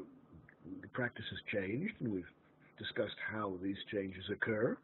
the 0.81 0.87
practice 0.93 1.25
has 1.29 1.61
changed, 1.61 1.93
and 2.01 2.11
we've 2.11 2.23
discussed 2.77 3.15
how 3.31 3.53
these 3.61 3.77
changes 3.91 4.23
occur, 4.31 4.77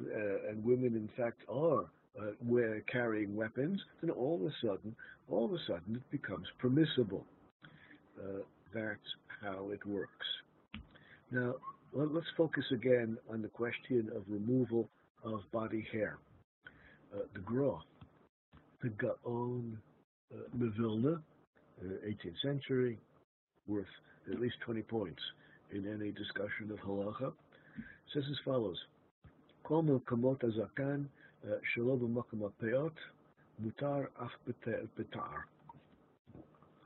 uh, 0.00 0.50
and 0.50 0.64
women, 0.64 0.94
in 0.96 1.08
fact, 1.16 1.42
are 1.48 1.84
uh, 2.20 2.80
carrying 2.90 3.34
weapons, 3.36 3.80
then 4.00 4.10
all 4.10 4.36
of 4.36 4.42
a 4.42 4.54
sudden, 4.60 4.94
all 5.28 5.44
of 5.44 5.52
a 5.52 5.58
sudden, 5.66 5.96
it 5.96 6.10
becomes 6.10 6.46
permissible. 6.58 7.24
Uh, 8.18 8.42
that's 8.74 9.14
how 9.44 9.70
it 9.70 9.84
works. 9.86 10.26
Now, 11.30 11.54
let, 11.92 12.08
us 12.16 12.24
focus 12.36 12.64
again 12.72 13.18
on 13.30 13.42
the 13.42 13.48
question 13.48 14.10
of 14.16 14.22
removal 14.28 14.88
of 15.22 15.40
body 15.52 15.86
hair. 15.92 16.18
Uh, 17.14 17.20
the 17.34 17.40
Gra, 17.40 17.76
the 18.82 18.88
Gaon 18.90 19.78
uh, 20.34 20.56
Mevilna, 20.56 21.20
18th 21.84 22.26
uh, 22.26 22.30
century, 22.42 22.98
worth 23.66 23.86
at 24.32 24.40
least 24.40 24.56
20 24.64 24.82
points 24.82 25.20
in 25.72 25.86
any 25.92 26.10
discussion 26.10 26.70
of 26.70 26.78
halacha, 26.78 27.32
says 28.12 28.24
as 28.30 28.38
follows: 28.44 28.78
peot 32.60 32.92
mutar 33.62 34.08
af. 34.20 34.30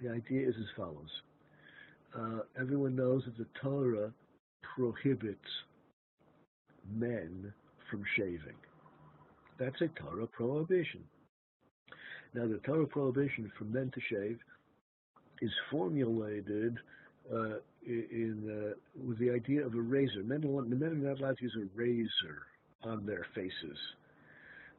The 0.00 0.09
idea 0.09 0.48
is 0.48 0.54
as 0.56 0.70
follows: 0.76 1.22
uh, 2.16 2.40
Everyone 2.61 2.96
knows 2.96 3.22
that 3.24 3.36
the 3.36 3.46
Torah 3.61 4.12
prohibits 4.76 5.40
men 6.94 7.52
from 7.90 8.02
shaving. 8.16 8.56
That's 9.59 9.80
a 9.80 9.88
Torah 9.88 10.26
prohibition. 10.26 11.02
Now, 12.34 12.46
the 12.46 12.61
Torah 12.64 12.86
prohibition 12.86 13.50
for 13.59 13.64
men 13.64 13.90
to 13.94 14.00
shave 14.09 14.38
is 15.40 15.50
formulated 15.70 16.76
uh, 17.32 17.56
in 17.86 18.72
uh, 18.72 19.06
with 19.06 19.18
the 19.18 19.30
idea 19.30 19.64
of 19.64 19.74
a 19.74 19.80
razor. 19.80 20.22
Men, 20.24 20.42
men 20.42 20.82
are 20.82 20.94
not 20.94 21.20
allowed 21.20 21.38
to 21.38 21.44
use 21.44 21.56
a 21.56 21.78
razor 21.78 22.42
on 22.84 23.06
their 23.06 23.26
faces. 23.34 23.78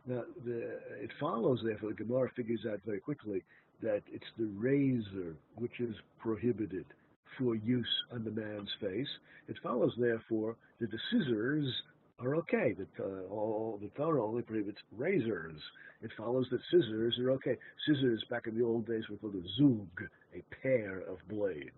Now, 0.08 0.24
the, 0.46 0.80
it 1.02 1.12
follows, 1.20 1.60
therefore, 1.64 1.90
the 1.90 2.04
Gemara 2.04 2.30
figures 2.36 2.62
out 2.72 2.80
very 2.86 3.00
quickly 3.00 3.44
that 3.82 4.02
it's 4.12 4.26
the 4.38 4.50
razor 4.58 5.36
which 5.56 5.80
is 5.80 5.96
prohibited 6.20 6.86
for 7.38 7.56
use 7.56 7.88
on 8.14 8.24
the 8.24 8.32
man's 8.32 8.70
face. 8.82 9.08
It 9.48 9.58
follows, 9.64 9.94
therefore, 9.98 10.56
that 10.80 10.92
the 10.92 11.00
scissors 11.12 11.66
are 12.20 12.36
okay. 12.36 12.76
The, 12.78 12.88
uh, 13.04 13.28
all, 13.30 13.80
the 13.82 13.90
Torah 13.90 14.24
only 14.24 14.42
prohibits 14.42 14.80
razors. 14.98 15.60
It 16.02 16.12
follows 16.18 16.48
that 16.52 16.62
scissors 16.72 17.18
are 17.20 17.32
okay. 17.32 17.58
Scissors, 17.88 18.24
back 18.30 18.48
in 18.48 18.58
the 18.58 18.66
old 18.66 18.88
days, 18.88 19.04
were 19.10 19.18
called 19.18 19.36
a 19.36 19.62
zug, 19.62 20.10
a 20.34 20.44
pair 20.62 21.00
of 21.02 21.18
blades. 21.30 21.74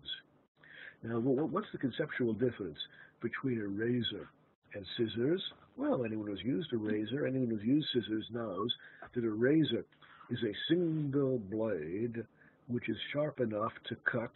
Now, 1.02 1.18
what's 1.18 1.66
the 1.72 1.78
conceptual 1.78 2.32
difference 2.32 2.78
between 3.20 3.60
a 3.60 3.66
razor 3.66 4.28
and 4.74 4.86
scissors? 4.96 5.42
Well, 5.76 6.04
anyone 6.04 6.28
who's 6.28 6.42
used 6.44 6.72
a 6.72 6.76
razor, 6.76 7.26
anyone 7.26 7.50
who's 7.50 7.64
used 7.64 7.88
scissors 7.92 8.26
knows 8.30 8.72
that 9.14 9.24
a 9.24 9.30
razor 9.30 9.84
is 10.30 10.38
a 10.44 10.54
single 10.68 11.38
blade 11.38 12.24
which 12.68 12.88
is 12.88 12.96
sharp 13.12 13.40
enough 13.40 13.72
to 13.88 13.96
cut. 14.10 14.30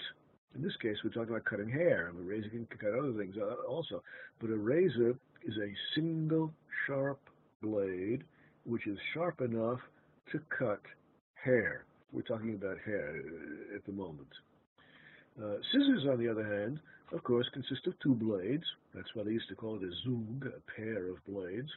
In 0.54 0.62
this 0.62 0.76
case, 0.80 0.96
we're 1.04 1.10
talking 1.10 1.30
about 1.30 1.44
cutting 1.44 1.68
hair. 1.68 2.08
And 2.08 2.18
a 2.18 2.22
razor 2.22 2.48
can 2.48 2.66
cut 2.66 2.98
other 2.98 3.12
things 3.12 3.36
also. 3.68 4.02
But 4.40 4.50
a 4.50 4.56
razor 4.56 5.14
is 5.44 5.54
a 5.58 5.72
single 5.94 6.52
sharp 6.86 7.20
blade 7.62 8.24
which 8.64 8.86
is 8.86 8.98
sharp 9.14 9.40
enough 9.40 9.78
to 10.32 10.40
cut 10.58 10.80
hair. 11.34 11.84
We're 12.12 12.22
talking 12.22 12.54
about 12.54 12.78
hair 12.84 13.22
at 13.74 13.84
the 13.86 13.92
moment. 13.92 14.28
Uh, 15.40 15.56
scissors, 15.70 16.06
on 16.10 16.18
the 16.18 16.28
other 16.28 16.44
hand, 16.44 16.80
of 17.12 17.22
course, 17.22 17.46
consist 17.52 17.86
of 17.86 17.94
two 18.00 18.14
blades. 18.14 18.64
That's 18.94 19.08
why 19.14 19.22
they 19.22 19.30
used 19.30 19.48
to 19.48 19.54
call 19.54 19.76
it 19.76 19.82
a 19.82 19.90
zug, 20.04 20.46
a 20.46 20.80
pair 20.80 21.08
of 21.10 21.24
blades. 21.26 21.68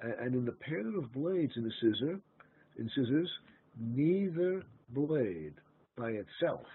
And 0.00 0.34
in 0.34 0.44
the 0.44 0.52
pair 0.52 0.86
of 0.96 1.12
blades 1.12 1.52
in 1.56 1.64
the 1.64 1.72
scissor, 1.80 2.20
in 2.78 2.88
scissors, 2.94 3.30
neither 3.80 4.62
blade 4.90 5.54
by 5.96 6.10
itself 6.10 6.66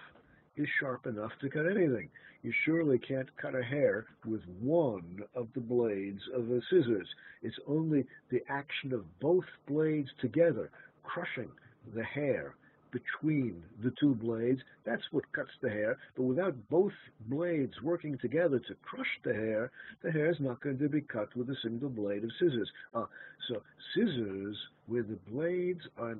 is 0.56 0.68
sharp 0.80 1.06
enough 1.06 1.32
to 1.40 1.50
cut 1.50 1.66
anything. 1.66 2.08
You 2.42 2.52
surely 2.64 2.98
can't 2.98 3.34
cut 3.36 3.54
a 3.54 3.62
hair 3.62 4.06
with 4.26 4.42
one 4.60 5.20
of 5.34 5.48
the 5.54 5.60
blades 5.60 6.20
of 6.34 6.48
the 6.48 6.60
scissors. 6.70 7.08
It's 7.42 7.58
only 7.66 8.04
the 8.30 8.42
action 8.48 8.92
of 8.92 9.18
both 9.20 9.44
blades 9.66 10.10
together, 10.20 10.70
crushing 11.02 11.50
the 11.94 12.04
hair 12.04 12.54
between 12.92 13.62
the 13.82 13.92
two 13.98 14.14
blades. 14.14 14.60
That's 14.84 15.02
what 15.10 15.30
cuts 15.32 15.50
the 15.60 15.70
hair. 15.70 15.98
But 16.16 16.22
without 16.24 16.54
both 16.70 16.92
blades 17.26 17.74
working 17.82 18.16
together 18.18 18.60
to 18.60 18.74
crush 18.82 19.20
the 19.24 19.34
hair, 19.34 19.72
the 20.02 20.12
hair 20.12 20.30
is 20.30 20.38
not 20.38 20.60
going 20.60 20.78
to 20.78 20.88
be 20.88 21.00
cut 21.00 21.34
with 21.34 21.50
a 21.50 21.56
single 21.62 21.88
blade 21.88 22.22
of 22.22 22.30
scissors. 22.38 22.70
Uh, 22.94 23.06
so 23.48 23.62
scissors, 23.94 24.56
where 24.86 25.02
the 25.02 25.18
blades 25.28 25.82
are 25.98 26.16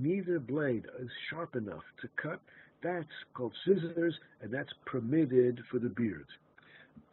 neither 0.00 0.38
blade 0.38 0.86
is 1.00 1.08
sharp 1.30 1.56
enough 1.56 1.82
to 2.02 2.08
cut, 2.20 2.40
that's 2.86 3.18
called 3.34 3.52
scissors, 3.64 4.14
and 4.40 4.50
that's 4.52 4.72
permitted 4.84 5.60
for 5.70 5.78
the 5.78 5.88
beard. 5.88 6.26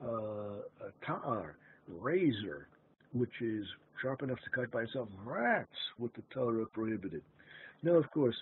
Uh, 0.03 0.61
a 0.87 1.05
ta'ar, 1.05 1.55
razor, 1.87 2.67
which 3.13 3.41
is 3.41 3.65
sharp 4.01 4.21
enough 4.21 4.39
to 4.43 4.49
cut 4.49 4.71
by 4.71 4.83
itself, 4.83 5.07
that's 5.27 5.67
what 5.97 6.13
the 6.13 6.23
Torah 6.33 6.65
prohibited. 6.67 7.21
Now, 7.81 7.93
of 7.93 8.09
course, 8.11 8.35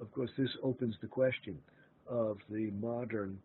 of 0.00 0.12
course, 0.12 0.30
this 0.36 0.50
opens 0.62 0.94
the 1.00 1.08
question 1.08 1.58
of 2.08 2.38
the 2.50 2.70
modern 2.80 3.38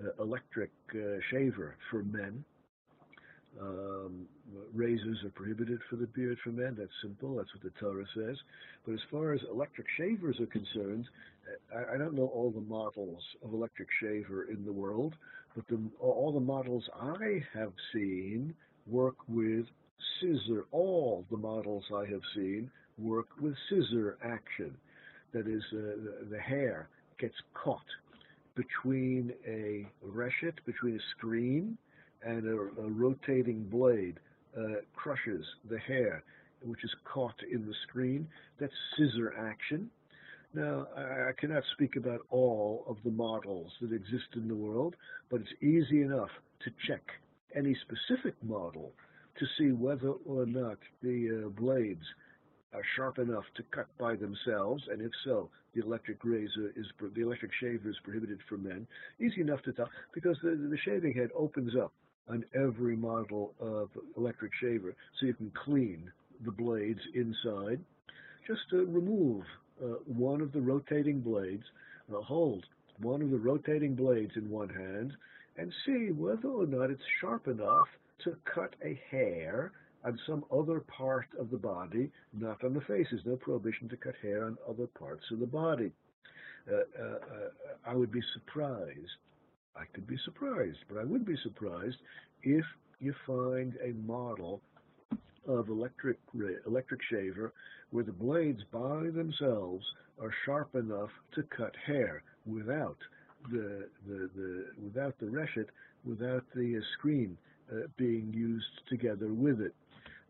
uh, 0.00 0.22
electric 0.22 0.70
uh, 0.94 1.18
shaver 1.30 1.76
for 1.90 2.02
men. 2.02 2.44
Um, 3.60 4.28
razors 4.72 5.18
are 5.24 5.30
prohibited 5.30 5.80
for 5.90 5.96
the 5.96 6.06
beard 6.06 6.38
for 6.44 6.50
men. 6.50 6.76
That's 6.78 6.90
simple. 7.02 7.36
That's 7.36 7.48
what 7.54 7.62
the 7.62 7.80
Torah 7.80 8.04
says. 8.14 8.36
But 8.86 8.94
as 8.94 9.00
far 9.10 9.32
as 9.32 9.40
electric 9.50 9.86
shavers 9.96 10.38
are 10.40 10.46
concerned, 10.46 11.06
I, 11.74 11.94
I 11.94 11.98
don't 11.98 12.14
know 12.14 12.30
all 12.34 12.50
the 12.50 12.60
models 12.60 13.22
of 13.44 13.52
electric 13.52 13.88
shaver 14.00 14.44
in 14.44 14.64
the 14.64 14.72
world, 14.72 15.14
but 15.56 15.66
the, 15.68 15.80
all 16.00 16.32
the 16.32 16.40
models 16.40 16.84
I 17.00 17.42
have 17.54 17.72
seen 17.92 18.54
work 18.86 19.16
with 19.28 19.66
scissor. 20.20 20.66
All 20.70 21.24
the 21.30 21.36
models 21.36 21.84
I 21.94 22.06
have 22.06 22.22
seen 22.34 22.70
work 22.98 23.28
with 23.40 23.54
scissor 23.68 24.18
action 24.22 24.76
that 25.32 25.46
is 25.46 25.62
uh, 25.72 25.76
the, 25.76 26.26
the, 26.30 26.40
hair 26.40 26.88
gets 27.18 27.34
caught 27.54 27.80
between 28.54 29.32
a 29.46 29.86
reshet, 30.04 30.54
between 30.64 30.96
a 30.96 31.02
screen 31.16 31.78
and 32.22 32.46
a, 32.46 32.82
a 32.82 32.88
rotating 32.88 33.64
blade, 33.64 34.18
uh, 34.56 34.80
crushes 34.94 35.44
the 35.70 35.78
hair, 35.78 36.22
which 36.62 36.82
is 36.84 36.90
caught 37.04 37.34
in 37.50 37.66
the 37.66 37.74
screen. 37.88 38.26
That's 38.58 38.72
scissor 38.96 39.34
action. 39.38 39.90
Now, 40.54 40.86
I, 40.96 41.32
cannot 41.38 41.62
speak 41.74 41.96
about 41.96 42.20
all 42.30 42.84
of 42.88 42.96
the 43.04 43.10
models 43.10 43.70
that 43.82 43.92
exist 43.92 44.34
in 44.34 44.48
the 44.48 44.56
world, 44.56 44.96
but 45.30 45.42
it's 45.42 45.62
easy 45.62 46.00
enough 46.00 46.30
to 46.64 46.70
check 46.86 47.02
any 47.54 47.76
specific 47.82 48.34
model 48.42 48.92
to 49.38 49.46
see 49.58 49.72
whether 49.72 50.12
or 50.26 50.46
not 50.46 50.78
the 51.02 51.44
uh, 51.44 51.48
blades 51.50 52.04
are 52.72 52.82
sharp 52.96 53.18
enough 53.18 53.44
to 53.56 53.62
cut 53.74 53.86
by 53.98 54.16
themselves, 54.16 54.82
and 54.90 55.00
if 55.00 55.12
so, 55.24 55.50
the 55.74 55.82
electric 55.82 56.24
razor 56.24 56.72
is 56.76 56.86
the 57.14 57.22
electric 57.22 57.52
shaver 57.60 57.88
is 57.88 57.96
prohibited 58.02 58.38
for 58.48 58.56
men. 58.56 58.86
Easy 59.20 59.40
enough 59.40 59.62
to 59.62 59.72
tell 59.72 59.88
because 60.12 60.36
the, 60.42 60.50
the 60.50 60.78
shaving 60.84 61.14
head 61.14 61.30
opens 61.34 61.74
up 61.76 61.92
on 62.28 62.44
every 62.54 62.96
model 62.96 63.54
of 63.60 63.88
electric 64.16 64.52
shaver, 64.60 64.94
so 65.18 65.26
you 65.26 65.34
can 65.34 65.52
clean 65.64 66.10
the 66.44 66.52
blades 66.52 67.00
inside. 67.14 67.80
Just 68.46 68.60
to 68.70 68.86
remove 68.86 69.44
uh, 69.82 69.96
one 70.06 70.40
of 70.40 70.52
the 70.52 70.60
rotating 70.60 71.20
blades, 71.20 71.64
uh, 72.14 72.20
hold 72.20 72.64
one 73.00 73.22
of 73.22 73.30
the 73.30 73.38
rotating 73.38 73.94
blades 73.94 74.32
in 74.36 74.50
one 74.50 74.68
hand, 74.68 75.12
and 75.56 75.72
see 75.84 76.10
whether 76.12 76.48
or 76.48 76.66
not 76.66 76.90
it's 76.90 77.02
sharp 77.20 77.46
enough 77.48 77.88
to 78.24 78.36
cut 78.52 78.74
a 78.84 79.00
hair 79.10 79.72
on 80.04 80.18
some 80.26 80.44
other 80.52 80.80
part 80.80 81.26
of 81.38 81.50
the 81.50 81.56
body, 81.56 82.10
not 82.32 82.62
on 82.64 82.74
the 82.74 82.80
face. 82.82 83.06
There's 83.10 83.26
no 83.26 83.36
prohibition 83.36 83.88
to 83.88 83.96
cut 83.96 84.14
hair 84.22 84.44
on 84.44 84.56
other 84.68 84.86
parts 84.86 85.24
of 85.32 85.40
the 85.40 85.46
body. 85.46 85.90
Uh, 86.70 86.76
uh, 86.76 87.04
uh, 87.04 87.48
I 87.86 87.94
would 87.94 88.12
be 88.12 88.22
surprised. 88.34 89.16
I 89.80 89.84
could 89.92 90.06
be 90.06 90.18
surprised, 90.24 90.78
but 90.88 90.98
I 90.98 91.04
would 91.04 91.24
be 91.24 91.36
surprised 91.42 91.98
if 92.42 92.64
you 93.00 93.14
find 93.26 93.74
a 93.82 93.92
model 94.06 94.60
of 95.46 95.68
electric 95.68 96.18
electric 96.66 97.00
shaver 97.10 97.52
where 97.90 98.04
the 98.04 98.12
blades 98.12 98.60
by 98.70 99.08
themselves 99.14 99.84
are 100.20 100.32
sharp 100.44 100.74
enough 100.74 101.10
to 101.34 101.42
cut 101.44 101.74
hair 101.86 102.22
without 102.44 102.98
the 103.50 103.88
the, 104.06 104.30
the 104.36 104.66
without 104.82 105.18
the 105.18 105.26
reshet, 105.26 105.68
without 106.04 106.44
the 106.54 106.80
screen 106.98 107.36
uh, 107.72 107.86
being 107.96 108.32
used 108.34 108.88
together 108.88 109.32
with 109.32 109.60
it. 109.60 109.74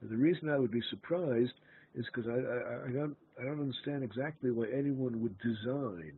The 0.03 0.16
reason 0.16 0.49
I 0.49 0.59
would 0.59 0.70
be 0.70 0.82
surprised 0.90 1.55
is 1.94 2.07
because 2.07 2.30
I, 2.30 2.36
I, 2.36 2.88
I, 2.88 2.92
don't 2.92 3.16
I 3.40 3.44
don't 3.44 3.61
understand 3.61 4.05
exactly 4.05 4.51
why 4.51 4.66
anyone 4.72 5.20
would 5.22 5.36
design 5.38 6.12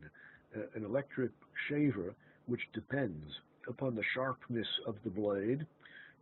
an 0.74 0.84
electric 0.84 1.30
shaver 1.68 2.14
which 2.46 2.62
depends 2.72 3.24
upon 3.68 3.94
the 3.94 4.02
sharpness 4.14 4.66
of 4.86 4.96
the 5.04 5.10
blade. 5.10 5.66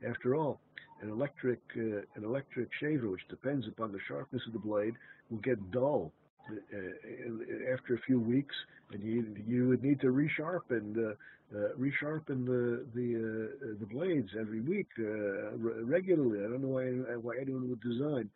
After 0.07 0.35
all, 0.35 0.61
an 1.01 1.11
electric 1.11 1.61
uh, 1.77 2.03
an 2.17 2.25
electric 2.25 2.69
shaver 2.81 3.09
which 3.09 3.27
depends 3.29 3.67
upon 3.67 3.93
the 3.93 4.01
sharpness 4.09 4.43
of 4.47 4.53
the 4.53 4.59
blade 4.59 4.95
will 5.31 5.39
get 5.39 5.71
dull 5.71 6.13
uh, 6.51 6.55
uh 6.55 7.73
after 7.73 7.95
a 7.95 8.01
few 8.07 8.21
weeks, 8.21 8.55
and 8.93 9.03
you 9.03 9.27
you 9.47 9.69
would 9.69 9.83
need 9.83 10.01
to 10.01 10.09
resharpen 10.09 10.97
uh, 10.97 11.15
uh, 11.57 11.69
resharpen 11.79 12.45
the 12.47 12.85
the 12.95 13.09
uh, 13.17 13.75
the 13.81 13.87
blades 13.87 14.31
every 14.39 14.61
week 14.61 14.89
regularly. 14.99 16.41
I 16.41 16.49
don't 16.49 16.63
know 16.63 16.69
why 16.69 16.87
why 17.17 17.37
anyone 17.41 17.69
would 17.69 17.81
design 17.81 18.29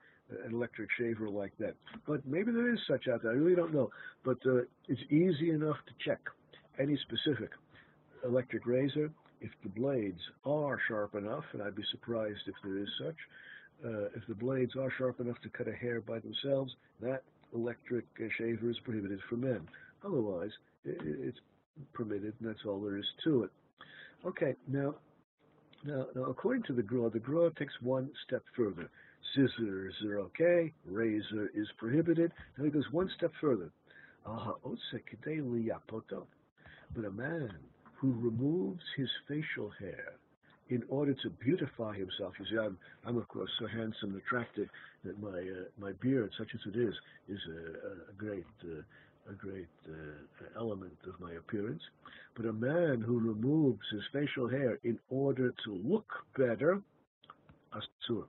an 0.47 0.55
electric 0.55 0.89
shaver 0.99 1.29
like 1.29 1.53
that, 1.59 1.75
but 2.07 2.27
maybe 2.27 2.53
there 2.53 2.73
is 2.73 2.81
such 2.89 3.09
out 3.09 3.23
there. 3.23 3.33
I 3.33 3.35
really 3.35 3.57
don't 3.57 3.75
know, 3.75 3.91
but 4.25 4.39
it's 4.89 5.03
easy 5.11 5.51
enough 5.51 5.77
to 5.87 5.93
check 6.05 6.21
any 6.79 6.97
specific 6.97 7.51
electric 8.25 8.67
razor 8.67 9.11
if 9.41 9.51
the 9.63 9.69
blades 9.69 10.21
are 10.45 10.79
sharp 10.89 11.15
enough, 11.15 11.45
and 11.53 11.63
I'd 11.63 11.75
be 11.75 11.83
surprised 11.91 12.41
if 12.47 12.55
there 12.65 12.79
is 12.79 12.89
such. 12.99 13.17
Uh, 13.85 14.07
if 14.15 14.25
the 14.29 14.35
blades 14.35 14.77
are 14.77 14.93
sharp 14.97 15.19
enough 15.21 15.41
to 15.43 15.49
cut 15.49 15.67
a 15.67 15.73
hair 15.73 16.01
by 16.01 16.21
themselves, 16.21 16.73
that 17.01 17.25
electric 17.53 18.05
shaver 18.39 18.71
is 18.71 18.79
prohibited 18.85 19.19
for 19.29 19.37
men. 19.37 19.69
Otherwise, 20.05 20.51
it's 20.85 21.39
permitted, 21.93 22.35
and 22.39 22.49
that's 22.49 22.65
all 22.67 22.81
there 22.81 22.97
is 22.97 23.05
to 23.25 23.45
it. 23.45 23.51
Okay, 24.25 24.55
now, 24.69 24.95
now, 25.85 26.07
now 26.15 26.25
according 26.25 26.63
to 26.65 26.73
the 26.73 26.83
Gra, 26.83 27.11
the 27.11 27.19
Gra 27.19 27.51
takes 27.59 27.75
one 27.81 28.09
step 28.27 28.43
further. 28.57 28.89
Scissors 29.35 29.95
are 30.05 30.21
okay, 30.21 30.73
razor 30.87 31.51
is 31.55 31.69
prohibited. 31.79 32.33
Now 32.57 32.65
he 32.65 32.71
goes 32.71 32.91
one 32.93 33.11
step 33.17 33.33
further. 33.41 33.71
But 36.95 37.05
a 37.05 37.11
man 37.11 37.51
who 38.03 38.13
removes 38.19 38.83
his 38.97 39.09
facial 39.29 39.71
hair 39.79 40.15
in 40.71 40.83
order 40.89 41.15
to 41.15 41.31
beautify 41.31 41.97
himself. 41.97 42.35
You 42.41 42.47
see, 42.51 42.59
I'm, 42.59 42.77
I'm 43.07 43.17
of 43.17 43.29
course 43.29 43.51
so 43.61 43.67
handsome 43.69 44.11
and 44.11 44.17
attractive 44.17 44.69
that 45.05 45.23
my 45.23 45.39
uh, 45.39 45.65
my 45.79 45.93
beard, 46.03 46.33
such 46.37 46.49
as 46.53 46.61
it 46.67 46.77
is, 46.77 46.95
is 47.29 47.39
a, 47.49 48.11
a 48.11 48.15
great 48.19 48.45
uh, 48.65 48.83
a 49.31 49.35
great 49.35 49.69
uh, 49.89 50.59
element 50.59 50.99
of 51.07 51.21
my 51.21 51.33
appearance. 51.35 51.83
But 52.35 52.47
a 52.47 52.53
man 52.53 53.05
who 53.07 53.21
removes 53.21 53.87
his 53.93 54.03
facial 54.13 54.49
hair 54.49 54.81
in 54.83 54.99
order 55.09 55.55
to 55.65 55.81
look 55.85 56.11
better, 56.37 56.83
asur. 57.73 58.25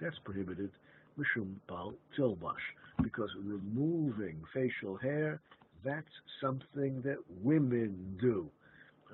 That's 0.00 0.18
prohibited. 0.24 0.70
Mishum 1.18 1.56
bal 1.68 1.92
tilbash. 2.16 2.66
Because 3.02 3.30
removing 3.44 4.36
facial 4.54 4.96
hair, 4.96 5.40
that's 5.84 6.06
something 6.40 7.02
that 7.02 7.18
women 7.42 8.16
do. 8.20 8.48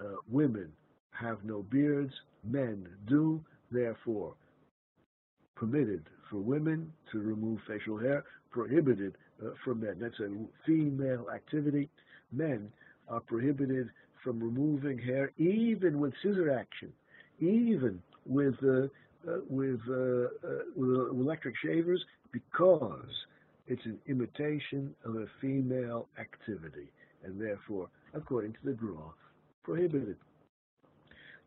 Uh, 0.01 0.17
women 0.29 0.71
have 1.13 1.45
no 1.45 1.63
beards, 1.63 2.13
men 2.43 2.87
do, 3.07 3.41
therefore 3.71 4.35
permitted 5.57 6.05
for 6.31 6.39
women 6.39 6.93
to 7.13 7.21
remove 7.21 7.61
facial 7.69 7.99
hair, 7.99 8.25
prohibited 8.51 9.15
uh, 9.45 9.51
for 9.65 9.75
men. 9.75 9.97
That's 10.01 10.19
a 10.21 10.31
female 10.67 11.27
activity. 11.33 11.89
Men 12.33 12.73
are 13.09 13.21
prohibited 13.21 13.91
from 14.23 14.43
removing 14.43 14.99
hair 14.99 15.31
even 15.37 16.01
with 16.01 16.13
scissor 16.23 16.51
action, 16.51 16.93
even 17.41 18.03
with 18.27 18.55
uh, 18.65 18.89
uh, 19.27 19.39
with, 19.49 19.81
uh, 19.89 19.95
uh, 19.95 20.29
with 20.77 21.09
electric 21.11 21.55
shavers, 21.65 22.05
because 22.31 23.09
it's 23.67 23.85
an 23.87 23.99
imitation 24.07 24.95
of 25.05 25.17
a 25.17 25.25
female 25.41 26.09
activity, 26.19 26.91
and 27.25 27.41
therefore, 27.41 27.89
according 28.13 28.53
to 28.53 28.59
the 28.67 28.73
Gra, 28.73 28.93
prohibited. 29.65 30.17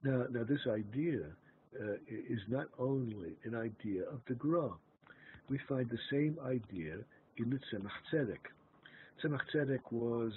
Now, 0.04 0.26
now 0.30 0.44
this 0.44 0.60
idea 0.70 1.22
uh, 1.80 1.94
is 2.10 2.40
not 2.48 2.68
only 2.80 3.38
an 3.44 3.56
idea 3.56 4.04
of 4.04 4.20
the 4.28 4.34
Gra. 4.36 4.70
We 5.50 5.60
find 5.70 5.90
the 5.90 6.00
same 6.12 6.38
idea 6.46 6.98
in 7.38 7.50
the 7.50 7.60
Tzemach 7.72 7.92
Tzedek. 8.12 8.44
Tzemach 9.24 9.42
Tzedek 9.54 9.92
was, 9.92 10.32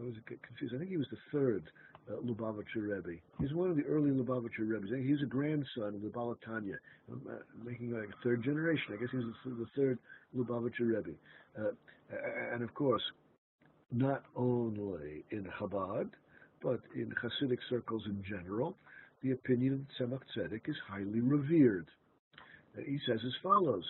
I 0.00 0.04
was 0.04 0.14
confused, 0.26 0.74
I 0.74 0.78
think 0.78 0.90
he 0.90 0.96
was 0.96 1.06
the 1.10 1.18
third 1.30 1.64
uh, 2.10 2.16
Lubavitcher 2.16 2.82
Rebbe. 2.88 3.20
He's 3.40 3.52
one 3.52 3.70
of 3.70 3.76
the 3.76 3.84
early 3.84 4.10
Lubavitcher 4.10 4.68
Rebbes. 4.68 4.88
He's 4.90 5.22
a 5.22 5.26
grandson 5.26 5.94
of 5.94 6.02
the 6.02 6.08
Baal 6.08 6.34
HaTanya, 6.34 6.76
I'm 7.10 7.22
uh, 7.28 7.34
making 7.64 7.92
like 7.92 8.08
a 8.08 8.24
third 8.24 8.42
generation. 8.42 8.94
I 8.94 8.96
guess 8.96 9.10
he's 9.12 9.22
the 9.44 9.66
third 9.76 9.98
Lubavitcher 10.36 10.80
Rebbe. 10.80 11.16
Uh, 11.58 11.70
and 12.52 12.62
of 12.62 12.74
course, 12.74 13.02
not 13.90 14.24
only 14.34 15.24
in 15.30 15.46
Chabad, 15.58 16.08
but 16.62 16.80
in 16.94 17.12
Hasidic 17.22 17.58
circles 17.68 18.02
in 18.06 18.22
general, 18.22 18.76
the 19.22 19.32
opinion 19.32 19.86
of 20.00 20.08
Tzemach 20.08 20.22
Tzedek 20.34 20.68
is 20.68 20.76
highly 20.88 21.20
revered. 21.20 21.86
He 22.86 22.98
says 23.06 23.20
as 23.26 23.34
follows, 23.42 23.84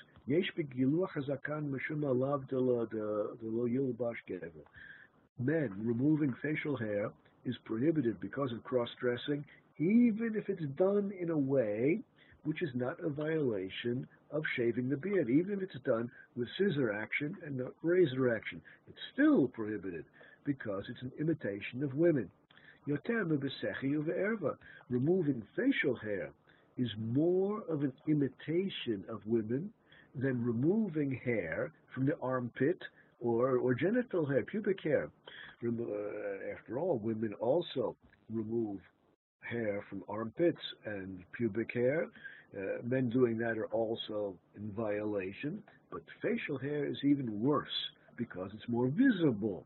Men 5.38 5.72
removing 5.78 6.34
facial 6.42 6.76
hair 6.76 7.10
is 7.44 7.56
prohibited 7.64 8.20
because 8.20 8.52
of 8.52 8.62
cross-dressing, 8.64 9.44
even 9.78 10.34
if 10.36 10.48
it's 10.48 10.64
done 10.76 11.12
in 11.18 11.30
a 11.30 11.38
way 11.38 12.00
which 12.44 12.62
is 12.62 12.70
not 12.74 12.98
a 13.00 13.08
violation 13.08 14.06
of 14.30 14.42
shaving 14.56 14.88
the 14.88 14.96
beard, 14.96 15.30
even 15.30 15.54
if 15.54 15.62
it's 15.62 15.84
done 15.84 16.10
with 16.36 16.48
scissor 16.58 16.92
action 16.92 17.36
and 17.44 17.58
not 17.58 17.72
razor 17.82 18.34
action. 18.34 18.60
It's 18.88 18.98
still 19.12 19.46
prohibited 19.48 20.04
because 20.44 20.84
it's 20.88 21.02
an 21.02 21.12
imitation 21.20 21.84
of 21.84 21.94
women. 21.94 22.30
Removing 24.88 25.42
facial 25.56 25.94
hair 25.96 26.30
is 26.76 26.88
more 26.98 27.62
of 27.68 27.82
an 27.82 27.92
imitation 28.08 29.04
of 29.08 29.20
women 29.26 29.72
than 30.14 30.44
removing 30.44 31.20
hair 31.24 31.72
from 31.94 32.06
the 32.06 32.16
armpit 32.20 32.78
or, 33.20 33.56
or 33.58 33.74
genital 33.74 34.26
hair, 34.26 34.42
pubic 34.42 34.82
hair. 34.82 35.10
Uh, 35.64 36.52
after 36.52 36.78
all, 36.78 36.98
women 36.98 37.32
also 37.34 37.94
remove 38.30 38.80
hair 39.40 39.84
from 39.88 40.02
armpits 40.08 40.60
and 40.84 41.20
pubic 41.32 41.72
hair. 41.72 42.08
Uh, 42.56 42.82
men 42.82 43.08
doing 43.08 43.38
that 43.38 43.56
are 43.56 43.66
also 43.66 44.34
in 44.56 44.70
violation, 44.72 45.62
but 45.90 46.02
facial 46.20 46.58
hair 46.58 46.84
is 46.84 46.98
even 47.04 47.40
worse 47.42 47.90
because 48.16 48.50
it's 48.54 48.68
more 48.68 48.88
visible. 48.88 49.64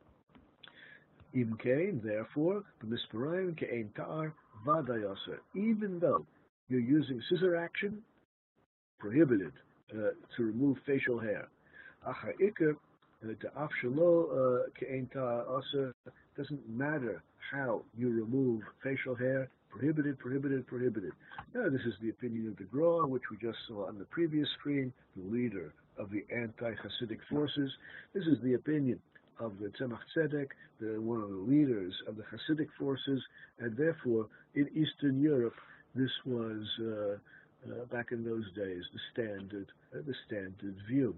Imkain, 1.36 2.02
therefore, 2.02 2.64
b'misparayim 2.82 3.58
ke'ein 3.58 3.94
ta'ar 3.94 4.32
vadayasa. 4.66 5.38
Even 5.54 5.98
though 6.00 6.24
you're 6.68 6.80
using 6.80 7.20
scissor 7.28 7.56
action, 7.56 7.98
prohibited 8.98 9.52
uh, 9.92 10.10
to 10.36 10.44
remove 10.44 10.78
facial 10.86 11.18
hair. 11.18 11.48
Acha 12.08 12.32
ikr 12.40 12.76
the 13.22 13.34
afshalo 13.58 14.60
ke'enta 14.80 15.48
also 15.48 15.92
doesn't 16.36 16.68
matter 16.68 17.22
how 17.50 17.82
you 17.96 18.10
remove 18.10 18.62
facial 18.82 19.14
hair, 19.14 19.48
prohibited, 19.70 20.18
prohibited, 20.18 20.66
prohibited. 20.66 21.12
Now, 21.54 21.68
this 21.68 21.80
is 21.86 21.94
the 22.02 22.10
opinion 22.10 22.48
of 22.48 22.56
the 22.56 22.64
Gra, 22.64 23.06
which 23.06 23.22
we 23.30 23.36
just 23.38 23.58
saw 23.68 23.86
on 23.86 23.98
the 23.98 24.04
previous 24.06 24.48
screen, 24.58 24.92
the 25.16 25.22
leader 25.30 25.72
of 25.98 26.10
the 26.10 26.24
anti-Hasidic 26.34 27.18
forces. 27.30 27.70
This 28.12 28.24
is 28.24 28.38
the 28.42 28.54
opinion 28.54 29.00
of 29.38 29.58
the 29.60 29.68
Tzemach 29.68 30.00
Tzedek, 30.16 30.48
the, 30.80 31.00
one 31.00 31.20
of 31.20 31.30
the 31.30 31.36
leaders 31.36 31.94
of 32.06 32.16
the 32.16 32.24
Hasidic 32.24 32.68
forces, 32.78 33.22
and 33.58 33.76
therefore, 33.76 34.26
in 34.54 34.68
Eastern 34.74 35.20
Europe, 35.20 35.54
this 35.94 36.10
was, 36.24 36.62
uh, 36.80 37.16
uh, 37.70 37.84
back 37.90 38.12
in 38.12 38.24
those 38.24 38.44
days, 38.54 38.82
the 38.92 39.00
standard, 39.12 39.66
uh, 39.94 39.98
the 40.06 40.14
standard 40.26 40.76
view. 40.88 41.16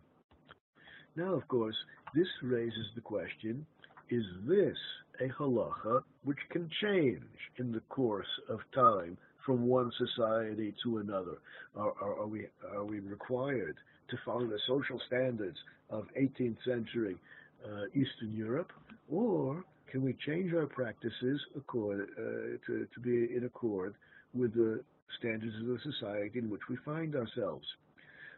Now, 1.16 1.34
of 1.34 1.46
course, 1.48 1.76
this 2.14 2.28
raises 2.42 2.86
the 2.94 3.00
question, 3.00 3.66
is 4.10 4.24
this 4.46 4.76
a 5.20 5.28
halacha 5.28 6.02
which 6.24 6.38
can 6.50 6.70
change 6.80 7.22
in 7.58 7.72
the 7.72 7.82
course 7.88 8.28
of 8.48 8.60
time 8.74 9.18
from 9.44 9.66
one 9.66 9.90
society 9.98 10.74
to 10.84 10.98
another? 10.98 11.38
Are, 11.76 11.92
are, 12.00 12.20
are, 12.20 12.26
we, 12.26 12.46
are 12.72 12.84
we 12.84 13.00
required 13.00 13.76
to 14.10 14.16
follow 14.24 14.46
the 14.46 14.58
social 14.66 15.00
standards 15.06 15.58
of 15.90 16.06
18th 16.18 16.56
century 16.64 17.16
uh, 17.64 17.86
Eastern 17.88 18.34
Europe? 18.34 18.72
Or 19.10 19.64
can 19.90 20.02
we 20.02 20.14
change 20.26 20.52
our 20.54 20.66
practices 20.66 21.40
accord, 21.56 22.08
uh, 22.18 22.22
to, 22.66 22.86
to 22.92 23.00
be 23.00 23.34
in 23.34 23.44
accord 23.44 23.94
with 24.34 24.54
the 24.54 24.82
standards 25.18 25.54
of 25.60 25.66
the 25.66 25.78
society 25.92 26.38
in 26.38 26.50
which 26.50 26.62
we 26.68 26.76
find 26.84 27.14
ourselves? 27.16 27.66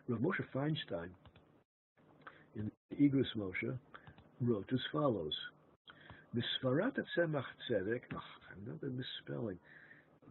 Rav 0.08 0.20
Moshe 0.20 0.44
Feinstein 0.54 1.10
in 2.56 2.70
Igros 3.00 3.26
Moshe, 3.36 3.76
wrote 4.40 4.68
as 4.72 4.80
follows. 4.92 5.34
Misfarat 6.34 6.96
Tzemach 7.16 7.44
Tzedek, 7.68 8.02
another 8.64 8.92
misspelling, 8.92 9.58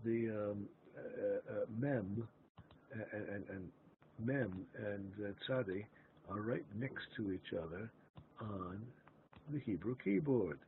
the 0.03 0.29
um, 0.29 0.67
uh, 0.97 1.53
uh, 1.53 1.65
mem 1.77 2.27
and, 2.93 3.23
and, 3.29 3.43
and, 3.49 3.69
mem 4.25 4.65
and 4.77 5.11
uh, 5.23 5.31
tzadi 5.47 5.85
are 6.29 6.41
right 6.41 6.65
next 6.77 7.05
to 7.15 7.31
each 7.31 7.53
other 7.53 7.89
on 8.41 8.81
the 9.51 9.59
Hebrew 9.59 9.95
keyboard. 10.03 10.59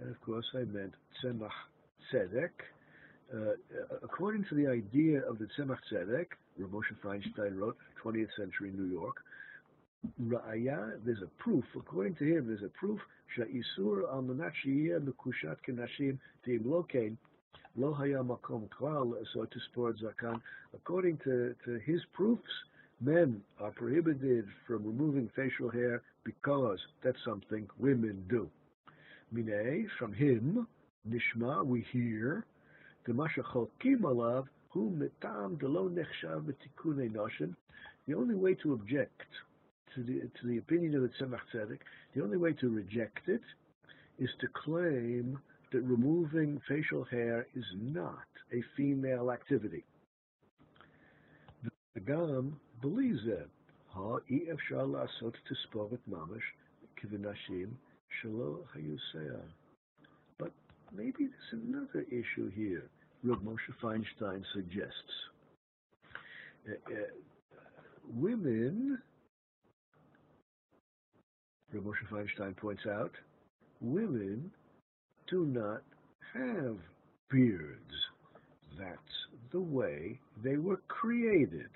And 0.00 0.10
of 0.10 0.20
course, 0.22 0.46
I 0.54 0.64
meant 0.64 0.94
Tzemach 1.22 1.50
Tzedek. 2.12 2.50
Uh, 3.32 3.52
according 4.02 4.44
to 4.48 4.54
the 4.54 4.66
idea 4.66 5.20
of 5.28 5.38
the 5.38 5.46
Tzemach 5.58 5.78
Tzedek, 5.92 6.26
Rav 6.58 6.70
Moshe 6.70 6.96
Feinstein 7.04 7.58
wrote, 7.58 7.76
20th 8.02 8.28
century 8.38 8.72
New 8.74 8.86
York, 8.86 9.16
Ra'aya, 10.22 10.92
there's 11.04 11.22
a 11.22 11.42
proof, 11.42 11.64
according 11.76 12.14
to 12.16 12.24
him, 12.24 12.46
there's 12.46 12.62
a 12.62 12.68
proof, 12.78 13.00
Sha'isur 13.36 14.08
al 14.10 14.22
mekushat 14.22 15.56
kenashim 15.68 16.18
teim 16.46 16.64
lokein, 16.64 17.16
lo 17.76 17.92
haya 17.92 18.22
makom 18.22 18.68
so 19.32 19.44
to 19.44 19.60
sport 19.70 19.96
zakan. 19.98 20.40
According 20.74 21.18
to, 21.24 21.54
to 21.64 21.78
his 21.84 22.00
proofs, 22.12 22.42
men 23.00 23.40
are 23.60 23.70
prohibited 23.70 24.46
from 24.66 24.84
removing 24.84 25.30
facial 25.36 25.70
hair 25.70 26.02
because 26.24 26.78
that's 27.02 27.18
something 27.24 27.68
women 27.78 28.24
do. 28.28 28.48
Mine, 29.30 29.88
from 29.98 30.12
him, 30.12 30.66
nishma, 31.08 31.64
we 31.64 31.84
hear, 31.92 32.44
the 33.06 33.12
chokim 33.12 34.00
alav, 34.00 34.46
hu 34.70 34.90
metam 34.90 35.58
delo 35.58 35.88
nechshav 35.88 36.42
betikune 36.42 37.10
noshim, 37.12 37.54
the 38.06 38.14
only 38.14 38.34
way 38.34 38.54
to 38.54 38.72
object 38.72 39.22
to 39.94 40.02
the, 40.02 40.20
to 40.40 40.46
the 40.46 40.58
opinion 40.58 40.94
of 40.94 41.02
the 41.02 41.08
Tzemach 41.08 41.40
Tzedek, 41.54 41.78
the 42.14 42.22
only 42.22 42.36
way 42.36 42.52
to 42.54 42.68
reject 42.68 43.28
it 43.28 43.42
is 44.18 44.30
to 44.40 44.48
claim 44.64 45.38
that 45.72 45.80
removing 45.82 46.60
facial 46.68 47.04
hair 47.04 47.46
is 47.54 47.64
not 47.80 48.26
a 48.52 48.62
female 48.76 49.30
activity. 49.30 49.84
The 51.94 52.00
Gam 52.00 52.58
believes 52.80 53.20
that. 53.26 53.48
Ha 53.94 54.18
efshar 54.30 54.86
lasot 54.86 55.34
tispovet 55.48 55.98
mamash 56.10 56.48
kivinashim 57.00 57.70
shalo 58.22 58.58
hayusea. 58.76 59.40
But 60.38 60.52
maybe 60.94 61.26
there's 61.26 61.62
another 61.64 62.06
issue 62.10 62.50
here. 62.50 62.84
Rav 63.24 63.40
Moshe 63.40 63.72
Feinstein 63.82 64.44
suggests. 64.54 65.12
Uh, 66.68 66.72
uh, 66.92 66.96
women 68.14 68.98
Rav 71.72 71.84
Moshe 71.84 72.06
Feinstein 72.10 72.56
points 72.56 72.82
out, 72.86 73.12
women 73.80 74.50
do 75.28 75.44
not 75.44 75.82
have 76.34 76.76
beards. 77.30 77.94
That's 78.78 78.98
the 79.52 79.60
way 79.60 80.18
they 80.42 80.56
were 80.56 80.80
created. 80.88 81.68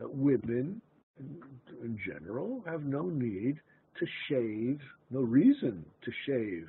Uh, 0.00 0.08
women, 0.08 0.80
in, 1.18 1.98
general, 2.04 2.62
have 2.66 2.84
no 2.84 3.02
need 3.02 3.60
to 3.98 4.06
shave, 4.28 4.80
no 5.10 5.20
reason 5.20 5.84
to 6.04 6.10
shave, 6.26 6.66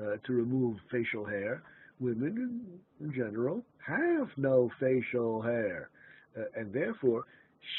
uh, 0.00 0.16
to 0.26 0.32
remove 0.32 0.76
facial 0.90 1.24
hair. 1.24 1.62
Women, 2.00 2.80
in, 3.00 3.06
in 3.06 3.14
general, 3.14 3.62
have 3.86 4.28
no 4.36 4.70
facial 4.80 5.40
hair, 5.40 5.90
uh, 6.36 6.42
and 6.56 6.72
therefore, 6.72 7.24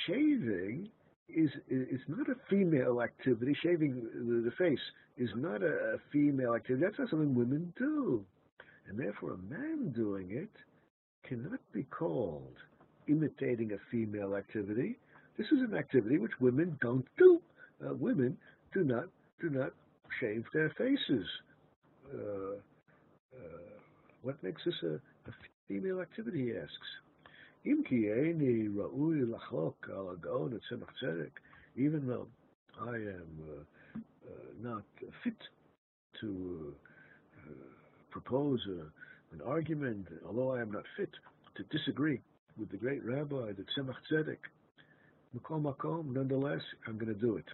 shaving 0.07 0.89
is 1.27 1.49
is 1.69 1.99
not 2.07 2.29
a 2.29 2.35
female 2.49 3.01
activity. 3.01 3.55
Shaving 3.61 4.01
the, 4.13 4.49
the 4.49 4.55
face 4.57 4.79
is 5.17 5.29
not 5.35 5.61
a, 5.61 5.95
a 5.95 5.97
female 6.11 6.55
activity. 6.55 6.85
That's 6.85 6.99
not 6.99 7.09
something 7.09 7.35
women 7.35 7.73
do, 7.77 8.23
and 8.87 8.97
therefore, 8.97 9.33
a 9.33 9.37
man 9.37 9.91
doing 9.93 10.31
it 10.31 10.49
cannot 11.27 11.59
be 11.73 11.83
called 11.83 12.55
imitating 13.07 13.71
a 13.73 13.77
female 13.91 14.35
activity. 14.35 14.97
This 15.37 15.47
is 15.47 15.59
an 15.61 15.75
activity 15.77 16.17
which 16.17 16.31
women 16.39 16.77
don't 16.81 17.05
do. 17.17 17.41
Uh, 17.85 17.93
women 17.93 18.37
do 18.73 18.83
not 18.83 19.05
do 19.41 19.49
not 19.49 19.71
shave 20.19 20.45
their 20.53 20.69
faces. 20.77 21.27
Uh, 22.13 22.55
uh, 23.35 23.59
what 24.21 24.41
makes 24.43 24.63
this 24.63 24.75
a, 24.83 24.95
a, 24.95 25.33
female 25.67 25.99
activity? 25.99 26.45
He 26.45 26.51
asks. 26.51 26.71
Even 27.65 27.83
though 32.07 32.27
I 32.79 32.95
am 32.95 33.27
uh, 33.49 33.63
uh, 33.95 34.31
not 34.61 34.83
fit 35.23 35.33
to 36.21 36.73
propose 38.11 38.59
a, 38.67 39.35
an 39.35 39.41
argument, 39.45 40.07
although 40.25 40.53
I 40.53 40.61
am 40.61 40.71
not 40.71 40.83
fit 40.95 41.09
to 41.55 41.63
disagree 41.77 42.21
with 42.59 42.69
the 42.69 42.77
great 42.77 43.03
rabbi, 43.03 43.51
the 43.51 43.65
Tzemach 43.75 43.95
Tzedek, 44.11 44.37
Makom 45.37 45.63
Makom, 45.63 46.13
nonetheless, 46.13 46.61
I'm 46.87 46.97
going 46.97 47.13
to 47.13 47.19
do 47.19 47.37
it. 47.37 47.45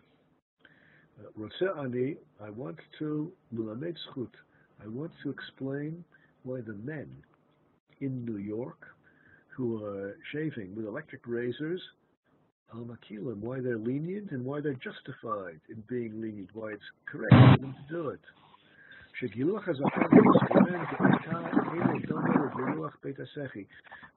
Uh, 1.20 1.30
Rotze 1.40 1.84
Ani, 1.84 2.18
I 2.44 2.50
want 2.50 2.78
to, 3.00 3.32
Mulamed 3.54 3.96
Zchut, 4.10 4.30
I 4.84 4.88
want 4.88 5.12
to 5.24 5.30
explain 5.30 6.04
why 6.44 6.62
the 6.62 6.74
men 6.74 7.10
in 8.00 8.26
New 8.26 8.38
York 8.38 8.88
who 9.56 9.84
are 9.84 10.18
shaving 10.32 10.76
with 10.76 10.86
electric 10.86 11.22
razors, 11.28 11.82
al 12.74 12.86
makilim, 12.86 13.38
why 13.38 13.60
they're 13.60 13.78
lenient 13.78 14.32
and 14.32 14.44
why 14.46 14.62
they're 14.62 14.74
justified 14.74 15.60
in 15.70 15.84
being 15.88 16.22
lenient, 16.22 16.50
why 16.54 16.72
it's 16.72 16.84
correct 17.06 17.34
for 17.34 17.62
them 17.62 17.76
to 17.88 17.94
do 17.94 18.10
it. 18.10 18.22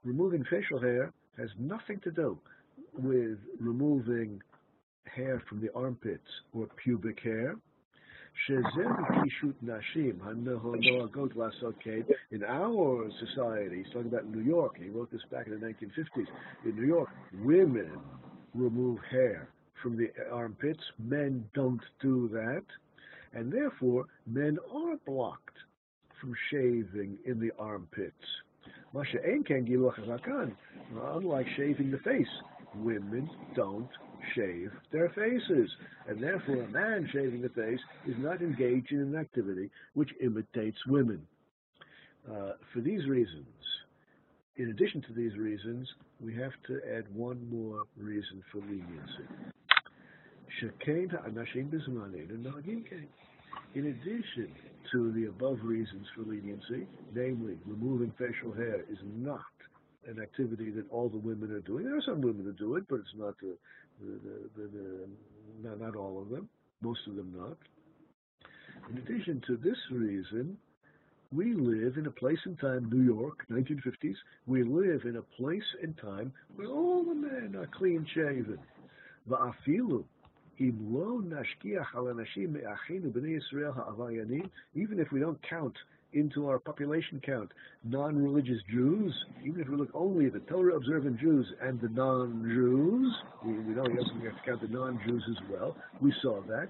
Removing 0.02 0.44
facial 0.50 0.80
hair 0.80 1.12
has 1.36 1.50
nothing 1.58 2.00
to 2.04 2.10
do 2.10 2.38
with 2.94 3.38
removing 3.60 4.40
hair 5.14 5.42
from 5.48 5.60
the 5.60 5.70
armpits 5.74 6.28
or 6.54 6.68
pubic 6.82 7.20
hair. 7.22 7.56
In 8.48 8.64
our 12.44 13.10
society, 13.20 13.76
he's 13.76 13.92
talking 13.92 14.08
about 14.08 14.26
New 14.26 14.40
York, 14.40 14.76
he 14.82 14.88
wrote 14.88 15.10
this 15.12 15.20
back 15.30 15.46
in 15.46 15.60
the 15.60 15.66
1950s. 15.66 16.26
In 16.64 16.76
New 16.76 16.86
York, 16.86 17.10
women 17.42 17.92
remove 18.54 18.98
hair 19.10 19.48
from 19.82 19.98
the 19.98 20.10
armpits, 20.32 20.82
men 20.98 21.44
don't 21.54 21.82
do 22.00 22.28
that, 22.32 22.64
and 23.34 23.52
therefore 23.52 24.04
men 24.26 24.58
are 24.72 24.96
blocked 25.06 25.56
from 26.20 26.34
shaving 26.50 27.18
in 27.26 27.40
the 27.40 27.50
armpits. 27.58 28.14
Unlike 30.94 31.46
shaving 31.56 31.90
the 31.90 31.98
face, 32.04 32.28
women 32.76 33.28
don't 33.54 33.88
shave 34.34 34.70
their 34.92 35.08
faces. 35.10 35.70
And 36.08 36.22
therefore, 36.22 36.62
a 36.62 36.68
man 36.68 37.08
shaving 37.12 37.42
the 37.42 37.48
face 37.50 37.80
is 38.06 38.14
not 38.18 38.40
engaged 38.40 38.92
in 38.92 39.00
an 39.00 39.16
activity 39.16 39.70
which 39.94 40.10
imitates 40.22 40.78
women. 40.86 41.26
Uh, 42.28 42.52
for 42.72 42.80
these 42.80 43.06
reasons, 43.06 43.46
in 44.56 44.70
addition 44.70 45.02
to 45.02 45.12
these 45.12 45.36
reasons, 45.36 45.88
we 46.20 46.34
have 46.34 46.52
to 46.66 46.80
add 46.96 47.04
one 47.12 47.48
more 47.50 47.82
reason 47.96 48.42
for 48.50 48.58
leniency. 48.58 49.53
In 53.74 53.86
addition 53.86 54.48
to 54.92 55.12
the 55.12 55.24
above 55.26 55.58
reasons 55.62 56.06
for 56.14 56.22
leniency, 56.22 56.86
namely 57.14 57.58
removing 57.66 58.12
facial 58.18 58.52
hair 58.52 58.84
is 58.90 58.98
not 59.16 59.40
an 60.06 60.20
activity 60.20 60.70
that 60.70 60.88
all 60.90 61.08
the 61.08 61.18
women 61.18 61.50
are 61.50 61.60
doing. 61.60 61.84
There 61.84 61.96
are 61.96 62.02
some 62.02 62.20
women 62.20 62.44
that 62.44 62.58
do 62.58 62.76
it, 62.76 62.84
but 62.88 62.96
it's 62.96 63.14
not 63.16 63.34
the, 63.40 63.56
the, 64.00 64.20
the, 64.56 64.68
the, 64.68 65.08
not, 65.62 65.80
not 65.80 65.96
all 65.96 66.20
of 66.20 66.28
them, 66.28 66.48
most 66.82 67.00
of 67.08 67.16
them 67.16 67.32
not. 67.36 67.56
In 68.90 68.98
addition 68.98 69.42
to 69.46 69.56
this 69.56 69.78
reason, 69.90 70.56
we 71.32 71.54
live 71.54 71.96
in 71.96 72.06
a 72.06 72.10
place 72.10 72.38
and 72.44 72.58
time, 72.60 72.88
New 72.92 73.02
York, 73.02 73.44
1950s, 73.50 74.14
we 74.46 74.62
live 74.62 75.02
in 75.04 75.16
a 75.16 75.22
place 75.22 75.62
and 75.82 75.96
time 75.98 76.32
where 76.54 76.68
all 76.68 77.02
the 77.02 77.14
men 77.14 77.56
are 77.56 77.68
clean 77.76 78.06
shaven. 78.14 78.58
Even 80.58 81.32
if 85.00 85.12
we 85.12 85.20
don't 85.20 85.38
count 85.48 85.74
into 86.12 86.48
our 86.48 86.58
population 86.60 87.20
count 87.24 87.50
non-religious 87.82 88.60
Jews, 88.70 89.12
even 89.44 89.60
if 89.60 89.68
we 89.68 89.76
look 89.76 89.90
only 89.94 90.26
at 90.26 90.32
the 90.32 90.40
Torah 90.40 90.76
observant 90.76 91.18
Jews 91.18 91.46
and 91.60 91.80
the 91.80 91.88
non-Jews, 91.88 93.12
we, 93.44 93.52
we 93.52 93.74
know 93.74 93.82
we 93.82 94.26
have 94.26 94.36
to 94.36 94.42
count 94.46 94.62
the 94.62 94.68
non-Jews 94.68 95.24
as 95.28 95.36
well. 95.50 95.76
We 96.00 96.14
saw 96.22 96.40
that. 96.42 96.68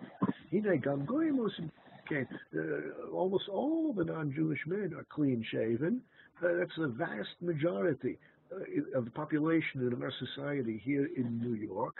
Uh, 2.55 3.11
almost 3.12 3.49
all 3.49 3.93
the 3.93 4.05
non-Jewish 4.05 4.61
men 4.66 4.95
are 4.97 5.07
clean 5.11 5.45
shaven. 5.51 6.01
Uh, 6.43 6.55
that's 6.59 6.72
a 6.78 6.89
vast 6.89 7.28
majority 7.41 8.18
of 8.94 9.05
the 9.05 9.11
population 9.11 9.80
in 9.80 10.02
our 10.02 10.12
society 10.18 10.80
here 10.84 11.09
in 11.16 11.38
New 11.38 11.55
York. 11.55 11.94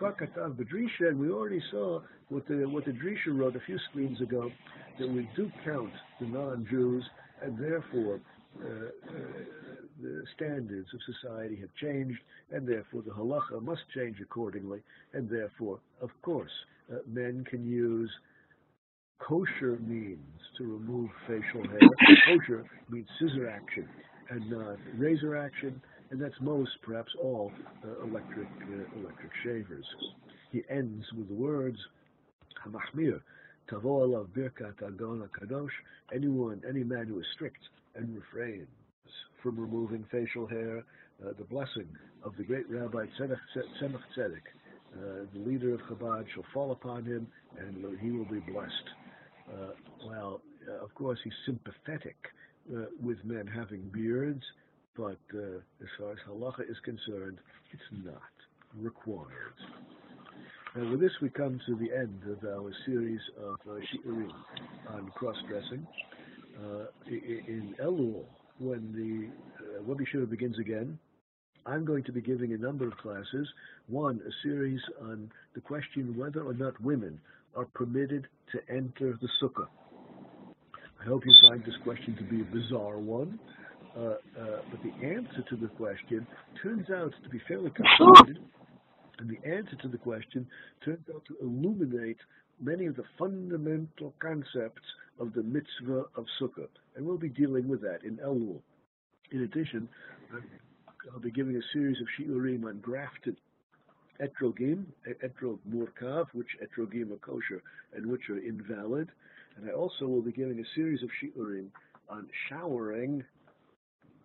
And 0.00 1.18
we 1.18 1.30
already 1.30 1.62
saw 1.70 2.00
what 2.28 2.46
the 2.46 2.68
what 2.68 2.84
the 2.84 2.92
Drisha 2.92 3.36
wrote 3.36 3.56
a 3.56 3.60
few 3.60 3.78
screens 3.90 4.20
ago 4.20 4.50
that 4.98 5.08
we 5.08 5.28
do 5.36 5.50
count 5.64 5.92
the 6.20 6.26
non-Jews, 6.26 7.04
and 7.42 7.58
therefore 7.58 8.20
uh, 8.60 8.66
uh, 8.66 8.90
the 10.00 10.22
standards 10.36 10.88
of 10.94 11.14
society 11.14 11.56
have 11.56 11.74
changed, 11.80 12.18
and 12.52 12.66
therefore 12.66 13.02
the 13.02 13.10
halacha 13.10 13.60
must 13.62 13.82
change 13.94 14.16
accordingly, 14.20 14.80
and 15.12 15.28
therefore, 15.28 15.80
of 16.00 16.10
course, 16.22 16.50
uh, 16.92 16.98
men 17.06 17.44
can 17.48 17.66
use 17.66 18.10
kosher 19.20 19.78
means 19.80 20.18
to 20.56 20.64
remove 20.64 21.10
facial 21.26 21.68
hair. 21.68 21.80
kosher 22.26 22.64
means 22.88 23.08
scissor 23.18 23.48
action 23.48 23.88
and 24.30 24.50
not 24.50 24.76
razor 24.96 25.36
action, 25.36 25.80
and 26.10 26.20
that's 26.20 26.34
most, 26.40 26.70
perhaps 26.82 27.10
all, 27.22 27.52
uh, 27.84 28.04
electric 28.04 28.48
uh, 28.62 29.00
electric 29.00 29.30
shavers. 29.42 29.84
He 30.52 30.62
ends 30.70 31.04
with 31.16 31.28
the 31.28 31.34
words, 31.34 31.78
"Hamachmir 32.64 33.20
tavo 33.70 34.06
alav 34.06 34.28
birkat 34.28 34.82
Adon 34.82 35.28
Kadosh." 35.38 35.76
Anyone, 36.14 36.62
any 36.68 36.84
man 36.84 37.06
who 37.06 37.20
is 37.20 37.26
strict 37.34 37.60
and 37.94 38.14
refrains 38.14 38.68
from 39.42 39.58
removing 39.58 40.04
facial 40.10 40.46
hair, 40.46 40.78
uh, 41.24 41.32
the 41.38 41.44
blessing 41.44 41.88
of 42.22 42.36
the 42.36 42.44
great 42.44 42.68
Rabbi 42.68 43.06
Tzemach 43.18 43.38
Tzedek, 44.16 44.46
uh, 44.94 45.26
the 45.32 45.40
leader 45.40 45.74
of 45.74 45.80
Chabad, 45.82 46.26
shall 46.34 46.44
fall 46.54 46.72
upon 46.72 47.04
him, 47.04 47.26
and 47.58 47.98
he 48.00 48.10
will 48.10 48.24
be 48.24 48.40
blessed. 48.40 48.88
Uh, 49.50 49.72
well, 50.06 50.40
uh, 50.68 50.84
of 50.84 50.94
course, 50.94 51.18
he's 51.24 51.32
sympathetic 51.46 52.16
uh, 52.74 52.86
with 53.02 53.18
men 53.24 53.46
having 53.46 53.82
beards, 53.92 54.42
but 54.96 55.18
uh, 55.34 55.58
as 55.80 55.88
far 55.98 56.12
as 56.12 56.18
halacha 56.28 56.68
is 56.68 56.76
concerned, 56.84 57.38
it's 57.72 58.04
not 58.04 58.22
required. 58.76 59.54
And 60.74 60.90
with 60.90 61.00
this, 61.00 61.12
we 61.22 61.30
come 61.30 61.60
to 61.66 61.76
the 61.76 61.92
end 61.96 62.22
of 62.30 62.44
our 62.44 62.70
series 62.84 63.20
of 63.42 63.56
uh, 63.68 63.80
shiurim 63.90 64.30
on 64.90 65.10
cross-dressing. 65.14 65.86
Uh, 66.62 66.86
in 67.06 67.74
Elul, 67.80 68.24
when 68.58 68.92
the 68.92 69.78
uh, 69.78 69.82
Webby 69.84 70.04
begins 70.26 70.58
again, 70.58 70.98
I'm 71.66 71.84
going 71.84 72.04
to 72.04 72.12
be 72.12 72.20
giving 72.20 72.52
a 72.52 72.58
number 72.58 72.86
of 72.86 72.96
classes. 72.98 73.48
One, 73.88 74.20
a 74.26 74.30
series 74.42 74.80
on 75.02 75.30
the 75.54 75.60
question 75.60 76.16
whether 76.16 76.42
or 76.42 76.54
not 76.54 76.80
women 76.80 77.20
are 77.54 77.66
permitted 77.66 78.26
to 78.52 78.60
enter 78.72 79.18
the 79.20 79.28
sukkah. 79.42 79.68
I 81.00 81.04
hope 81.04 81.24
you 81.24 81.34
find 81.48 81.64
this 81.64 81.76
question 81.84 82.16
to 82.16 82.24
be 82.24 82.40
a 82.40 82.44
bizarre 82.44 82.98
one, 82.98 83.38
uh, 83.96 84.00
uh, 84.00 84.16
but 84.70 84.82
the 84.82 85.06
answer 85.06 85.42
to 85.48 85.56
the 85.56 85.68
question 85.68 86.26
turns 86.62 86.90
out 86.90 87.12
to 87.22 87.28
be 87.28 87.40
fairly 87.46 87.70
complicated, 87.70 88.42
and 89.18 89.30
the 89.30 89.48
answer 89.48 89.76
to 89.82 89.88
the 89.88 89.98
question 89.98 90.46
turns 90.84 91.04
out 91.14 91.24
to 91.26 91.36
illuminate 91.40 92.18
many 92.60 92.86
of 92.86 92.96
the 92.96 93.04
fundamental 93.18 94.12
concepts 94.18 94.82
of 95.20 95.32
the 95.34 95.42
mitzvah 95.42 96.04
of 96.16 96.24
sukkah, 96.40 96.68
and 96.96 97.06
we'll 97.06 97.16
be 97.16 97.28
dealing 97.28 97.68
with 97.68 97.80
that 97.80 98.02
in 98.04 98.16
Elul. 98.18 98.60
In 99.30 99.42
addition, 99.42 99.88
I'll 101.12 101.20
be 101.20 101.30
giving 101.30 101.56
a 101.56 101.62
series 101.72 101.96
of 102.00 102.06
shiurim 102.18 102.64
on 102.64 102.80
grafted 102.80 103.36
etrogim, 104.20 104.86
etrog 105.24 105.58
murkav, 105.68 106.26
which 106.32 106.48
etrogim 106.62 107.12
are 107.12 107.18
kosher 107.18 107.62
and 107.94 108.06
which 108.06 108.28
are 108.30 108.38
invalid. 108.38 109.08
And 109.58 109.70
I 109.70 109.74
also 109.74 110.06
will 110.06 110.22
be 110.22 110.30
giving 110.30 110.60
a 110.60 110.74
series 110.76 111.02
of 111.02 111.10
shiurim 111.20 111.66
on 112.08 112.28
showering, 112.48 113.24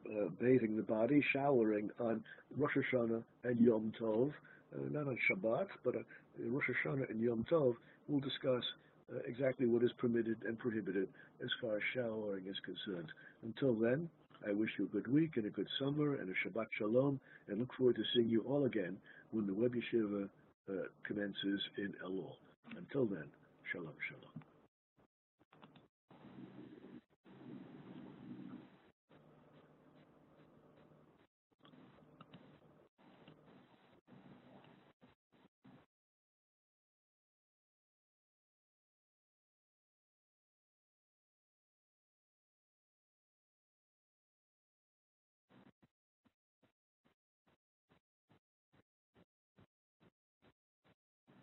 uh, 0.05 0.29
bathing 0.39 0.77
the 0.77 0.84
body, 0.84 1.23
showering 1.34 1.89
on 1.99 2.23
Rosh 2.55 2.77
Hashanah 2.77 3.23
and 3.43 3.59
Yom 3.59 3.91
Tov, 3.99 4.31
uh, 4.75 4.79
not 4.91 5.07
on 5.07 5.17
Shabbat, 5.29 5.67
but 5.84 5.95
on 5.95 6.05
Rosh 6.39 6.65
Hashanah 6.69 7.09
and 7.09 7.19
Yom 7.19 7.45
Tov. 7.51 7.75
We'll 8.07 8.19
discuss 8.19 8.63
uh, 9.11 9.19
exactly 9.25 9.65
what 9.65 9.84
is 9.84 9.91
permitted 9.97 10.38
and 10.45 10.59
prohibited 10.59 11.07
as 11.43 11.49
far 11.59 11.77
as 11.77 11.81
showering 11.95 12.43
is 12.47 12.57
concerned. 12.63 13.11
Until 13.41 13.73
then, 13.73 14.09
I 14.47 14.53
wish 14.53 14.69
you 14.77 14.86
a 14.86 14.89
good 14.89 15.11
week 15.11 15.38
and 15.38 15.45
a 15.47 15.49
good 15.49 15.67
summer 15.79 16.15
and 16.15 16.29
a 16.29 16.47
Shabbat 16.47 16.67
Shalom, 16.77 17.19
and 17.47 17.59
look 17.59 17.73
forward 17.75 17.95
to 17.95 18.03
seeing 18.13 18.29
you 18.29 18.41
all 18.41 18.65
again 18.65 18.97
when 19.31 19.47
the 19.47 19.53
Web 19.53 19.73
Yeshiva 19.73 20.29
uh, 20.69 20.73
commences 21.03 21.61
in 21.77 21.91
Elul. 22.05 22.34
Until 22.77 23.05
then, 23.05 23.25
Shalom 23.71 23.95
Shalom. 24.09 24.53